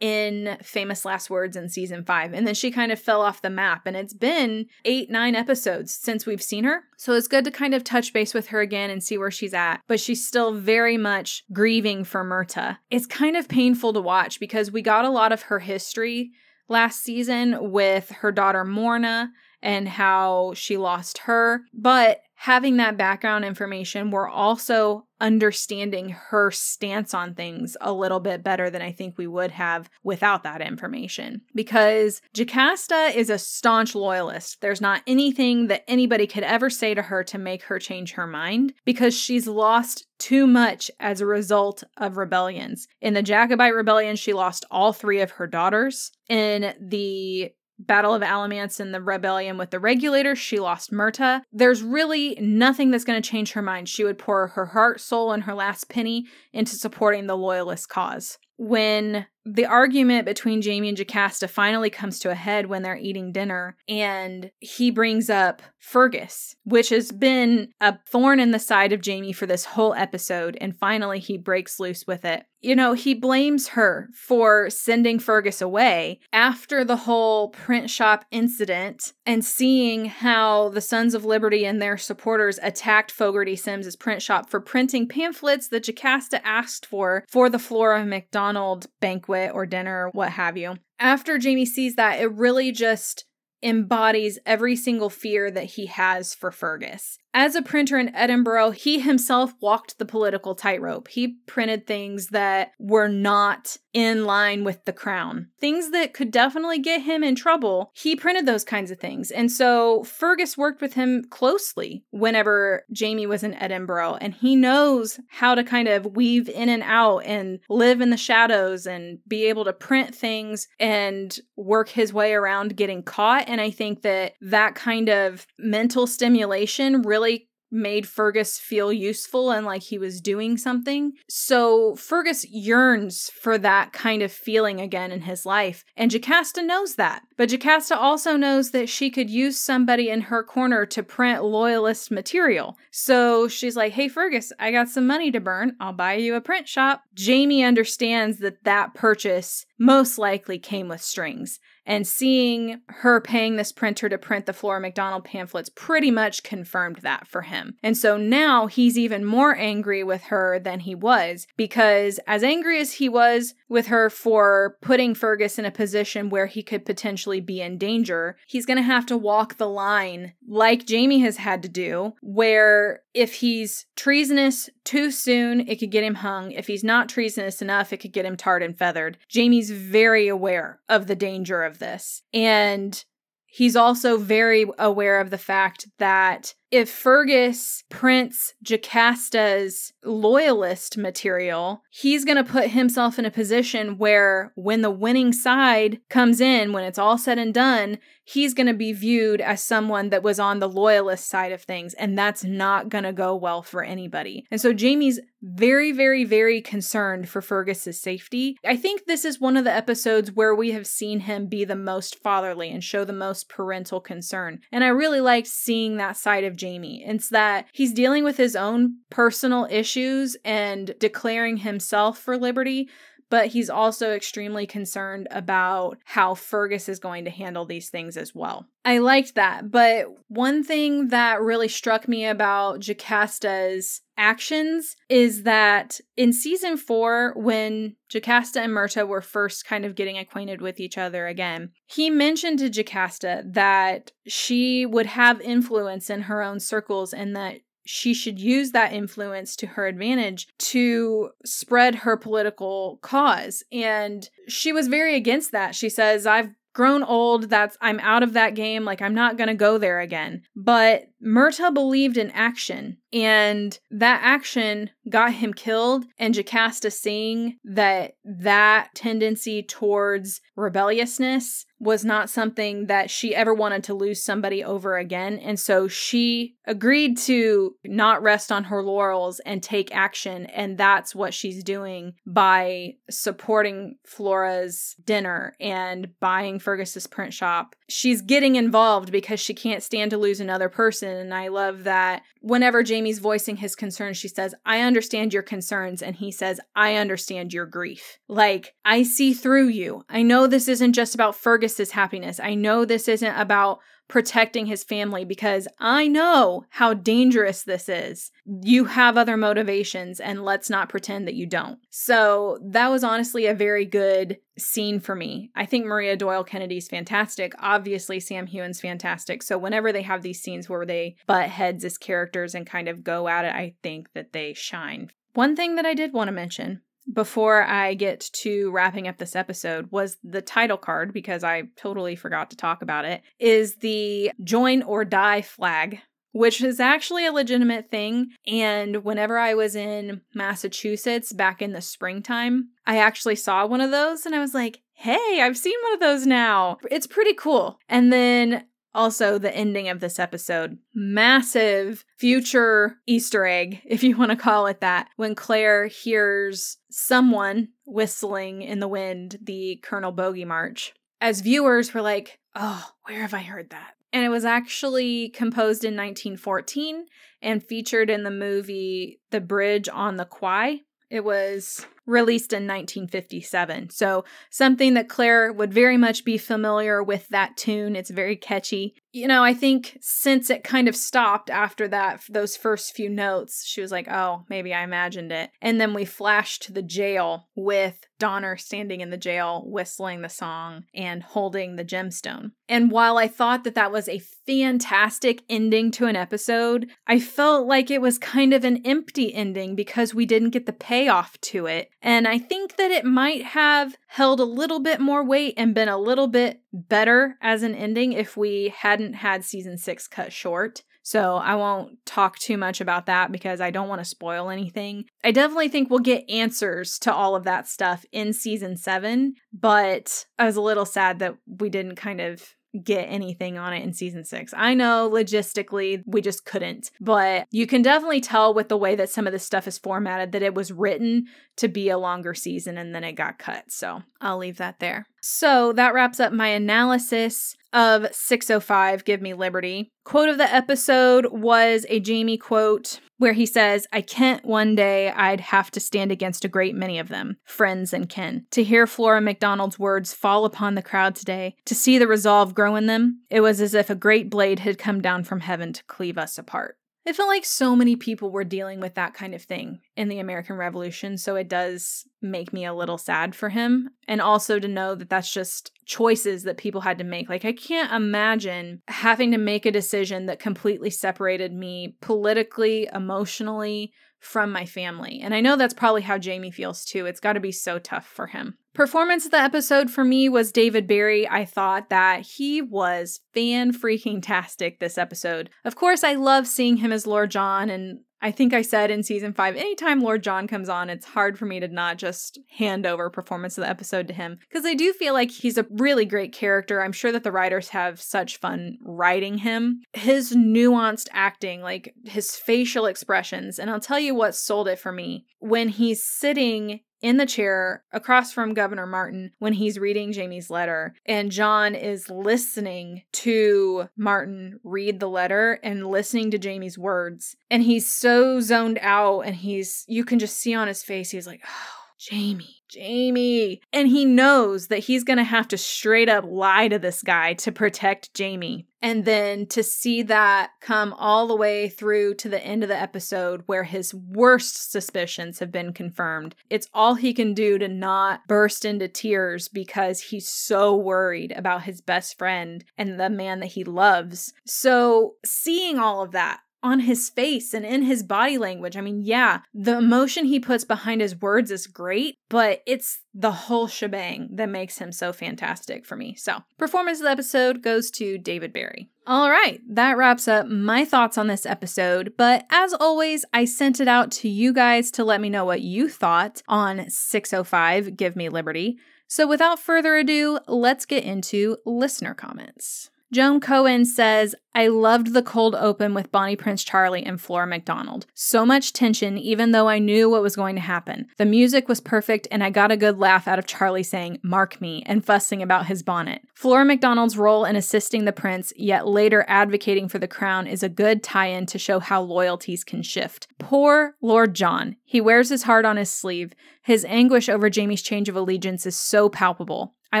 in 0.02 0.58
Famous 0.60 1.04
Last 1.04 1.30
Words 1.30 1.56
in 1.56 1.68
season 1.68 2.04
five. 2.04 2.34
And 2.34 2.44
then 2.44 2.54
she 2.54 2.72
kind 2.72 2.90
of 2.90 2.98
fell 2.98 3.22
off 3.22 3.40
the 3.40 3.48
map. 3.48 3.86
And 3.86 3.96
it's 3.96 4.12
been 4.12 4.66
eight, 4.84 5.08
nine 5.08 5.36
episodes 5.36 5.94
since 5.94 6.26
we've 6.26 6.42
seen 6.42 6.64
her. 6.64 6.82
So 6.96 7.12
it's 7.12 7.28
good 7.28 7.44
to 7.44 7.52
kind 7.52 7.72
of 7.72 7.84
touch 7.84 8.12
base 8.12 8.34
with 8.34 8.48
her 8.48 8.60
again 8.60 8.90
and 8.90 9.00
see 9.00 9.16
where 9.16 9.30
she's 9.30 9.54
at. 9.54 9.80
But 9.86 10.00
she's 10.00 10.26
still 10.26 10.52
very 10.52 10.96
much 10.96 11.44
grieving 11.52 12.02
for 12.02 12.24
Murtagh. 12.24 12.78
It's 12.90 13.06
kind 13.06 13.36
of 13.36 13.48
painful 13.48 13.92
to 13.92 14.00
watch 14.00 14.40
because 14.40 14.72
we 14.72 14.82
got 14.82 15.04
a 15.04 15.10
lot 15.10 15.30
of 15.30 15.42
her 15.42 15.60
history 15.60 16.32
last 16.68 17.04
season 17.04 17.70
with 17.70 18.10
her 18.10 18.32
daughter 18.32 18.64
Morna 18.64 19.30
and 19.62 19.88
how 19.88 20.52
she 20.56 20.76
lost 20.76 21.18
her. 21.18 21.60
But 21.72 22.22
having 22.42 22.76
that 22.76 22.96
background 22.96 23.44
information, 23.44 24.10
we're 24.10 24.28
also 24.28 25.06
understanding 25.20 26.08
her 26.08 26.50
stance 26.50 27.14
on 27.14 27.36
things 27.36 27.76
a 27.80 27.92
little 27.92 28.18
bit 28.18 28.42
better 28.42 28.68
than 28.68 28.82
I 28.82 28.90
think 28.90 29.16
we 29.16 29.28
would 29.28 29.52
have 29.52 29.88
without 30.02 30.42
that 30.42 30.60
information. 30.60 31.42
Because 31.54 32.20
Jocasta 32.34 33.16
is 33.16 33.30
a 33.30 33.38
staunch 33.38 33.94
loyalist. 33.94 34.60
There's 34.60 34.80
not 34.80 35.02
anything 35.06 35.68
that 35.68 35.84
anybody 35.86 36.26
could 36.26 36.42
ever 36.42 36.68
say 36.68 36.94
to 36.94 37.02
her 37.02 37.22
to 37.22 37.38
make 37.38 37.62
her 37.62 37.78
change 37.78 38.14
her 38.14 38.26
mind 38.26 38.74
because 38.84 39.14
she's 39.16 39.46
lost 39.46 40.08
too 40.18 40.44
much 40.44 40.90
as 40.98 41.20
a 41.20 41.26
result 41.26 41.84
of 41.96 42.16
rebellions. 42.16 42.88
In 43.00 43.14
the 43.14 43.22
Jacobite 43.22 43.72
rebellion, 43.74 44.16
she 44.16 44.32
lost 44.32 44.64
all 44.68 44.92
three 44.92 45.20
of 45.20 45.30
her 45.32 45.46
daughters. 45.46 46.10
In 46.28 46.74
the 46.80 47.52
Battle 47.86 48.14
of 48.14 48.22
Alamance 48.22 48.80
and 48.80 48.94
the 48.94 49.00
rebellion 49.00 49.58
with 49.58 49.70
the 49.70 49.80
regulators, 49.80 50.38
she 50.38 50.58
lost 50.58 50.92
Murtagh. 50.92 51.42
There's 51.52 51.82
really 51.82 52.36
nothing 52.40 52.90
that's 52.90 53.04
going 53.04 53.20
to 53.20 53.28
change 53.28 53.52
her 53.52 53.62
mind. 53.62 53.88
She 53.88 54.04
would 54.04 54.18
pour 54.18 54.48
her 54.48 54.66
heart, 54.66 55.00
soul, 55.00 55.32
and 55.32 55.42
her 55.44 55.54
last 55.54 55.88
penny 55.88 56.26
into 56.52 56.76
supporting 56.76 57.26
the 57.26 57.36
loyalist 57.36 57.88
cause. 57.88 58.38
When 58.56 59.26
the 59.44 59.66
argument 59.66 60.24
between 60.24 60.62
Jamie 60.62 60.88
and 60.88 60.96
Jocasta 60.96 61.48
finally 61.48 61.90
comes 61.90 62.18
to 62.20 62.30
a 62.30 62.34
head 62.34 62.66
when 62.66 62.82
they're 62.82 62.96
eating 62.96 63.32
dinner, 63.32 63.76
and 63.88 64.50
he 64.60 64.90
brings 64.90 65.28
up 65.28 65.62
Fergus, 65.78 66.54
which 66.64 66.90
has 66.90 67.10
been 67.10 67.68
a 67.80 67.98
thorn 68.08 68.38
in 68.38 68.52
the 68.52 68.58
side 68.58 68.92
of 68.92 69.00
Jamie 69.00 69.32
for 69.32 69.46
this 69.46 69.64
whole 69.64 69.94
episode, 69.94 70.56
and 70.60 70.76
finally 70.76 71.18
he 71.18 71.36
breaks 71.36 71.80
loose 71.80 72.06
with 72.06 72.24
it. 72.24 72.44
You 72.60 72.76
know, 72.76 72.92
he 72.92 73.14
blames 73.14 73.68
her 73.68 74.08
for 74.14 74.70
sending 74.70 75.18
Fergus 75.18 75.60
away 75.60 76.20
after 76.32 76.84
the 76.84 76.98
whole 76.98 77.48
print 77.48 77.90
shop 77.90 78.24
incident 78.30 79.12
and 79.26 79.44
seeing 79.44 80.04
how 80.04 80.68
the 80.68 80.80
Sons 80.80 81.14
of 81.14 81.24
Liberty 81.24 81.66
and 81.66 81.82
their 81.82 81.98
supporters 81.98 82.60
attacked 82.62 83.10
Fogarty 83.10 83.56
Simms' 83.56 83.96
print 83.96 84.22
shop 84.22 84.48
for 84.48 84.60
printing 84.60 85.08
pamphlets 85.08 85.66
that 85.68 85.82
Jocasta 85.82 86.46
asked 86.46 86.86
for 86.86 87.24
for 87.28 87.50
the 87.50 87.58
Flora 87.58 88.04
MacDonald 88.04 88.86
banquet 89.00 89.31
banquet 89.32 89.54
or 89.54 89.66
dinner 89.66 90.06
or 90.06 90.10
what 90.10 90.30
have 90.32 90.56
you. 90.56 90.76
After 90.98 91.38
Jamie 91.38 91.66
sees 91.66 91.96
that, 91.96 92.20
it 92.20 92.32
really 92.32 92.72
just 92.72 93.24
embodies 93.62 94.38
every 94.44 94.76
single 94.76 95.10
fear 95.10 95.50
that 95.50 95.64
he 95.64 95.86
has 95.86 96.34
for 96.34 96.50
Fergus. 96.50 97.18
As 97.34 97.54
a 97.54 97.62
printer 97.62 97.98
in 97.98 98.14
Edinburgh, 98.14 98.72
he 98.72 99.00
himself 99.00 99.54
walked 99.60 99.98
the 99.98 100.04
political 100.04 100.54
tightrope. 100.54 101.08
He 101.08 101.38
printed 101.46 101.86
things 101.86 102.28
that 102.28 102.72
were 102.78 103.08
not 103.08 103.78
in 103.94 104.24
line 104.24 104.64
with 104.64 104.84
the 104.84 104.92
crown, 104.92 105.48
things 105.60 105.90
that 105.90 106.14
could 106.14 106.30
definitely 106.30 106.78
get 106.78 107.02
him 107.02 107.22
in 107.22 107.34
trouble. 107.34 107.90
He 107.94 108.16
printed 108.16 108.46
those 108.46 108.64
kinds 108.64 108.90
of 108.90 108.98
things. 108.98 109.30
And 109.30 109.52
so 109.52 110.02
Fergus 110.04 110.56
worked 110.56 110.80
with 110.80 110.94
him 110.94 111.24
closely 111.30 112.04
whenever 112.10 112.84
Jamie 112.90 113.26
was 113.26 113.42
in 113.42 113.54
Edinburgh, 113.54 114.18
and 114.20 114.34
he 114.34 114.56
knows 114.56 115.20
how 115.28 115.54
to 115.54 115.62
kind 115.62 115.88
of 115.88 116.16
weave 116.16 116.48
in 116.48 116.68
and 116.68 116.82
out 116.82 117.18
and 117.20 117.60
live 117.68 118.00
in 118.00 118.10
the 118.10 118.16
shadows 118.16 118.86
and 118.86 119.18
be 119.28 119.44
able 119.44 119.64
to 119.64 119.72
print 119.72 120.14
things 120.14 120.68
and 120.80 121.38
work 121.56 121.90
his 121.90 122.12
way 122.12 122.32
around 122.32 122.76
getting 122.76 123.02
caught. 123.02 123.44
And 123.46 123.60
I 123.60 123.70
think 123.70 124.02
that 124.02 124.34
that 124.40 124.74
kind 124.74 125.08
of 125.10 125.46
mental 125.58 126.06
stimulation 126.06 127.02
really 127.02 127.21
really 127.22 127.48
made 127.74 128.06
Fergus 128.06 128.58
feel 128.58 128.92
useful 128.92 129.50
and 129.50 129.64
like 129.64 129.82
he 129.82 129.96
was 129.96 130.20
doing 130.20 130.58
something. 130.58 131.12
So 131.26 131.96
Fergus 131.96 132.46
yearns 132.50 133.30
for 133.30 133.56
that 133.56 133.94
kind 133.94 134.20
of 134.20 134.30
feeling 134.30 134.78
again 134.78 135.10
in 135.10 135.22
his 135.22 135.46
life. 135.46 135.82
And 135.96 136.10
Jocasta 136.10 136.62
knows 136.62 136.96
that. 136.96 137.22
But 137.38 137.48
Jocasta 137.48 137.96
also 137.96 138.36
knows 138.36 138.72
that 138.72 138.90
she 138.90 139.10
could 139.10 139.30
use 139.30 139.58
somebody 139.58 140.10
in 140.10 140.20
her 140.20 140.44
corner 140.44 140.84
to 140.84 141.02
print 141.02 141.42
loyalist 141.42 142.10
material. 142.10 142.76
So 142.90 143.48
she's 143.48 143.74
like, 143.74 143.94
hey, 143.94 144.08
Fergus, 144.08 144.52
I 144.60 144.70
got 144.70 144.90
some 144.90 145.06
money 145.06 145.30
to 145.30 145.40
burn. 145.40 145.72
I'll 145.80 145.94
buy 145.94 146.14
you 146.14 146.34
a 146.34 146.42
print 146.42 146.68
shop. 146.68 147.04
Jamie 147.14 147.64
understands 147.64 148.38
that 148.40 148.64
that 148.64 148.92
purchase 148.92 149.64
most 149.78 150.18
likely 150.18 150.58
came 150.58 150.88
with 150.88 151.00
strings. 151.00 151.58
And 151.84 152.06
seeing 152.06 152.80
her 152.88 153.20
paying 153.20 153.56
this 153.56 153.72
printer 153.72 154.08
to 154.08 154.18
print 154.18 154.46
the 154.46 154.52
Flora 154.52 154.80
MacDonald 154.80 155.24
pamphlets 155.24 155.68
pretty 155.68 156.10
much 156.10 156.42
confirmed 156.42 156.98
that 157.02 157.26
for 157.26 157.42
him. 157.42 157.76
And 157.82 157.96
so 157.96 158.16
now 158.16 158.66
he's 158.66 158.96
even 158.96 159.24
more 159.24 159.56
angry 159.56 160.04
with 160.04 160.24
her 160.24 160.58
than 160.58 160.80
he 160.80 160.94
was 160.94 161.46
because, 161.56 162.20
as 162.26 162.42
angry 162.42 162.80
as 162.80 162.94
he 162.94 163.08
was 163.08 163.54
with 163.68 163.86
her 163.86 164.10
for 164.10 164.76
putting 164.80 165.14
Fergus 165.14 165.58
in 165.58 165.64
a 165.64 165.70
position 165.70 166.30
where 166.30 166.46
he 166.46 166.62
could 166.62 166.84
potentially 166.84 167.40
be 167.40 167.60
in 167.60 167.78
danger, 167.78 168.36
he's 168.46 168.66
going 168.66 168.76
to 168.76 168.82
have 168.82 169.06
to 169.06 169.16
walk 169.16 169.56
the 169.56 169.68
line 169.68 170.34
like 170.46 170.86
Jamie 170.86 171.20
has 171.20 171.38
had 171.38 171.62
to 171.62 171.68
do, 171.68 172.12
where 172.20 173.00
if 173.14 173.34
he's 173.34 173.86
treasonous 173.96 174.70
too 174.84 175.10
soon, 175.10 175.68
it 175.68 175.78
could 175.78 175.90
get 175.90 176.04
him 176.04 176.16
hung. 176.16 176.52
If 176.52 176.66
he's 176.66 176.84
not 176.84 177.08
treasonous 177.08 177.60
enough, 177.60 177.92
it 177.92 177.98
could 177.98 178.12
get 178.12 178.24
him 178.24 178.36
tarred 178.36 178.62
and 178.62 178.76
feathered. 178.76 179.18
Jamie's 179.28 179.70
very 179.70 180.28
aware 180.28 180.80
of 180.88 181.06
the 181.06 181.16
danger 181.16 181.62
of 181.62 181.78
this. 181.78 182.22
And 182.32 183.04
he's 183.44 183.76
also 183.76 184.16
very 184.16 184.66
aware 184.78 185.20
of 185.20 185.30
the 185.30 185.38
fact 185.38 185.88
that 185.98 186.54
if 186.72 186.88
Fergus 186.88 187.84
prints 187.90 188.54
Jocasta's 188.62 189.92
loyalist 190.02 190.96
material, 190.96 191.82
he's 191.90 192.24
going 192.24 192.42
to 192.42 192.50
put 192.50 192.68
himself 192.68 193.18
in 193.18 193.26
a 193.26 193.30
position 193.30 193.98
where 193.98 194.52
when 194.54 194.80
the 194.80 194.90
winning 194.90 195.34
side 195.34 196.00
comes 196.08 196.40
in, 196.40 196.72
when 196.72 196.82
it's 196.82 196.98
all 196.98 197.18
said 197.18 197.38
and 197.38 197.52
done, 197.52 197.98
he's 198.24 198.54
going 198.54 198.68
to 198.68 198.74
be 198.74 198.92
viewed 198.92 199.42
as 199.42 199.62
someone 199.62 200.08
that 200.08 200.22
was 200.22 200.40
on 200.40 200.60
the 200.60 200.68
loyalist 200.68 201.28
side 201.28 201.52
of 201.52 201.62
things. 201.62 201.92
And 201.94 202.16
that's 202.16 202.42
not 202.42 202.88
going 202.88 203.04
to 203.04 203.12
go 203.12 203.36
well 203.36 203.62
for 203.62 203.82
anybody. 203.82 204.46
And 204.50 204.60
so 204.60 204.72
Jamie's 204.72 205.20
very, 205.42 205.92
very, 205.92 206.24
very 206.24 206.60
concerned 206.60 207.28
for 207.28 207.42
Fergus's 207.42 208.00
safety. 208.00 208.56
I 208.64 208.76
think 208.76 209.04
this 209.04 209.24
is 209.24 209.40
one 209.40 209.56
of 209.56 209.64
the 209.64 209.72
episodes 209.72 210.32
where 210.32 210.54
we 210.54 210.70
have 210.70 210.86
seen 210.86 211.20
him 211.20 211.46
be 211.46 211.64
the 211.64 211.76
most 211.76 212.22
fatherly 212.22 212.70
and 212.70 212.82
show 212.82 213.04
the 213.04 213.12
most 213.12 213.48
parental 213.48 214.00
concern. 214.00 214.60
And 214.70 214.84
I 214.84 214.88
really 214.88 215.20
liked 215.20 215.48
seeing 215.48 215.96
that 215.96 216.16
side 216.16 216.44
of 216.44 216.56
Jamie. 216.62 217.02
It's 217.04 217.28
that 217.30 217.66
he's 217.72 217.92
dealing 217.92 218.22
with 218.22 218.36
his 218.36 218.54
own 218.54 218.98
personal 219.10 219.66
issues 219.68 220.36
and 220.44 220.94
declaring 221.00 221.56
himself 221.56 222.18
for 222.18 222.36
liberty, 222.38 222.88
but 223.32 223.46
he's 223.46 223.70
also 223.70 224.12
extremely 224.12 224.66
concerned 224.66 225.26
about 225.30 225.96
how 226.04 226.34
Fergus 226.34 226.86
is 226.86 226.98
going 226.98 227.24
to 227.24 227.30
handle 227.30 227.64
these 227.64 227.88
things 227.88 228.18
as 228.18 228.34
well. 228.34 228.66
I 228.84 228.98
liked 228.98 229.36
that, 229.36 229.70
but 229.70 230.04
one 230.28 230.62
thing 230.62 231.08
that 231.08 231.40
really 231.40 231.68
struck 231.68 232.06
me 232.06 232.26
about 232.26 232.80
Jocasta's 232.80 234.02
actions 234.18 234.96
is 235.08 235.44
that 235.44 235.98
in 236.14 236.34
season 236.34 236.76
four, 236.76 237.32
when 237.34 237.96
Jocasta 238.10 238.60
and 238.60 238.70
Murtagh 238.70 239.08
were 239.08 239.22
first 239.22 239.64
kind 239.64 239.86
of 239.86 239.94
getting 239.94 240.18
acquainted 240.18 240.60
with 240.60 240.78
each 240.78 240.98
other 240.98 241.26
again, 241.26 241.70
he 241.86 242.10
mentioned 242.10 242.58
to 242.58 242.68
Jocasta 242.68 243.44
that 243.46 244.12
she 244.26 244.84
would 244.84 245.06
have 245.06 245.40
influence 245.40 246.10
in 246.10 246.22
her 246.22 246.42
own 246.42 246.60
circles 246.60 247.14
and 247.14 247.34
that 247.34 247.60
she 247.84 248.14
should 248.14 248.38
use 248.38 248.72
that 248.72 248.92
influence 248.92 249.56
to 249.56 249.66
her 249.66 249.86
advantage 249.86 250.48
to 250.58 251.30
spread 251.44 251.96
her 251.96 252.16
political 252.16 252.98
cause. 253.02 253.62
And 253.72 254.28
she 254.48 254.72
was 254.72 254.88
very 254.88 255.16
against 255.16 255.52
that. 255.52 255.74
She 255.74 255.88
says, 255.88 256.26
I've 256.26 256.50
grown 256.74 257.02
old. 257.02 257.50
That's, 257.50 257.76
I'm 257.80 258.00
out 258.00 258.22
of 258.22 258.32
that 258.32 258.54
game. 258.54 258.84
Like, 258.84 259.02
I'm 259.02 259.14
not 259.14 259.36
going 259.36 259.48
to 259.48 259.54
go 259.54 259.78
there 259.78 260.00
again. 260.00 260.42
But 260.56 261.10
Murtagh 261.22 261.72
believed 261.72 262.16
in 262.16 262.30
action, 262.32 262.98
and 263.12 263.78
that 263.90 264.20
action 264.22 264.90
got 265.08 265.34
him 265.34 265.54
killed. 265.54 266.04
And 266.18 266.34
Jocasta 266.34 266.90
seeing 266.90 267.58
that 267.64 268.16
that 268.24 268.94
tendency 268.94 269.62
towards 269.62 270.40
rebelliousness 270.56 271.66
was 271.78 272.04
not 272.04 272.30
something 272.30 272.86
that 272.86 273.10
she 273.10 273.34
ever 273.34 273.52
wanted 273.52 273.82
to 273.82 273.94
lose 273.94 274.22
somebody 274.22 274.62
over 274.62 274.96
again. 274.96 275.38
And 275.40 275.58
so 275.58 275.88
she 275.88 276.54
agreed 276.64 277.18
to 277.18 277.74
not 277.84 278.22
rest 278.22 278.52
on 278.52 278.64
her 278.64 278.84
laurels 278.84 279.40
and 279.40 279.60
take 279.60 279.94
action. 279.94 280.46
And 280.46 280.78
that's 280.78 281.12
what 281.12 281.34
she's 281.34 281.64
doing 281.64 282.14
by 282.24 282.94
supporting 283.10 283.96
Flora's 284.06 284.94
dinner 285.04 285.56
and 285.60 286.08
buying 286.20 286.60
Fergus's 286.60 287.08
print 287.08 287.34
shop. 287.34 287.74
She's 287.88 288.22
getting 288.22 288.54
involved 288.54 289.10
because 289.10 289.40
she 289.40 289.52
can't 289.52 289.82
stand 289.82 290.12
to 290.12 290.18
lose 290.18 290.38
another 290.38 290.68
person. 290.68 291.11
And 291.16 291.34
I 291.34 291.48
love 291.48 291.84
that 291.84 292.22
whenever 292.40 292.82
Jamie's 292.82 293.18
voicing 293.18 293.56
his 293.56 293.74
concerns, 293.74 294.16
she 294.16 294.28
says, 294.28 294.54
I 294.64 294.80
understand 294.80 295.32
your 295.32 295.42
concerns. 295.42 296.02
And 296.02 296.16
he 296.16 296.30
says, 296.30 296.60
I 296.74 296.96
understand 296.96 297.52
your 297.52 297.66
grief. 297.66 298.18
Like, 298.28 298.74
I 298.84 299.02
see 299.02 299.32
through 299.32 299.68
you. 299.68 300.04
I 300.08 300.22
know 300.22 300.46
this 300.46 300.68
isn't 300.68 300.92
just 300.92 301.14
about 301.14 301.36
Fergus's 301.36 301.92
happiness. 301.92 302.40
I 302.40 302.54
know 302.54 302.84
this 302.84 303.08
isn't 303.08 303.36
about 303.36 303.80
protecting 304.12 304.66
his 304.66 304.84
family 304.84 305.24
because 305.24 305.66
I 305.78 306.06
know 306.06 306.66
how 306.68 306.92
dangerous 306.92 307.62
this 307.62 307.88
is. 307.88 308.30
You 308.44 308.84
have 308.84 309.16
other 309.16 309.38
motivations, 309.38 310.20
and 310.20 310.44
let's 310.44 310.68
not 310.68 310.90
pretend 310.90 311.26
that 311.26 311.34
you 311.34 311.46
don't. 311.46 311.78
So 311.88 312.58
that 312.62 312.90
was 312.90 313.04
honestly 313.04 313.46
a 313.46 313.54
very 313.54 313.86
good 313.86 314.36
scene 314.58 315.00
for 315.00 315.14
me. 315.14 315.50
I 315.56 315.64
think 315.64 315.86
Maria 315.86 316.14
Doyle 316.14 316.44
Kennedy's 316.44 316.88
fantastic. 316.88 317.54
Obviously, 317.58 318.20
Sam 318.20 318.46
Heughan's 318.46 318.82
fantastic. 318.82 319.42
So 319.42 319.56
whenever 319.56 319.92
they 319.92 320.02
have 320.02 320.20
these 320.20 320.42
scenes 320.42 320.68
where 320.68 320.84
they 320.84 321.16
butt 321.26 321.48
heads 321.48 321.82
as 321.82 321.96
characters 321.96 322.54
and 322.54 322.66
kind 322.66 322.90
of 322.90 323.02
go 323.02 323.28
at 323.28 323.46
it, 323.46 323.54
I 323.54 323.76
think 323.82 324.12
that 324.12 324.34
they 324.34 324.52
shine. 324.52 325.10
One 325.32 325.56
thing 325.56 325.76
that 325.76 325.86
I 325.86 325.94
did 325.94 326.12
want 326.12 326.28
to 326.28 326.32
mention 326.32 326.82
before 327.10 327.62
I 327.62 327.94
get 327.94 328.30
to 328.34 328.70
wrapping 328.70 329.08
up 329.08 329.18
this 329.18 329.36
episode 329.36 329.88
was 329.90 330.18
the 330.22 330.42
title 330.42 330.76
card 330.76 331.12
because 331.12 331.42
I 331.44 331.64
totally 331.76 332.16
forgot 332.16 332.50
to 332.50 332.56
talk 332.56 332.82
about 332.82 333.04
it 333.04 333.22
is 333.38 333.76
the 333.76 334.32
join 334.42 334.82
or 334.82 335.04
die 335.04 335.42
flag 335.42 336.00
which 336.32 336.62
is 336.62 336.80
actually 336.80 337.26
a 337.26 337.32
legitimate 337.32 337.90
thing. 337.90 338.30
And 338.46 339.04
whenever 339.04 339.38
I 339.38 339.54
was 339.54 339.76
in 339.76 340.22
Massachusetts 340.34 341.32
back 341.32 341.62
in 341.62 341.72
the 341.72 341.80
springtime, 341.80 342.70
I 342.86 342.98
actually 342.98 343.36
saw 343.36 343.66
one 343.66 343.80
of 343.80 343.90
those 343.90 344.26
and 344.26 344.34
I 344.34 344.40
was 344.40 344.54
like, 344.54 344.80
hey, 344.94 345.40
I've 345.42 345.58
seen 345.58 345.74
one 345.82 345.94
of 345.94 346.00
those 346.00 346.26
now. 346.26 346.78
It's 346.90 347.06
pretty 347.06 347.34
cool. 347.34 347.78
And 347.88 348.12
then 348.12 348.64
also 348.94 349.38
the 349.38 349.54
ending 349.54 349.88
of 349.88 350.00
this 350.00 350.18
episode. 350.18 350.78
Massive 350.94 352.04
future 352.18 352.96
Easter 353.06 353.46
egg, 353.46 353.80
if 353.86 354.02
you 354.02 354.16
want 354.16 354.30
to 354.30 354.36
call 354.36 354.66
it 354.66 354.80
that, 354.80 355.08
when 355.16 355.34
Claire 355.34 355.86
hears 355.86 356.78
someone 356.90 357.68
whistling 357.86 358.62
in 358.62 358.80
the 358.80 358.88
wind 358.88 359.36
the 359.42 359.80
Colonel 359.82 360.12
Bogey 360.12 360.44
March. 360.44 360.92
As 361.20 361.40
viewers, 361.40 361.94
we're 361.94 362.00
like, 362.00 362.38
oh, 362.54 362.90
where 363.04 363.20
have 363.20 363.34
I 363.34 363.42
heard 363.42 363.70
that? 363.70 363.94
And 364.12 364.24
it 364.24 364.28
was 364.28 364.44
actually 364.44 365.30
composed 365.30 365.84
in 365.84 365.94
1914 365.96 367.06
and 367.40 367.62
featured 367.62 368.10
in 368.10 368.24
the 368.24 368.30
movie 368.30 369.20
The 369.30 369.40
Bridge 369.40 369.88
on 369.88 370.16
the 370.16 370.26
Kwai. 370.26 370.80
It 371.08 371.24
was 371.24 371.86
released 372.06 372.52
in 372.52 372.64
1957. 372.64 373.90
So, 373.90 374.24
something 374.50 374.94
that 374.94 375.08
Claire 375.08 375.52
would 375.52 375.72
very 375.72 375.96
much 375.96 376.24
be 376.24 376.38
familiar 376.38 377.02
with 377.02 377.28
that 377.28 377.56
tune. 377.56 377.96
It's 377.96 378.10
very 378.10 378.36
catchy. 378.36 378.94
You 379.12 379.28
know, 379.28 379.44
I 379.44 379.54
think 379.54 379.98
since 380.00 380.48
it 380.48 380.64
kind 380.64 380.88
of 380.88 380.96
stopped 380.96 381.50
after 381.50 381.86
that, 381.88 382.22
those 382.30 382.56
first 382.56 382.94
few 382.94 383.10
notes, 383.10 383.64
she 383.66 383.80
was 383.80 383.92
like, 383.92 384.08
oh, 384.08 384.44
maybe 384.48 384.72
I 384.72 384.82
imagined 384.82 385.32
it. 385.32 385.50
And 385.60 385.80
then 385.80 385.92
we 385.92 386.04
flashed 386.04 386.62
to 386.62 386.72
the 386.72 386.82
jail 386.82 387.48
with 387.54 387.98
Donner 388.18 388.56
standing 388.56 389.00
in 389.00 389.10
the 389.10 389.16
jail, 389.16 389.64
whistling 389.66 390.22
the 390.22 390.28
song 390.28 390.84
and 390.94 391.22
holding 391.22 391.76
the 391.76 391.84
gemstone. 391.84 392.52
And 392.68 392.90
while 392.90 393.18
I 393.18 393.28
thought 393.28 393.64
that 393.64 393.74
that 393.74 393.92
was 393.92 394.08
a 394.08 394.22
fantastic 394.46 395.42
ending 395.48 395.90
to 395.92 396.06
an 396.06 396.16
episode, 396.16 396.88
I 397.06 397.18
felt 397.18 397.66
like 397.66 397.90
it 397.90 398.00
was 398.00 398.18
kind 398.18 398.54
of 398.54 398.64
an 398.64 398.80
empty 398.84 399.34
ending 399.34 399.74
because 399.74 400.14
we 400.14 400.24
didn't 400.24 400.50
get 400.50 400.66
the 400.66 400.72
payoff 400.72 401.38
to 401.42 401.66
it. 401.66 401.90
And 402.02 402.26
I 402.26 402.38
think 402.38 402.76
that 402.76 402.90
it 402.90 403.04
might 403.04 403.44
have 403.44 403.96
held 404.08 404.40
a 404.40 404.44
little 404.44 404.80
bit 404.80 405.00
more 405.00 405.24
weight 405.24 405.54
and 405.56 405.74
been 405.74 405.88
a 405.88 405.98
little 405.98 406.26
bit 406.26 406.60
better 406.72 407.36
as 407.40 407.62
an 407.62 407.74
ending 407.74 408.12
if 408.12 408.36
we 408.36 408.74
hadn't 408.76 409.14
had 409.14 409.44
season 409.44 409.78
six 409.78 410.08
cut 410.08 410.32
short. 410.32 410.82
So 411.04 411.36
I 411.36 411.56
won't 411.56 412.04
talk 412.06 412.38
too 412.38 412.56
much 412.56 412.80
about 412.80 413.06
that 413.06 413.32
because 413.32 413.60
I 413.60 413.70
don't 413.70 413.88
want 413.88 414.00
to 414.00 414.04
spoil 414.04 414.50
anything. 414.50 415.04
I 415.24 415.32
definitely 415.32 415.68
think 415.68 415.90
we'll 415.90 415.98
get 415.98 416.28
answers 416.30 416.98
to 417.00 417.12
all 417.12 417.34
of 417.34 417.44
that 417.44 417.66
stuff 417.66 418.04
in 418.12 418.32
season 418.32 418.76
seven, 418.76 419.34
but 419.52 420.26
I 420.38 420.44
was 420.44 420.56
a 420.56 420.60
little 420.60 420.84
sad 420.84 421.18
that 421.18 421.36
we 421.46 421.70
didn't 421.70 421.96
kind 421.96 422.20
of 422.20 422.54
get 422.82 423.02
anything 423.02 423.58
on 423.58 423.72
it 423.72 423.82
in 423.82 423.92
season 423.92 424.24
six. 424.24 424.54
I 424.56 424.74
know 424.74 425.10
logistically 425.12 426.02
we 426.06 426.20
just 426.20 426.44
couldn't, 426.44 426.90
but 427.00 427.46
you 427.50 427.66
can 427.66 427.82
definitely 427.82 428.20
tell 428.20 428.54
with 428.54 428.68
the 428.68 428.76
way 428.76 428.94
that 428.94 429.10
some 429.10 429.26
of 429.26 429.32
this 429.32 429.44
stuff 429.44 429.66
is 429.68 429.78
formatted 429.78 430.32
that 430.32 430.42
it 430.42 430.54
was 430.54 430.72
written 430.72 431.26
to 431.56 431.68
be 431.68 431.90
a 431.90 431.98
longer 431.98 432.34
season 432.34 432.78
and 432.78 432.94
then 432.94 433.04
it 433.04 433.12
got 433.12 433.38
cut. 433.38 433.70
So 433.70 434.02
I'll 434.20 434.38
leave 434.38 434.56
that 434.56 434.78
there. 434.78 435.06
So 435.20 435.72
that 435.74 435.94
wraps 435.94 436.18
up 436.18 436.32
my 436.32 436.48
analysis 436.48 437.56
of 437.72 438.06
605 438.12 439.04
Give 439.04 439.20
Me 439.22 439.34
Liberty. 439.34 439.90
Quote 440.04 440.28
of 440.28 440.38
the 440.38 440.52
episode 440.52 441.26
was 441.32 441.86
a 441.88 442.00
Jamie 442.00 442.38
quote 442.38 443.00
where 443.18 443.34
he 443.34 443.46
says, 443.46 443.86
I 443.92 444.00
can't 444.00 444.44
one 444.44 444.74
day 444.74 445.10
I'd 445.10 445.40
have 445.40 445.70
to 445.70 445.80
stand 445.80 446.10
against 446.10 446.44
a 446.44 446.48
great 446.48 446.74
many 446.74 446.98
of 446.98 447.08
them, 447.08 447.36
friends 447.44 447.92
and 447.92 448.08
kin. 448.08 448.46
To 448.50 448.64
hear 448.64 448.86
Flora 448.86 449.20
MacDonald's 449.20 449.78
words 449.78 450.12
fall 450.12 450.44
upon 450.44 450.74
the 450.74 450.82
crowd 450.82 451.14
today, 451.14 451.54
to 451.66 451.74
see 451.74 451.98
the 451.98 452.08
resolve 452.08 452.52
grow 452.52 452.74
in 452.74 452.86
them, 452.86 453.22
it 453.30 453.40
was 453.40 453.60
as 453.60 453.74
if 453.74 453.90
a 453.90 453.94
great 453.94 454.28
blade 454.28 454.58
had 454.58 454.76
come 454.76 455.00
down 455.00 455.22
from 455.22 455.40
heaven 455.40 455.72
to 455.72 455.84
cleave 455.84 456.18
us 456.18 456.36
apart. 456.36 456.76
I 457.04 457.12
felt 457.12 457.28
like 457.28 457.44
so 457.44 457.74
many 457.74 457.96
people 457.96 458.30
were 458.30 458.44
dealing 458.44 458.78
with 458.78 458.94
that 458.94 459.12
kind 459.12 459.34
of 459.34 459.42
thing 459.42 459.80
in 459.96 460.08
the 460.08 460.20
American 460.20 460.56
Revolution, 460.56 461.18
so 461.18 461.34
it 461.34 461.48
does 461.48 462.06
make 462.20 462.52
me 462.52 462.64
a 462.64 462.72
little 462.72 462.98
sad 462.98 463.34
for 463.34 463.48
him. 463.48 463.90
And 464.06 464.20
also 464.20 464.60
to 464.60 464.68
know 464.68 464.94
that 464.94 465.10
that's 465.10 465.32
just 465.32 465.72
choices 465.84 466.44
that 466.44 466.58
people 466.58 466.82
had 466.82 466.98
to 466.98 467.04
make. 467.04 467.28
Like, 467.28 467.44
I 467.44 467.52
can't 467.52 467.92
imagine 467.92 468.82
having 468.86 469.32
to 469.32 469.38
make 469.38 469.66
a 469.66 469.72
decision 469.72 470.26
that 470.26 470.38
completely 470.38 470.90
separated 470.90 471.52
me 471.52 471.96
politically, 472.00 472.88
emotionally, 472.94 473.92
from 474.20 474.52
my 474.52 474.64
family. 474.64 475.20
And 475.20 475.34
I 475.34 475.40
know 475.40 475.56
that's 475.56 475.74
probably 475.74 476.02
how 476.02 476.18
Jamie 476.18 476.52
feels 476.52 476.84
too. 476.84 477.06
It's 477.06 477.18
got 477.18 477.32
to 477.32 477.40
be 477.40 477.50
so 477.50 477.80
tough 477.80 478.06
for 478.06 478.28
him. 478.28 478.56
Performance 478.74 479.26
of 479.26 479.32
the 479.32 479.38
episode 479.38 479.90
for 479.90 480.02
me 480.02 480.30
was 480.30 480.50
David 480.50 480.86
Berry. 480.86 481.28
I 481.28 481.44
thought 481.44 481.90
that 481.90 482.22
he 482.22 482.62
was 482.62 483.20
fan 483.34 483.72
freaking 483.72 484.22
tastic 484.22 484.80
this 484.80 484.96
episode. 484.96 485.50
Of 485.62 485.76
course, 485.76 486.02
I 486.02 486.14
love 486.14 486.46
seeing 486.46 486.78
him 486.78 486.90
as 486.90 487.06
Lord 487.06 487.30
John, 487.30 487.68
and 487.68 488.00
I 488.22 488.30
think 488.30 488.54
I 488.54 488.62
said 488.62 488.90
in 488.90 489.02
season 489.02 489.34
five, 489.34 489.56
anytime 489.56 490.00
Lord 490.00 490.22
John 490.22 490.46
comes 490.46 490.70
on, 490.70 490.88
it's 490.88 491.04
hard 491.04 491.38
for 491.38 491.44
me 491.44 491.60
to 491.60 491.68
not 491.68 491.98
just 491.98 492.38
hand 492.56 492.86
over 492.86 493.10
performance 493.10 493.58
of 493.58 493.64
the 493.64 493.68
episode 493.68 494.08
to 494.08 494.14
him 494.14 494.38
because 494.48 494.64
I 494.64 494.72
do 494.72 494.94
feel 494.94 495.12
like 495.12 495.30
he's 495.30 495.58
a 495.58 495.66
really 495.68 496.06
great 496.06 496.32
character. 496.32 496.80
I'm 496.80 496.92
sure 496.92 497.12
that 497.12 497.24
the 497.24 497.32
writers 497.32 497.70
have 497.70 498.00
such 498.00 498.38
fun 498.38 498.78
writing 498.80 499.38
him. 499.38 499.82
His 499.92 500.32
nuanced 500.32 501.08
acting, 501.12 501.60
like 501.60 501.94
his 502.04 502.36
facial 502.36 502.86
expressions, 502.86 503.58
and 503.58 503.68
I'll 503.68 503.80
tell 503.80 504.00
you 504.00 504.14
what 504.14 504.34
sold 504.34 504.68
it 504.68 504.78
for 504.78 504.92
me 504.92 505.26
when 505.40 505.68
he's 505.68 506.02
sitting 506.02 506.80
in 507.02 507.16
the 507.16 507.26
chair 507.26 507.82
across 507.92 508.32
from 508.32 508.54
Governor 508.54 508.86
Martin 508.86 509.32
when 509.38 509.52
he's 509.52 509.78
reading 509.78 510.12
Jamie's 510.12 510.48
letter. 510.48 510.94
And 511.04 511.30
John 511.30 511.74
is 511.74 512.08
listening 512.08 513.02
to 513.12 513.88
Martin 513.96 514.60
read 514.64 515.00
the 515.00 515.08
letter 515.08 515.58
and 515.62 515.86
listening 515.88 516.30
to 516.30 516.38
Jamie's 516.38 516.78
words. 516.78 517.36
And 517.50 517.62
he's 517.62 517.90
so 517.90 518.40
zoned 518.40 518.78
out, 518.80 519.20
and 519.20 519.36
he's, 519.36 519.84
you 519.88 520.04
can 520.04 520.18
just 520.18 520.38
see 520.38 520.54
on 520.54 520.68
his 520.68 520.82
face, 520.82 521.10
he's 521.10 521.26
like, 521.26 521.42
oh, 521.44 521.81
Jamie. 522.02 522.56
Jamie. 522.68 523.60
And 523.72 523.86
he 523.86 524.04
knows 524.04 524.66
that 524.68 524.80
he's 524.80 525.04
going 525.04 525.18
to 525.18 525.24
have 525.24 525.46
to 525.48 525.58
straight 525.58 526.08
up 526.08 526.24
lie 526.26 526.66
to 526.66 526.78
this 526.78 527.00
guy 527.00 527.34
to 527.34 527.52
protect 527.52 528.12
Jamie. 528.12 528.66
And 528.80 529.04
then 529.04 529.46
to 529.48 529.62
see 529.62 530.02
that 530.02 530.50
come 530.60 530.92
all 530.94 531.28
the 531.28 531.36
way 531.36 531.68
through 531.68 532.14
to 532.14 532.28
the 532.28 532.44
end 532.44 532.64
of 532.64 532.68
the 532.68 532.80
episode 532.80 533.42
where 533.46 533.62
his 533.62 533.94
worst 533.94 534.72
suspicions 534.72 535.38
have 535.38 535.52
been 535.52 535.72
confirmed, 535.72 536.34
it's 536.50 536.66
all 536.74 536.94
he 536.94 537.14
can 537.14 537.34
do 537.34 537.56
to 537.58 537.68
not 537.68 538.26
burst 538.26 538.64
into 538.64 538.88
tears 538.88 539.46
because 539.46 540.00
he's 540.00 540.28
so 540.28 540.74
worried 540.74 541.30
about 541.36 541.62
his 541.62 541.80
best 541.80 542.18
friend 542.18 542.64
and 542.76 542.98
the 542.98 543.10
man 543.10 543.38
that 543.38 543.52
he 543.52 543.62
loves. 543.62 544.32
So, 544.44 545.14
seeing 545.24 545.78
all 545.78 546.02
of 546.02 546.10
that, 546.10 546.40
on 546.62 546.80
his 546.80 547.10
face 547.10 547.54
and 547.54 547.64
in 547.64 547.82
his 547.82 548.02
body 548.02 548.38
language. 548.38 548.76
I 548.76 548.80
mean, 548.80 549.02
yeah, 549.02 549.40
the 549.52 549.78
emotion 549.78 550.24
he 550.24 550.38
puts 550.40 550.64
behind 550.64 551.00
his 551.00 551.20
words 551.20 551.50
is 551.50 551.66
great, 551.66 552.16
but 552.28 552.62
it's 552.66 553.00
the 553.14 553.32
whole 553.32 553.66
shebang 553.66 554.28
that 554.32 554.48
makes 554.48 554.78
him 554.78 554.92
so 554.92 555.12
fantastic 555.12 555.84
for 555.84 555.96
me. 555.96 556.14
So, 556.14 556.42
performance 556.58 556.98
of 556.98 557.04
the 557.04 557.10
episode 557.10 557.62
goes 557.62 557.90
to 557.92 558.18
David 558.18 558.52
Berry. 558.52 558.88
All 559.06 559.28
right, 559.28 559.60
that 559.68 559.96
wraps 559.96 560.28
up 560.28 560.46
my 560.46 560.84
thoughts 560.84 561.18
on 561.18 561.26
this 561.26 561.44
episode. 561.44 562.14
But 562.16 562.46
as 562.50 562.72
always, 562.72 563.24
I 563.32 563.44
sent 563.44 563.80
it 563.80 563.88
out 563.88 564.12
to 564.12 564.28
you 564.28 564.52
guys 564.52 564.90
to 564.92 565.04
let 565.04 565.20
me 565.20 565.28
know 565.28 565.44
what 565.44 565.60
you 565.60 565.88
thought 565.88 566.42
on 566.46 566.88
605 566.88 567.96
Give 567.96 568.14
Me 568.14 568.28
Liberty. 568.28 568.78
So, 569.08 569.26
without 569.26 569.58
further 569.58 569.96
ado, 569.96 570.38
let's 570.46 570.86
get 570.86 571.04
into 571.04 571.58
listener 571.66 572.14
comments. 572.14 572.90
Joan 573.12 573.40
Cohen 573.40 573.84
says, 573.84 574.34
I 574.54 574.68
loved 574.68 575.12
the 575.12 575.22
cold 575.22 575.54
open 575.54 575.92
with 575.92 576.10
Bonnie 576.10 576.34
Prince 576.34 576.64
Charlie 576.64 577.04
and 577.04 577.20
Flora 577.20 577.46
MacDonald. 577.46 578.06
So 578.14 578.46
much 578.46 578.72
tension, 578.72 579.18
even 579.18 579.50
though 579.50 579.68
I 579.68 579.78
knew 579.78 580.08
what 580.08 580.22
was 580.22 580.34
going 580.34 580.54
to 580.54 580.62
happen. 580.62 581.08
The 581.18 581.26
music 581.26 581.68
was 581.68 581.78
perfect, 581.78 582.26
and 582.30 582.42
I 582.42 582.48
got 582.48 582.72
a 582.72 582.76
good 582.76 582.98
laugh 582.98 583.28
out 583.28 583.38
of 583.38 583.44
Charlie 583.44 583.82
saying, 583.82 584.18
Mark 584.22 584.62
me, 584.62 584.82
and 584.86 585.04
fussing 585.04 585.42
about 585.42 585.66
his 585.66 585.82
bonnet. 585.82 586.22
Flora 586.34 586.64
MacDonald's 586.64 587.18
role 587.18 587.44
in 587.44 587.54
assisting 587.54 588.06
the 588.06 588.12
prince, 588.12 588.50
yet 588.56 588.88
later 588.88 589.26
advocating 589.28 589.88
for 589.88 589.98
the 589.98 590.08
crown, 590.08 590.46
is 590.46 590.62
a 590.62 590.70
good 590.70 591.02
tie 591.02 591.26
in 591.26 591.44
to 591.46 591.58
show 591.58 591.80
how 591.80 592.00
loyalties 592.00 592.64
can 592.64 592.82
shift. 592.82 593.28
Poor 593.38 593.94
Lord 594.00 594.32
John. 594.32 594.76
He 594.84 595.02
wears 595.02 595.28
his 595.28 595.42
heart 595.42 595.66
on 595.66 595.76
his 595.76 595.90
sleeve. 595.90 596.32
His 596.62 596.86
anguish 596.86 597.28
over 597.28 597.50
Jamie's 597.50 597.82
change 597.82 598.08
of 598.08 598.16
allegiance 598.16 598.64
is 598.64 598.74
so 598.74 599.10
palpable. 599.10 599.74
I 599.92 600.00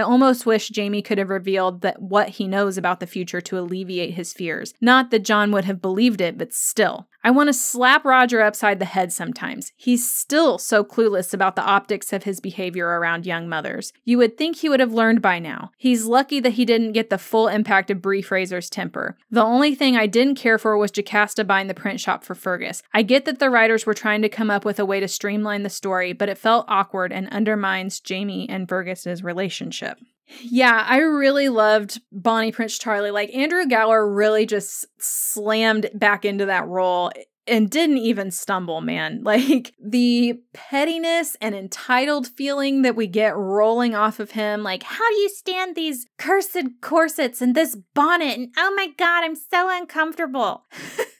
almost 0.00 0.46
wish 0.46 0.70
Jamie 0.70 1.02
could 1.02 1.18
have 1.18 1.28
revealed 1.28 1.82
that 1.82 2.00
what 2.00 2.30
he 2.30 2.48
knows 2.48 2.78
about 2.78 2.98
the 2.98 3.06
future 3.06 3.42
to 3.42 3.58
alleviate 3.58 4.14
his 4.14 4.32
fears. 4.32 4.72
Not 4.80 5.10
that 5.10 5.22
John 5.24 5.52
would 5.52 5.66
have 5.66 5.82
believed 5.82 6.22
it, 6.22 6.38
but 6.38 6.54
still. 6.54 7.08
I 7.24 7.30
want 7.30 7.48
to 7.48 7.52
slap 7.52 8.04
Roger 8.04 8.40
upside 8.40 8.80
the 8.80 8.84
head 8.84 9.12
sometimes. 9.12 9.72
He's 9.76 10.08
still 10.08 10.58
so 10.58 10.82
clueless 10.82 11.32
about 11.32 11.54
the 11.54 11.64
optics 11.64 12.12
of 12.12 12.24
his 12.24 12.40
behavior 12.40 12.86
around 12.86 13.26
young 13.26 13.48
mothers. 13.48 13.92
You 14.04 14.18
would 14.18 14.36
think 14.36 14.56
he 14.56 14.68
would 14.68 14.80
have 14.80 14.92
learned 14.92 15.22
by 15.22 15.38
now. 15.38 15.70
He's 15.78 16.04
lucky 16.04 16.40
that 16.40 16.54
he 16.54 16.64
didn't 16.64 16.92
get 16.92 17.10
the 17.10 17.18
full 17.18 17.46
impact 17.46 17.90
of 17.92 18.02
Bree 18.02 18.22
Fraser's 18.22 18.68
temper. 18.68 19.16
The 19.30 19.42
only 19.42 19.76
thing 19.76 19.96
I 19.96 20.08
didn't 20.08 20.34
care 20.34 20.58
for 20.58 20.76
was 20.76 20.90
Jocasta 20.90 21.44
buying 21.44 21.68
the 21.68 21.74
print 21.74 22.00
shop 22.00 22.24
for 22.24 22.34
Fergus. 22.34 22.82
I 22.92 23.02
get 23.02 23.24
that 23.26 23.38
the 23.38 23.50
writers 23.50 23.86
were 23.86 23.94
trying 23.94 24.22
to 24.22 24.28
come 24.28 24.50
up 24.50 24.64
with 24.64 24.80
a 24.80 24.84
way 24.84 24.98
to 24.98 25.06
streamline 25.06 25.62
the 25.62 25.70
story, 25.70 26.12
but 26.12 26.28
it 26.28 26.38
felt 26.38 26.66
awkward 26.66 27.12
and 27.12 27.28
undermines 27.28 28.00
Jamie 28.00 28.48
and 28.48 28.68
Fergus's 28.68 29.22
relationship. 29.22 29.98
Yeah, 30.40 30.84
I 30.88 30.98
really 30.98 31.48
loved 31.48 32.00
Bonnie 32.10 32.52
Prince 32.52 32.78
Charlie. 32.78 33.10
Like 33.10 33.34
Andrew 33.34 33.66
Gower 33.66 34.10
really 34.10 34.46
just 34.46 34.86
slammed 34.98 35.90
back 35.94 36.24
into 36.24 36.46
that 36.46 36.66
role 36.66 37.12
and 37.46 37.70
didn't 37.70 37.98
even 37.98 38.30
stumble, 38.30 38.80
man. 38.80 39.22
Like 39.32 39.74
the 39.82 40.40
pettiness 40.52 41.36
and 41.40 41.54
entitled 41.54 42.26
feeling 42.28 42.82
that 42.82 42.96
we 42.96 43.06
get 43.06 43.36
rolling 43.36 43.94
off 43.94 44.20
of 44.20 44.32
him. 44.32 44.62
Like, 44.62 44.82
how 44.82 45.08
do 45.08 45.16
you 45.16 45.28
stand 45.30 45.74
these 45.74 46.06
cursed 46.18 46.80
corsets 46.80 47.40
and 47.40 47.54
this 47.54 47.76
bonnet? 47.94 48.38
And 48.38 48.48
oh 48.58 48.74
my 48.76 48.88
God, 48.98 49.24
I'm 49.24 49.34
so 49.34 49.68
uncomfortable. 49.70 50.64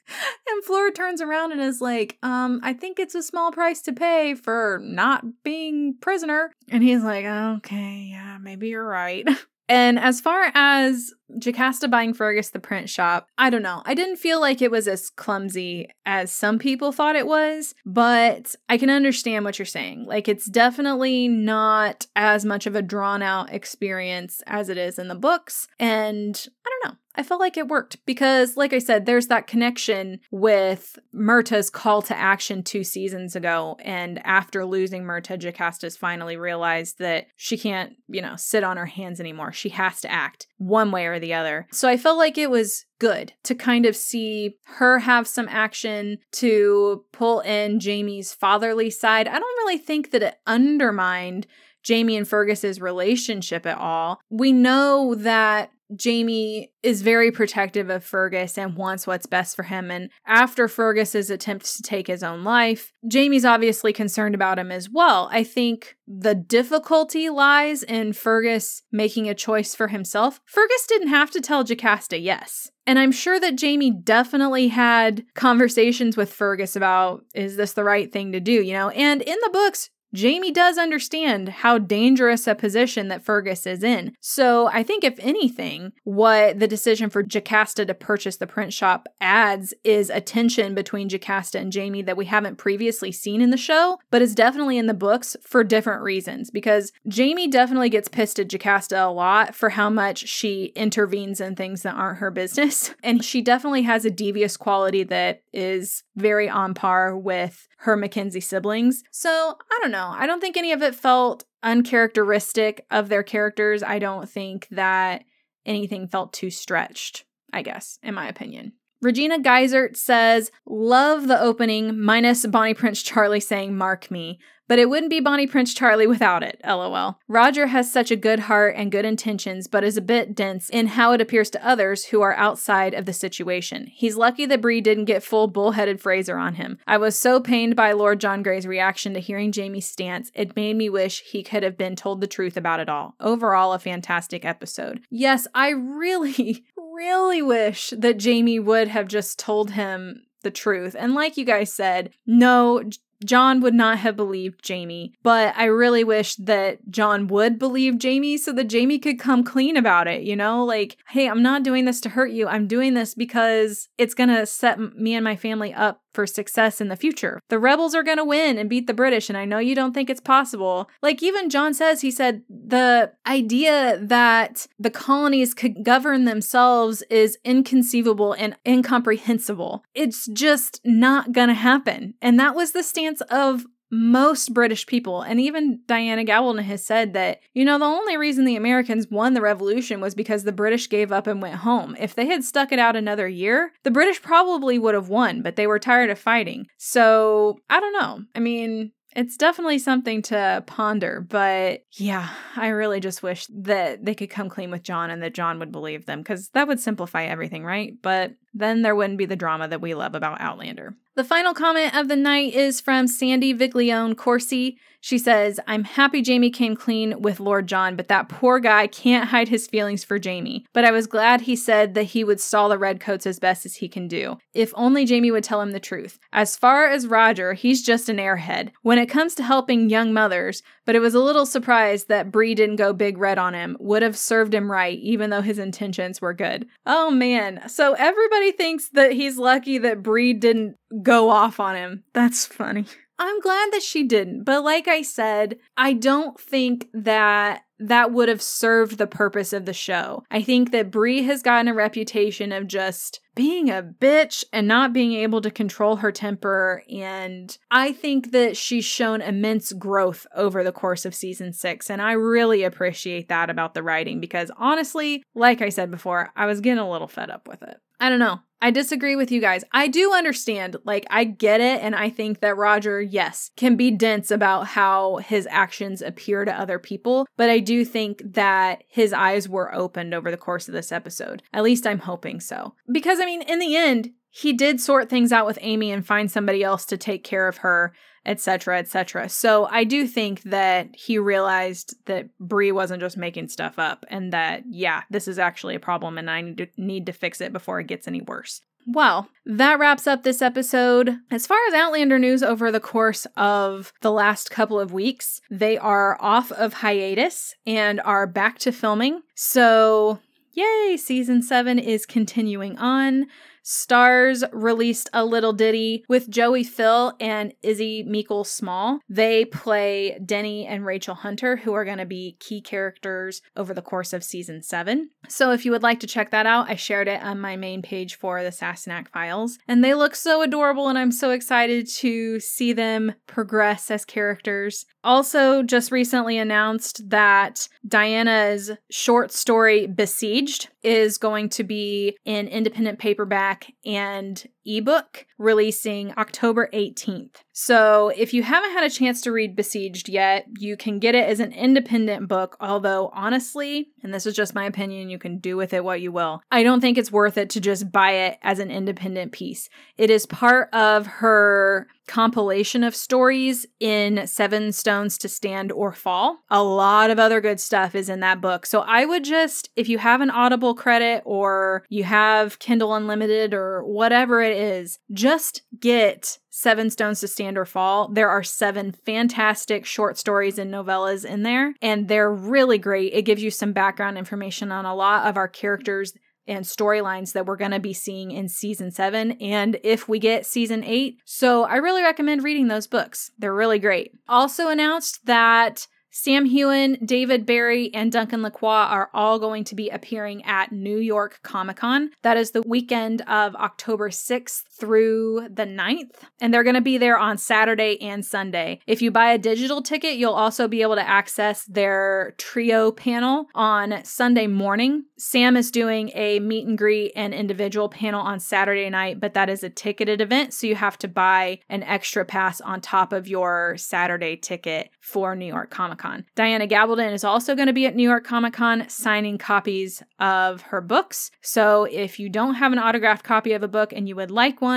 and 0.49 0.65
Fleur 0.65 0.91
turns 0.91 1.21
around 1.21 1.53
and 1.53 1.61
is 1.61 1.81
like, 1.81 2.19
um, 2.23 2.61
I 2.63 2.73
think 2.73 2.99
it's 2.99 3.15
a 3.15 3.23
small 3.23 3.53
price 3.53 3.83
to 3.83 3.93
pay 3.93 4.35
for 4.35 4.81
not 4.83 5.25
being 5.43 5.97
prisoner. 6.01 6.53
And 6.69 6.83
he's 6.83 7.03
like, 7.03 7.25
okay, 7.25 8.09
yeah, 8.11 8.39
maybe 8.41 8.69
you're 8.69 8.87
right. 8.87 9.27
And 9.69 9.99
as 9.99 10.21
far 10.21 10.51
as 10.55 11.15
Jocasta 11.39 11.89
buying 11.89 12.13
Fergus 12.13 12.51
the 12.51 12.59
print 12.59 12.91
shop, 12.91 13.29
I 13.39 13.49
don't 13.49 13.63
know. 13.63 13.83
I 13.87 13.95
didn't 13.95 14.17
feel 14.17 14.39
like 14.39 14.61
it 14.61 14.71
was 14.71 14.87
as 14.87 15.09
clumsy 15.09 15.89
as 16.05 16.31
some 16.31 16.59
people 16.59 16.93
thought 16.93 17.17
it 17.17 17.27
was, 17.27 17.75
but 17.87 18.55
I 18.69 18.77
can 18.77 18.91
understand 18.91 19.47
what 19.47 19.59
you're 19.59 19.65
saying. 19.65 20.05
Like, 20.05 20.29
it's 20.29 20.45
definitely 20.45 21.27
not 21.29 22.07
as 22.17 22.45
much 22.45 22.67
of 22.67 22.75
a 22.75 22.83
drawn 22.83 23.23
out 23.23 23.51
experience 23.51 24.43
as 24.47 24.69
it 24.69 24.77
is 24.77 24.99
in 24.99 25.09
the 25.09 25.15
books. 25.15 25.69
And 25.79 26.47
I 26.67 26.71
don't 26.71 26.93
know. 26.93 26.99
I 27.15 27.23
felt 27.23 27.41
like 27.41 27.57
it 27.57 27.69
worked 27.69 28.05
because, 28.07 28.57
like 28.57 28.73
I 28.73 28.79
said, 28.79 29.07
there's 29.07 29.27
that 29.27 29.47
connection 29.47 30.21
with 30.31 30.99
Murtagh's 31.15 31.71
call 31.71 32.03
to 32.03 32.17
action 32.17 32.63
two 32.63 32.85
seasons 32.85 33.37
ago. 33.37 33.77
And 33.83 34.25
after 34.25 34.65
losing 34.65 35.05
Murtagh, 35.05 35.39
Jocasta's 35.39 35.97
finally 35.97 36.37
realized 36.37 36.99
that 36.99 37.27
she 37.37 37.59
can't, 37.59 37.95
you 38.09 38.23
know, 38.23 38.37
sit 38.37 38.65
on 38.65 38.77
her 38.77 38.87
hands 38.87 39.21
anymore. 39.21 39.53
She 39.53 39.71
has 39.71 40.01
to 40.03 40.11
act 40.11 40.47
one 40.59 40.91
way 40.91 41.07
or 41.07 41.19
the 41.19 41.35
other. 41.35 41.67
So 41.73 41.89
I 41.89 41.97
felt 41.97 42.19
like 42.19 42.39
it 42.39 42.51
was 42.51 42.87
good 42.99 43.33
to 43.43 43.55
kind 43.55 43.85
of 43.85 43.97
see 43.97 44.57
her 44.77 45.01
have 45.01 45.27
some 45.27 45.49
action 45.51 46.19
to 46.33 47.05
pull 47.13 47.41
in 47.41 47.81
Jamie's 47.81 48.33
fatherly 48.33 48.91
side. 48.91 49.27
I 49.29 49.39
don't 49.39 49.43
really 49.43 49.79
think 49.79 50.13
that 50.13 50.23
it 50.23 50.37
undermined 50.47 51.47
Jamie 51.83 52.17
and 52.17 52.29
Fergus's 52.29 52.81
relationship 52.81 53.67
at 53.67 53.79
all. 53.79 54.21
We 54.31 54.53
know 54.53 55.17
that 55.17 55.71
Jamie 55.97 56.73
is 56.83 57.03
very 57.03 57.31
protective 57.31 57.91
of 57.91 58.05
Fergus 58.05 58.59
and 58.59 58.77
wants 58.77 59.07
what's 59.07 59.27
best 59.27 59.57
for 59.57 59.65
him. 59.65 59.91
And 59.91 60.11
after 60.27 60.69
Fergus's 60.69 61.31
attempt 61.31 61.67
to 61.77 61.83
take 61.83 62.07
his 62.07 62.23
own 62.23 62.45
life, 62.45 62.93
Jamie's 63.07 63.45
obviously 63.45 63.93
concerned 63.93 64.35
about 64.35 64.59
him 64.59 64.71
as 64.71 64.89
well. 64.91 65.29
I 65.33 65.45
think 65.45 65.97
the 66.07 66.35
difficulty 66.35 67.31
lies 67.31 67.83
in 67.83 68.13
Fergus 68.13 68.83
making 68.91 69.29
a 69.29 69.35
choice 69.35 69.75
for 69.75 69.89
himself. 69.89 70.41
Fergus 70.47 70.87
didn't 70.87 71.09
have 71.09 71.31
to 71.33 71.41
tell 71.41 71.65
Jocasta 71.65 72.19
yes. 72.19 72.71
And 72.87 72.99
I'm 72.99 73.13
sure 73.13 73.39
that 73.39 73.57
Jamie 73.57 73.93
definitely 73.93 74.69
had 74.69 75.25
conversations 75.35 76.17
with 76.17 76.33
Fergus 76.33 76.75
about, 76.75 77.25
is 77.35 77.57
this 77.57 77.75
the 77.75 77.85
right 77.85 78.13
thing 78.13 78.33
to 78.33 78.41
do? 78.41 78.53
You 78.53 78.73
know, 78.73 78.89
and 78.91 79.23
in 79.23 79.37
the 79.43 79.51
books, 79.53 79.91
Jamie 80.15 80.51
does 80.51 80.79
understand 80.79 81.49
how 81.49 81.79
dangerous 81.79 82.47
a 82.47 82.55
position 82.55 83.09
that 83.09 83.25
Fergus 83.25 83.67
is 83.67 83.83
in. 83.83 84.15
So 84.21 84.69
I 84.69 84.83
think, 84.83 85.05
if 85.05 85.19
anything, 85.19 85.93
what 86.05 86.59
the 86.59 86.69
decision 86.69 87.09
for 87.09 87.23
Jocasta 87.23 87.87
to 87.87 87.95
purchase 87.95 88.37
the 88.37 88.47
print 88.47 88.73
shop 88.73 89.09
adds 89.21 89.73
is 89.85 90.11
a 90.11 90.21
tension 90.21 90.75
between 90.75 91.09
Jocasta 91.09 91.59
and 91.59 91.73
Jamie 91.73 92.03
that 92.03 92.17
we 92.17 92.27
haven't 92.27 92.59
previously 92.59 93.13
seen 93.13 93.41
in 93.41 93.51
the 93.51 93.57
show, 93.57 93.99
but 94.11 94.23
is 94.23 94.35
definitely 94.35 94.79
in 94.79 94.87
the 94.87 94.95
books 94.95 95.37
for 95.43 95.65
different 95.65 96.03
reasons. 96.03 96.51
Because 96.51 96.93
Jamie 97.09 97.49
definitely 97.49 97.89
gets 97.89 98.09
pissed 98.09 98.39
at 98.39 98.49
Jocasta 98.49 99.07
a 99.07 99.11
lot 99.11 99.55
for 99.55 99.71
how 99.71 99.89
much 99.89 100.29
she 100.29 100.73
intervenes 100.77 101.41
in 101.41 101.57
things 101.57 101.83
that 101.83 101.95
aren't 101.95 102.19
her 102.19 102.31
business. 102.31 102.95
And 103.05 103.25
she 103.25 103.43
definitely 103.43 103.83
has 103.83 104.05
a 104.05 104.11
devious 104.11 104.57
quality 104.57 105.03
that 105.05 105.43
is 105.53 106.05
very 106.15 106.49
on 106.49 106.73
par 106.73 107.17
with 107.17 107.67
her 107.79 107.97
Mackenzie 107.97 108.41
siblings. 108.41 109.03
So 109.11 109.29
I 109.71 109.79
don't 109.83 109.91
know. 109.91 110.02
I 110.09 110.27
don't 110.27 110.41
think 110.41 110.57
any 110.57 110.73
of 110.73 110.83
it 110.83 110.95
felt 110.95 111.45
uncharacteristic 111.63 112.85
of 112.91 113.09
their 113.09 113.23
characters. 113.23 113.83
I 113.83 113.99
don't 113.99 114.29
think 114.29 114.69
that 114.71 115.25
anything 115.65 116.09
felt 116.09 116.33
too 116.33 116.51
stretched, 116.51 117.25
I 117.53 117.63
guess, 117.63 117.99
in 118.03 118.15
my 118.15 118.29
opinion. 118.29 118.73
Regina 119.01 119.41
Geisert 119.41 119.97
says, 119.97 120.51
Love 120.65 121.27
the 121.27 121.41
opening, 121.41 122.01
minus 122.01 122.47
Bonnie 122.47 122.75
Prince 122.75 123.03
Charlie 123.03 123.41
saying, 123.41 123.77
Mark 123.77 124.11
me. 124.11 124.39
But 124.69 124.79
it 124.79 124.89
wouldn't 124.89 125.11
be 125.11 125.21
Bonnie 125.21 125.47
Prince 125.47 125.75
Charlie 125.75 126.07
without 126.07 126.43
it, 126.43 126.61
lol. 126.65 127.19
Roger 127.29 127.67
has 127.67 127.93
such 127.93 128.11
a 128.11 128.17
good 128.17 128.41
heart 128.41 128.75
and 128.77 128.93
good 128.93 129.05
intentions, 129.05 129.67
but 129.67 129.85
is 129.85 129.97
a 129.97 130.03
bit 130.03 130.35
dense 130.35 130.71
in 130.71 130.89
how 130.89 131.13
it 131.13 131.21
appears 131.21 131.51
to 131.51 131.67
others 131.67 132.07
who 132.07 132.23
are 132.23 132.35
outside 132.35 132.95
of 132.95 133.05
the 133.05 133.13
situation. 133.13 133.87
He's 133.89 134.17
lucky 134.17 134.47
that 134.47 134.61
Bree 134.61 134.81
didn't 134.81 135.07
get 135.07 135.23
full 135.23 135.49
bullheaded 135.49 136.01
Fraser 136.01 136.37
on 136.37 136.55
him. 136.55 136.79
I 136.87 136.97
was 136.97 137.19
so 137.19 137.41
pained 137.41 137.77
by 137.77 137.93
Lord 137.93 138.21
John 138.21 138.43
Grey's 138.43 138.67
reaction 138.67 139.15
to 139.15 139.21
hearing 139.21 139.53
Jamie's 139.53 139.87
stance, 139.87 140.31
it 140.35 140.57
made 140.57 140.77
me 140.77 140.89
wish 140.89 141.23
he 141.23 141.43
could 141.43 141.63
have 141.63 141.77
been 141.77 141.97
told 141.97 142.21
the 142.21 142.27
truth 142.27 142.57
about 142.57 142.81
it 142.81 142.89
all. 142.89 143.15
Overall, 143.21 143.73
a 143.73 143.79
fantastic 143.79 144.45
episode. 144.45 145.01
Yes, 145.11 145.47
I 145.55 145.71
really, 145.71 146.65
really 146.77 147.43
wish 147.43 147.93
that 147.97 148.19
Jamie 148.19 148.59
would 148.59 148.89
have 148.89 149.09
just 149.09 149.39
told 149.39 149.73
him 149.73 150.23
the 150.43 150.51
truth. 150.51 150.95
And 150.99 151.15
like 151.15 151.37
you 151.37 151.45
guys 151.45 151.73
said, 151.73 152.11
no, 152.27 152.83
John 153.25 153.61
would 153.61 153.75
not 153.75 153.99
have 153.99 154.17
believed 154.17 154.63
Jamie, 154.63 155.15
but 155.23 155.55
I 155.57 155.65
really 155.65 156.05
wish 156.05 156.37
that 156.37 156.91
John 156.91 157.27
would 157.29 157.59
believe 157.59 157.99
Jamie 157.99 158.37
so 158.37 158.53
that 158.53 158.65
Jamie 158.65 158.99
could 158.99 159.19
come 159.19 159.45
clean 159.45 159.77
about 159.77 160.09
it, 160.09 160.23
you 160.23 160.37
know? 160.37 160.65
Like, 160.65 160.97
hey, 161.09 161.29
I'm 161.29 161.43
not 161.43 161.63
doing 161.63 161.85
this 161.85 162.01
to 162.03 162.11
hurt 162.11 162.33
you. 162.33 162.47
I'm 162.47 162.67
doing 162.67 162.95
this 162.95 163.15
because 163.15 163.89
it's 163.99 164.15
gonna 164.15 164.47
set 164.47 164.79
me 164.79 165.15
and 165.15 165.25
my 165.25 165.37
family 165.37 165.73
up 165.73 166.02
for 166.13 166.27
success 166.27 166.81
in 166.81 166.89
the 166.89 166.97
future. 166.97 167.41
The 167.49 167.59
rebels 167.59 167.95
are 167.95 168.03
going 168.03 168.19
to 168.19 168.25
win 168.25 168.59
and 168.59 168.69
beat 168.69 168.87
the 168.87 168.95
British, 168.95 169.29
and 169.29 169.37
I 169.37 169.45
know 169.45 169.59
you 169.59 169.75
don't 169.75 169.93
think 169.93 170.11
it's 170.11 170.21
possible. 170.21 170.89
Like, 171.03 171.23
even 171.23 171.51
John 171.51 171.75
says, 171.75 172.01
he 172.01 172.11
said 172.11 172.43
the 172.49 173.13
idea 173.27 173.99
that 174.01 174.67
the 174.79 174.91
colonies 174.91 175.55
could 175.55 175.85
govern 175.85 176.25
themselves 176.25 177.03
is 177.11 177.39
inconceivable 177.45 178.33
and 178.33 178.57
incomprehensible. 178.67 179.85
It's 179.95 180.27
just 180.27 180.81
not 180.85 181.33
going 181.33 181.49
to 181.49 181.55
happen. 181.55 182.15
And 182.21 182.39
that 182.39 182.55
was 182.55 182.73
the 182.73 182.83
stance 182.83 183.21
of 183.23 183.67
most 183.93 184.55
British 184.55 184.87
people, 184.87 185.21
and 185.21 185.39
even 185.39 185.81
Diana 185.87 186.25
Gabaldon 186.25 186.63
has 186.63 186.85
said 186.85 187.13
that, 187.13 187.41
you 187.53 187.63
know, 187.65 187.79
the 187.79 187.85
only 187.85 188.17
reason 188.17 188.47
the 188.47 188.57
Americans 188.57 189.07
won 189.11 189.35
the 189.35 189.43
revolution 189.43 190.01
was 190.01 190.15
because 190.15 190.45
the 190.45 190.51
British 190.51 190.89
gave 190.89 191.13
up 191.13 191.27
and 191.27 191.43
went 191.43 191.57
home. 191.57 191.95
If 192.01 192.15
they 192.15 192.27
had 192.27 192.43
stuck 192.43 192.73
it 192.73 192.79
out 192.79 192.97
another 192.97 193.29
year, 193.29 193.73
the 193.85 193.91
British 193.91 194.23
probably 194.23 194.79
would 194.79 194.95
have 194.95 195.11
won, 195.11 195.43
but 195.43 195.57
they 195.57 195.67
were 195.67 195.79
tired 195.79 196.09
of 196.09 196.19
fighting. 196.19 196.67
So, 196.79 197.59
I 197.69 197.81
don't 197.81 197.93
know. 197.93 198.23
I 198.35 198.41
mean, 198.41 198.93
it's 199.15 199.37
definitely 199.37 199.79
something 199.79 200.23
to 200.23 200.65
ponder, 200.67 201.21
but 201.21 201.83
yeah, 201.93 202.31
I 202.57 202.69
really 202.69 202.99
just 202.99 203.23
wish 203.23 203.47
that 203.51 204.05
they 204.05 204.15
could 204.15 204.31
come 204.31 204.49
clean 204.49 204.71
with 204.71 204.83
John 204.83 205.11
and 205.11 205.23
that 205.23 205.35
John 205.35 205.59
would 205.59 205.71
believe 205.71 206.07
them 206.07 206.21
because 206.21 206.49
that 206.55 206.67
would 206.67 206.81
simplify 206.81 207.25
everything, 207.25 207.63
right? 207.63 207.93
But 208.01 208.33
then 208.55 208.83
there 208.83 208.95
wouldn't 208.95 209.19
be 209.19 209.27
the 209.27 209.37
drama 209.37 209.69
that 209.69 209.81
we 209.81 209.95
love 209.95 210.15
about 210.15 210.41
Outlander. 210.41 210.97
The 211.15 211.25
final 211.25 211.53
comment 211.53 211.95
of 211.95 212.09
the 212.09 212.17
night 212.17 212.55
is 212.55 212.81
from 212.81 213.07
Sandy 213.07 213.53
Viglione 213.53 214.17
Corsi. 214.17 214.79
She 215.05 215.19
says, 215.19 215.59
I'm 215.67 215.85
happy 215.85 216.23
Jamie 216.23 216.51
came 216.51 216.77
clean 216.77 217.21
with 217.21 217.41
Lord 217.41 217.67
John, 217.67 217.97
but 217.97 218.07
that 218.07 218.29
poor 218.29 218.61
guy 218.61 218.87
can't 218.87 219.29
hide 219.29 219.49
his 219.49 219.67
feelings 219.67 220.05
for 220.05 220.19
Jamie. 220.19 220.65
But 220.73 220.85
I 220.85 220.93
was 220.93 221.09
glad 221.09 221.43
he 221.43 221.57
said 221.57 221.95
that 221.95 222.05
he 222.05 222.23
would 222.23 222.41
stall 222.41 222.69
the 222.69 222.79
Redcoats 222.79 223.27
as 223.27 223.41
best 223.41 223.67
as 223.67 223.77
he 223.77 223.89
can 223.89 224.07
do. 224.07 224.39
If 224.55 224.73
only 224.75 225.05
Jamie 225.05 225.33
would 225.33 225.45
tell 225.45 225.61
him 225.61 225.73
the 225.73 225.81
truth. 225.81 226.19
As 226.33 226.57
far 226.57 226.87
as 226.87 227.09
Roger, 227.09 227.53
he's 227.53 227.83
just 227.83 228.09
an 228.09 228.19
airhead 228.19 228.71
when 228.83 228.99
it 228.99 229.07
comes 229.07 229.35
to 229.35 229.43
helping 229.43 229.91
young 229.91 230.13
mothers, 230.15 230.63
but 230.87 230.95
it 230.95 231.01
was 231.01 231.15
a 231.15 231.21
little 231.21 231.47
surprised 231.47 232.09
that 232.09 232.31
Bree 232.31 232.55
didn't 232.55 232.77
go 232.77 232.93
big 232.93 233.19
red 233.19 233.39
on 233.39 233.55
him. 233.55 233.77
Would 233.81 234.03
have 234.03 234.17
served 234.17 234.55
him 234.55 234.71
right, 234.71 234.99
even 235.01 235.31
though 235.31 235.43
his 235.43 235.59
intentions 235.59 236.21
were 236.21 236.33
good. 236.33 236.67
Oh 236.87 237.11
man. 237.11 237.69
So 237.69 237.95
everybody 237.95 238.42
thinks 238.51 238.89
that 238.91 239.13
he's 239.13 239.39
lucky 239.39 239.79
that 239.79 240.03
Bree 240.03 240.33
didn't 240.33 240.77
go 241.03 241.31
off 241.31 241.61
on 241.61 241.77
him. 241.77 242.05
That's 242.13 242.47
funny. 242.47 242.87
I'm 243.19 243.41
glad 243.41 243.73
that 243.73 243.83
she 243.83 244.03
didn't, 244.03 244.43
but 244.43 244.65
like 244.65 244.89
I 244.89 245.03
said, 245.03 245.59
I 245.77 245.93
don't 245.93 246.41
think 246.41 246.89
that 246.93 247.63
that 247.79 248.13
would 248.13 248.29
have 248.29 248.43
served 248.43 248.99
the 248.99 249.07
purpose 249.07 249.53
of 249.53 249.65
the 249.65 249.73
show. 249.73 250.23
I 250.31 250.43
think 250.43 250.71
that 250.71 250.91
Bree 250.91 251.23
has 251.23 251.43
gotten 251.43 251.69
a 251.69 251.75
reputation 251.75 252.53
of 252.53 252.67
just 252.67 253.21
being 253.35 253.71
a 253.71 253.83
bitch 253.83 254.45
and 254.53 254.69
not 254.69 254.93
being 254.93 255.15
able 255.15 255.41
to 255.41 255.51
control 255.51 255.97
her 255.97 256.13
temper. 256.13 256.83
And 256.91 257.57
I 257.71 257.93
think 257.93 258.33
that 258.33 258.57
she's 258.57 258.85
shown 258.85 259.21
immense 259.21 259.73
growth 259.73 260.27
over 260.35 260.63
the 260.63 260.73
course 260.73 261.05
of 261.05 261.15
season 261.15 261.53
six. 261.53 261.91
And 261.91 262.01
I 262.01 262.13
really 262.13 262.63
appreciate 262.63 263.29
that 263.29 263.51
about 263.51 263.75
the 263.75 263.83
writing 263.83 264.21
because 264.21 264.51
honestly, 264.57 265.23
like 265.35 265.61
I 265.61 265.71
said 265.71 265.91
before, 265.91 266.31
I 266.37 266.47
was 266.47 266.61
getting 266.61 266.79
a 266.79 266.91
little 266.91 267.09
fed 267.09 267.31
up 267.31 267.49
with 267.49 267.63
it. 267.63 267.79
I 268.03 268.09
don't 268.09 268.19
know. 268.19 268.41
I 268.61 268.73
disagree 268.73 269.15
with 269.15 269.31
you 269.31 269.41
guys. 269.41 269.63
I 269.73 269.87
do 269.87 270.13
understand, 270.13 270.77
like, 270.85 271.07
I 271.09 271.23
get 271.23 271.61
it. 271.61 271.81
And 271.83 271.95
I 271.95 272.11
think 272.11 272.41
that 272.41 272.57
Roger, 272.57 273.01
yes, 273.01 273.53
can 273.57 273.77
be 273.77 273.93
dense 273.93 274.33
about 274.33 274.67
how 274.67 275.17
his 275.17 275.47
actions 275.49 276.03
appear 276.03 276.45
to 276.45 276.53
other 276.53 276.81
people. 276.81 277.29
But 277.37 277.49
I 277.49 277.61
do 277.61 277.85
think 277.85 278.21
that 278.35 278.83
his 278.89 279.13
eyes 279.13 279.49
were 279.49 279.73
opened 279.73 280.15
over 280.15 280.33
the 280.33 280.37
course 280.37 280.67
of 280.67 280.75
this 280.75 280.91
episode. 280.91 281.45
At 281.53 281.63
least 281.63 281.87
I'm 281.87 282.01
hoping 282.01 282.41
so. 282.41 282.75
Because, 282.91 283.21
I 283.21 283.25
mean, 283.25 283.43
in 283.43 283.61
the 283.61 283.77
end, 283.77 284.11
he 284.31 284.53
did 284.53 284.81
sort 284.81 285.09
things 285.09 285.31
out 285.31 285.47
with 285.47 285.59
Amy 285.61 285.93
and 285.93 286.05
find 286.05 286.29
somebody 286.29 286.65
else 286.65 286.85
to 286.87 286.97
take 286.97 287.23
care 287.23 287.47
of 287.47 287.59
her 287.59 287.93
etc 288.25 288.79
etc 288.79 289.29
so 289.29 289.67
i 289.71 289.85
do 289.85 290.07
think 290.07 290.43
that 290.43 290.89
he 290.95 291.19
realized 291.19 291.95
that 292.07 292.29
Bree 292.39 292.73
wasn't 292.73 293.01
just 293.01 293.17
making 293.17 293.49
stuff 293.49 293.79
up 293.79 294.05
and 294.09 294.33
that 294.33 294.63
yeah 294.69 295.03
this 295.11 295.27
is 295.27 295.39
actually 295.39 295.75
a 295.75 295.81
problem 295.81 296.19
and 296.19 296.31
i 296.31 296.41
need 296.41 296.59
to, 296.59 296.67
need 296.77 297.07
to 297.07 297.13
fix 297.13 297.41
it 297.41 297.53
before 297.53 297.81
it 297.81 297.87
gets 297.87 298.07
any 298.07 298.21
worse 298.21 298.61
well, 298.87 299.29
that 299.47 299.79
wraps 299.79 300.07
up 300.07 300.23
this 300.23 300.43
episode. 300.43 301.19
As 301.31 301.47
far 301.47 301.59
as 301.69 301.75
Outlander 301.75 302.19
news 302.19 302.43
over 302.43 302.73
the 302.73 302.81
course 302.81 303.27
of 303.37 303.93
the 304.01 304.11
last 304.11 304.51
couple 304.51 304.81
of 304.81 304.93
weeks, 304.93 305.41
they 305.51 305.79
are 305.79 306.21
off 306.21 306.51
of 306.53 306.75
hiatus 306.75 307.55
and 307.67 308.01
are 308.01 308.27
back 308.27 308.59
to 308.61 308.73
filming. 308.73 309.23
So, 309.35 310.19
yay, 310.53 310.97
season 310.97 311.43
7 311.43 311.79
is 311.79 312.07
continuing 312.07 312.77
on. 312.79 313.27
Starz 313.65 314.43
released 314.53 315.09
a 315.13 315.25
little 315.25 315.53
ditty 315.53 316.05
with 316.09 316.29
Joey 316.29 316.65
Phil 316.65 317.15
and 317.21 317.55
Izzy 317.63 318.03
Meikle 318.03 318.45
Small. 318.45 319.01
They 319.09 319.45
play 319.45 320.19
Denny 320.25 320.67
and 320.67 320.85
Rachel 320.85 321.15
Hunter, 321.15 321.57
who 321.57 321.73
are 321.73 321.85
going 321.85 321.99
to 321.99 322.07
be 322.07 322.37
key 322.41 322.61
characters 322.61 323.41
over 323.57 323.73
the 323.73 323.83
course 323.83 324.13
of 324.13 324.25
season 324.25 324.63
seven. 324.63 325.11
So 325.29 325.53
if 325.53 325.65
you 325.65 325.71
would 325.71 325.83
like 325.83 326.01
to 326.01 326.07
check 326.07 326.31
that 326.31 326.47
out, 326.47 326.69
I 326.69 326.75
shared 326.75 327.09
it 327.09 327.23
on 327.23 327.41
my 327.41 327.57
main 327.57 327.83
page 327.83 328.17
for 328.17 328.43
the 328.43 328.51
Sassenach 328.51 329.09
Files. 329.09 329.59
And 329.69 329.85
they 329.85 329.95
look 329.95 330.15
so 330.15 330.43
adorable, 330.43 330.89
and 330.89 330.99
I'm 330.99 331.13
so 331.13 331.31
excited 331.31 331.87
to 331.99 332.41
see 332.41 332.73
them 332.73 333.15
progress 333.27 333.91
as 333.91 334.05
characters. 334.05 334.87
Also, 335.05 335.63
just 335.63 335.91
recently 335.91 336.39
announced 336.39 337.11
that 337.11 337.69
Diana's 337.87 338.73
short 338.91 339.33
story 339.33 339.87
Besieged 339.87 340.69
is 340.83 341.19
going 341.19 341.49
to 341.51 341.65
be 341.65 342.17
in 342.25 342.49
independent 342.49 342.99
paperback 342.99 343.52
and 343.85 344.47
ebook 344.65 345.27
releasing 345.39 346.13
October 346.17 346.69
18th. 346.73 347.37
So, 347.53 348.09
if 348.17 348.33
you 348.33 348.43
haven't 348.43 348.73
had 348.73 348.85
a 348.85 348.91
chance 348.91 349.21
to 349.23 349.33
read 349.33 349.57
Besieged 349.57 350.09
yet, 350.09 350.47
you 350.59 350.77
can 350.77 350.99
get 350.99 351.15
it 351.15 351.29
as 351.29 351.41
an 351.41 351.53
independent 351.53 352.29
book. 352.29 352.57
Although, 352.61 353.11
honestly, 353.15 353.91
and 354.03 354.15
this 354.15 354.27
is 354.27 354.35
just 354.35 354.55
my 354.55 354.65
opinion, 354.65 355.11
you 355.11 355.19
can 355.19 355.39
do 355.39 355.57
with 355.57 355.73
it 355.73 355.85
what 355.85 356.01
you 356.01 356.13
will. 356.13 356.43
I 356.51 356.63
don't 356.63 356.81
think 356.81 356.97
it's 356.97 357.13
worth 357.13 357.37
it 357.37 357.51
to 357.51 357.61
just 357.61 357.93
buy 357.93 358.13
it 358.13 358.39
as 358.43 358.59
an 358.59 358.71
independent 358.71 359.33
piece. 359.33 359.69
It 359.99 360.11
is 360.11 360.27
part 360.27 360.73
of 360.73 361.07
her 361.07 361.89
compilation 362.07 362.83
of 362.85 362.95
stories 362.95 363.67
in 363.81 364.27
Seven 364.27 364.73
Stones 364.73 365.19
to 365.19 365.29
Stand 365.29 365.73
or 365.73 365.93
Fall. 365.93 366.39
A 366.51 366.63
lot 366.63 367.11
of 367.11 367.19
other 367.19 367.41
good 367.41 367.61
stuff 367.61 367.95
is 367.95 368.09
in 368.09 368.21
that 368.21 368.41
book. 368.41 368.67
So 368.67 368.81
I 368.81 369.05
would 369.05 369.25
just, 369.25 369.71
if 369.77 369.89
you 369.89 369.99
have 369.99 370.21
an 370.21 370.31
Audible 370.31 370.75
credit 370.75 371.23
or 371.25 371.85
you 371.89 372.05
have 372.05 372.59
Kindle 372.59 372.95
Unlimited 372.95 373.55
or 373.55 373.85
whatever 373.85 374.41
it 374.41 374.57
is, 374.57 374.99
just 375.13 375.63
get 375.79 376.39
Seven 376.51 376.91
Stones 376.91 377.21
to 377.21 377.29
Stand 377.29 377.57
or 377.57 377.65
Fall. 377.65 378.09
There 378.09 378.29
are 378.29 378.43
seven 378.43 378.93
fantastic 378.93 379.87
short 379.87 380.19
stories 380.19 380.59
and 380.59 380.73
novellas 380.73 381.25
in 381.25 381.45
there, 381.45 381.75
and 381.81 382.09
they're 382.09 382.33
really 382.33 382.79
great. 382.79 383.15
It 383.15 383.23
gives 383.23 383.43
you 383.43 383.51
some 383.51 383.73
background 383.73 384.19
information 384.19 384.71
on 384.71 384.85
a 384.85 384.95
lot 384.95 385.27
of 385.27 385.37
our 385.37 385.49
characters 385.49 386.13
and 386.47 386.65
storylines 386.65 387.33
that 387.33 387.47
we're 387.47 387.57
going 387.57 387.71
to 387.71 387.81
be 387.81 387.93
seeing 387.93 388.31
in 388.31 388.49
season 388.49 388.91
seven 388.91 389.33
and 389.33 389.79
if 389.83 390.09
we 390.09 390.19
get 390.19 390.47
season 390.47 390.83
eight. 390.85 391.19
So 391.25 391.65
I 391.65 391.77
really 391.77 392.03
recommend 392.03 392.43
reading 392.43 392.69
those 392.69 392.87
books. 392.87 393.31
They're 393.39 393.55
really 393.55 393.79
great. 393.79 394.13
Also 394.29 394.69
announced 394.69 395.25
that 395.27 395.87
Sam 396.15 396.47
Heughan, 396.47 396.99
David 397.07 397.47
Berry, 397.47 397.93
and 397.95 398.13
Duncan 398.13 398.43
Lacroix 398.43 398.69
are 398.69 399.09
all 399.15 399.39
going 399.39 399.65
to 399.65 399.75
be 399.75 399.89
appearing 399.89 400.45
at 400.45 400.71
New 400.71 400.99
York 400.99 401.41
Comic 401.43 401.79
Con. 401.79 402.11
That 402.21 402.37
is 402.37 402.51
the 402.51 402.61
weekend 402.67 403.23
of 403.23 403.57
October 403.57 404.11
6th 404.11 404.65
through 404.83 405.47
the 405.49 405.65
9th, 405.65 406.11
and 406.41 406.53
they're 406.53 406.65
going 406.65 406.75
to 406.75 406.81
be 406.81 406.99
there 406.99 407.17
on 407.17 407.39
Saturday 407.39 408.03
and 408.03 408.27
Sunday. 408.27 408.81
If 408.85 409.01
you 409.01 409.13
buy 409.13 409.31
a 409.31 409.39
digital 409.39 409.81
ticket, 409.81 410.17
you'll 410.17 410.33
also 410.33 410.67
be 410.67 410.83
able 410.83 410.97
to 410.97 411.09
access 411.09 411.63
their 411.67 412.35
trio 412.37 412.91
panel 412.91 413.47
on 413.55 414.03
Sunday 414.03 414.49
morning. 414.49 415.05
Sam 415.19 415.57
is 415.57 415.71
doing 415.71 416.11
a 416.15 416.41
meet 416.41 416.67
and 416.67 416.77
greet 416.77 417.13
and 417.15 417.33
individual 417.33 417.89
panel 417.89 418.21
on 418.21 418.41
Saturday 418.41 418.91
night, 418.91 419.21
but 419.21 419.35
that 419.35 419.49
is 419.49 419.63
a 419.63 419.71
ticketed 419.71 420.21
event, 420.21 420.53
so 420.53 420.67
you 420.67 420.75
have 420.75 420.99
to 420.99 421.07
buy 421.07 421.61
an 421.69 421.85
extra 421.85 422.25
pass 422.25 422.61
on 422.61 422.81
top 422.81 423.13
of 423.13 423.29
your 423.29 423.77
Saturday 423.77 424.35
ticket 424.35 424.91
for 424.99 425.37
New 425.37 425.47
York 425.47 425.71
Comic 425.71 425.99
Con. 425.99 426.25
Diana 426.35 426.67
Gabaldon 426.67 427.13
is 427.13 427.23
also 427.23 427.55
going 427.55 427.69
to 427.69 427.73
be 427.73 427.87
at 427.87 427.95
New 427.95 428.09
York 428.09 428.25
Comic 428.25 428.55
Con 428.55 428.89
signing 428.89 429.39
copies 429.39 430.03
of 430.19 430.63
her 430.63 430.81
books. 430.81 431.31
So 431.41 431.85
if 431.85 432.19
you 432.19 432.29
don't 432.29 432.55
have 432.55 432.73
an 432.73 432.81
autographed 432.81 433.23
copy 433.23 433.53
of 433.53 433.63
a 433.63 433.69
book 433.69 433.93
and 433.93 434.09
you 434.09 434.17
would 434.17 434.33
like 434.33 434.61
one, 434.61 434.72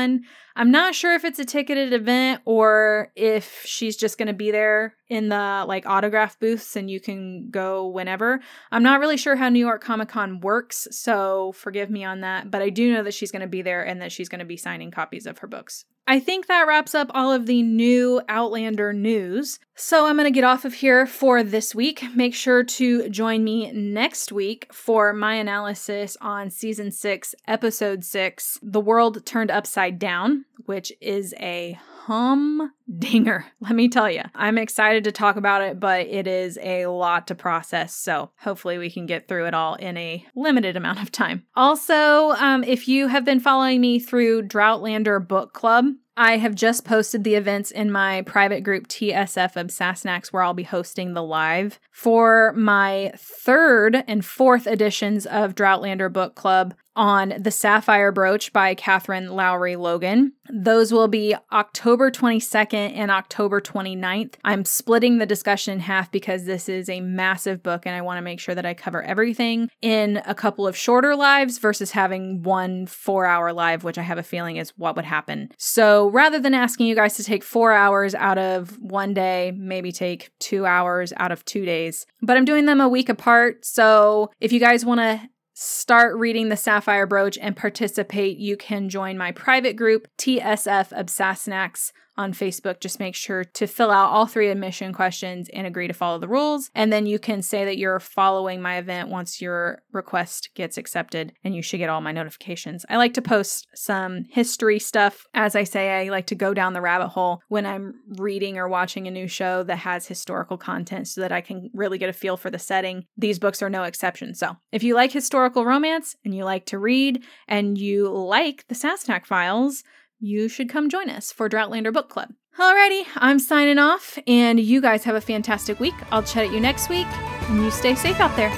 I'm 0.56 0.72
not 0.72 0.96
sure 0.96 1.14
if 1.16 1.26
it's 1.26 1.40
a 1.40 1.46
ticketed 1.46 1.92
event 1.92 2.42
or 2.46 3.12
if 3.16 3.64
she's 3.66 3.98
just 3.98 4.18
going 4.18 4.28
to 4.28 4.34
be 4.34 4.52
there 4.52 4.96
in 5.08 5.30
the 5.30 5.66
like 5.68 5.86
autograph 5.86 6.40
booths 6.40 6.76
and 6.76 6.90
you 6.90 7.00
can 7.00 7.50
go 7.50 7.88
whenever. 7.88 8.40
I'm 8.72 8.84
not 8.84 9.00
really 9.00 9.18
sure 9.18 9.36
how 9.36 9.50
New 9.50 9.60
York 9.60 9.84
Comic 9.84 10.10
Con 10.10 10.40
works, 10.40 10.88
so 10.92 11.52
forgive 11.54 11.90
me 11.90 12.04
on 12.04 12.22
that, 12.22 12.50
but 12.50 12.62
I 12.62 12.70
do 12.70 12.92
know 12.92 13.04
that 13.04 13.14
she's 13.14 13.32
going 13.32 13.42
to 13.42 13.48
be 13.48 13.62
there 13.62 13.84
and 13.84 14.02
that 14.02 14.12
she's 14.12 14.30
going 14.30 14.40
to 14.40 14.46
be 14.46 14.58
signing 14.58 14.92
copies 14.92 15.26
of 15.26 15.40
her 15.40 15.48
books. 15.48 15.86
I 16.08 16.20
think 16.20 16.46
that 16.46 16.68
wraps 16.68 16.94
up 16.94 17.10
all 17.16 17.32
of 17.32 17.48
the 17.48 17.64
new 17.64 18.22
Outlander 18.30 18.94
news. 18.94 19.60
So 19.74 20.06
I'm 20.06 20.18
going 20.18 20.26
to 20.26 20.32
get 20.32 20.44
off 20.44 20.64
of 20.64 20.76
here 20.76 21.08
for 21.08 21.42
this 21.42 21.74
week. 21.74 22.04
Make 22.14 22.36
sure 22.36 22.64
to 22.64 23.10
join 23.10 23.44
me 23.44 23.72
next 23.72 24.32
week 24.32 24.72
for 24.72 25.14
my 25.14 25.34
analysis 25.34 26.16
on 26.22 26.52
season 26.52 26.92
6, 26.92 27.34
episode 27.48 28.04
6, 28.04 28.60
The 28.62 28.82
World 28.82 29.26
Turned 29.26 29.50
Upside 29.50 29.98
Down, 29.98 30.46
which 30.66 30.94
is 31.02 31.34
a 31.40 31.80
humdinger. 32.06 33.46
Let 33.60 33.76
me 33.76 33.90
tell 33.90 34.10
you, 34.10 34.22
I'm 34.36 34.58
excited 34.58 35.04
to 35.06 35.12
talk 35.12 35.38
about 35.38 35.62
it, 35.64 35.80
but 35.80 36.08
it 36.08 36.28
is 36.28 36.60
a 36.62 36.86
lot 36.86 37.28
to 37.28 37.36
process. 37.36 37.96
So 37.96 38.32
hopefully 38.40 38.78
we 38.78 38.92
can 38.92 39.06
get 39.06 39.28
through 39.28 39.48
it 39.48 39.54
all 39.54 39.76
in 39.76 39.98
a 39.98 40.26
limited 40.36 40.78
amount 40.78 41.02
of 41.02 41.12
time. 41.12 41.46
Also, 41.56 42.32
um, 42.32 42.64
if 42.64 42.88
you 42.88 43.08
have 43.08 43.26
been 43.26 43.40
following 43.40 43.82
me 43.82 44.00
through 44.00 44.44
Droughtlander 44.44 45.28
Book 45.28 45.54
Club, 45.54 45.86
I 46.18 46.38
have 46.38 46.56
just 46.56 46.86
posted 46.86 47.24
the 47.24 47.36
events 47.36 47.72
in 47.72 47.92
my 47.92 48.22
private 48.22 48.64
group 48.64 48.88
TSF 48.88 49.58
of 49.58 49.68
Sassenachs 49.68 50.28
where 50.28 50.44
I'll 50.44 50.54
be 50.54 50.64
hosting 50.64 51.14
the 51.14 51.24
live. 51.24 51.78
For 51.92 52.54
my 52.56 53.12
third 53.18 54.04
and 54.08 54.24
fourth 54.24 54.66
editions 54.66 55.26
of 55.26 55.56
Droughtlander 55.56 56.12
Book 56.14 56.36
Club, 56.36 56.74
on 56.96 57.34
The 57.40 57.52
Sapphire 57.52 58.12
Brooch 58.12 58.54
by 58.54 58.74
Katherine 58.74 59.30
Lowry 59.30 59.76
Logan. 59.76 60.34
Those 60.50 60.92
will 60.92 61.08
be 61.08 61.36
October 61.52 62.12
22nd 62.12 62.96
and 62.96 63.12
October 63.12 63.60
29th. 63.60 64.36
I'm 64.44 64.64
splitting 64.64 65.18
the 65.18 65.26
discussion 65.26 65.74
in 65.74 65.80
half 65.80 66.12
because 66.12 66.46
this 66.46 66.70
is 66.70 66.88
a 66.88 67.02
massive 67.02 67.64
book 67.64 67.86
and 67.86 67.96
I 67.96 68.02
want 68.02 68.18
to 68.18 68.22
make 68.22 68.40
sure 68.40 68.56
that 68.56 68.66
I 68.66 68.74
cover 68.74 69.02
everything 69.04 69.70
in 69.82 70.22
a 70.26 70.36
couple 70.36 70.68
of 70.68 70.78
shorter 70.78 71.16
lives 71.16 71.58
versus 71.58 71.92
having 71.92 72.44
one 72.44 72.86
four 72.86 73.26
hour 73.26 73.52
live, 73.54 73.84
which 73.84 73.98
I 73.98 74.04
have 74.04 74.18
a 74.18 74.24
feeling 74.24 74.58
is 74.58 74.72
what 74.78 74.96
would 74.96 75.06
happen. 75.06 75.50
So 75.58 76.10
rather 76.10 76.40
than 76.40 76.54
asking 76.54 76.88
you 76.88 76.96
guys 76.96 77.16
to 77.16 77.24
take 77.24 77.44
four 77.44 77.74
hours 77.74 78.14
out 78.16 78.38
of 78.38 78.78
one 78.80 79.14
day, 79.14 79.52
maybe 79.56 79.92
take 79.92 80.32
two 80.40 80.66
hours 80.66 81.12
out 81.18 81.32
of 81.32 81.44
two 81.46 81.66
days, 81.66 82.06
but 82.22 82.38
I'm 82.38 82.46
doing 82.46 82.66
them 82.66 82.82
a 82.82 82.90
week 82.90 83.10
apart. 83.10 83.66
So 83.66 84.32
if 84.40 84.52
you 84.52 84.60
guys 84.60 84.86
want 84.86 85.00
to 85.00 85.30
start 85.58 86.18
reading 86.18 86.50
the 86.50 86.58
Sapphire 86.58 87.08
Brooch 87.08 87.38
and 87.42 87.56
participate, 87.56 88.38
you 88.38 88.58
can 88.58 88.90
join 88.90 89.18
my 89.18 89.32
private 89.32 89.78
group, 89.78 90.10
TSF 90.18 90.92
of 90.92 91.06
Sassenachs, 91.06 91.94
on 92.18 92.34
Facebook. 92.34 92.80
Just 92.80 93.00
make 93.00 93.16
sure 93.16 93.44
to 93.44 93.68
fill 93.68 93.92
out 93.92 94.10
all 94.10 94.26
three 94.26 94.50
admission 94.50 94.94
questions 94.94 95.50
and 95.54 95.68
agree 95.68 95.88
to 95.88 95.94
follow 95.94 96.20
the 96.20 96.28
rules. 96.28 96.70
And 96.74 96.92
then 96.92 97.06
you 97.06 97.20
can 97.20 97.42
say 97.42 97.66
that 97.66 97.78
you're 97.78 98.00
following 98.00 98.62
my 98.62 98.78
event 98.78 99.10
once 99.10 99.42
your 99.42 99.82
request 99.92 100.50
gets 100.56 100.78
accepted, 100.78 101.34
and 101.44 101.56
you 101.56 101.62
should 101.62 101.78
get 101.78 101.90
all 101.90 102.02
my 102.02 102.12
notifications. 102.12 102.86
I 102.90 102.98
like 102.98 103.14
to 103.16 103.22
post 103.22 103.68
some 103.76 104.26
history 104.30 104.80
stuff. 104.80 105.26
As 105.34 105.56
I 105.56 105.64
say, 105.64 105.92
I 105.92 106.10
like 106.10 106.28
to 106.28 106.36
go 106.36 106.54
down 106.54 106.74
the 106.74 106.82
rabbit 106.82 107.10
hole 107.10 107.42
when 107.48 107.66
I'm 107.66 107.96
reading 108.18 108.58
or 108.58 108.68
watching 108.68 109.08
a 109.08 109.12
new 109.12 109.28
show 109.28 109.64
that 109.64 109.78
has 109.78 110.08
historical 110.08 110.58
content 110.58 111.08
so 111.08 111.22
that 111.22 111.32
I 111.32 111.42
can 111.42 111.70
really 111.74 111.98
get 111.98 112.10
a 112.10 112.14
feel 112.14 112.38
for 112.38 112.50
the 112.50 112.60
setting. 112.60 113.06
These 113.18 113.40
books 113.40 113.62
are 113.62 113.70
no 113.70 113.84
exception. 113.84 114.36
So 114.36 114.58
if 114.72 114.84
you 114.84 114.96
like 114.96 115.12
historical 115.12 115.66
romance 115.66 116.16
and 116.24 116.34
you 116.34 116.46
like 116.46 116.66
to 116.68 116.80
read 116.80 117.24
and 117.48 117.78
you 117.78 118.10
like 118.10 118.66
the 118.68 118.76
Sassenach 118.76 119.26
Files, 119.26 119.84
you 120.20 120.48
should 120.48 120.70
come 120.70 120.90
join 120.90 121.10
us 121.10 121.32
for 121.32 121.50
Droughtlander 121.50 121.94
Book 121.94 122.10
Club. 122.10 122.30
Alrighty, 122.58 123.04
I'm 123.18 123.40
signing 123.40 123.80
off, 123.80 124.18
and 124.28 124.60
you 124.60 124.82
guys 124.82 125.04
have 125.04 125.16
a 125.16 125.22
fantastic 125.22 125.80
week. 125.80 125.96
I'll 126.12 126.24
chat 126.24 126.46
at 126.46 126.54
you 126.54 126.60
next 126.60 126.90
week, 126.90 127.08
and 127.50 127.64
you 127.64 127.72
stay 127.72 127.96
safe 127.96 128.20
out 128.20 128.36
there. 128.36 128.50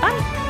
Bye. 0.00 0.41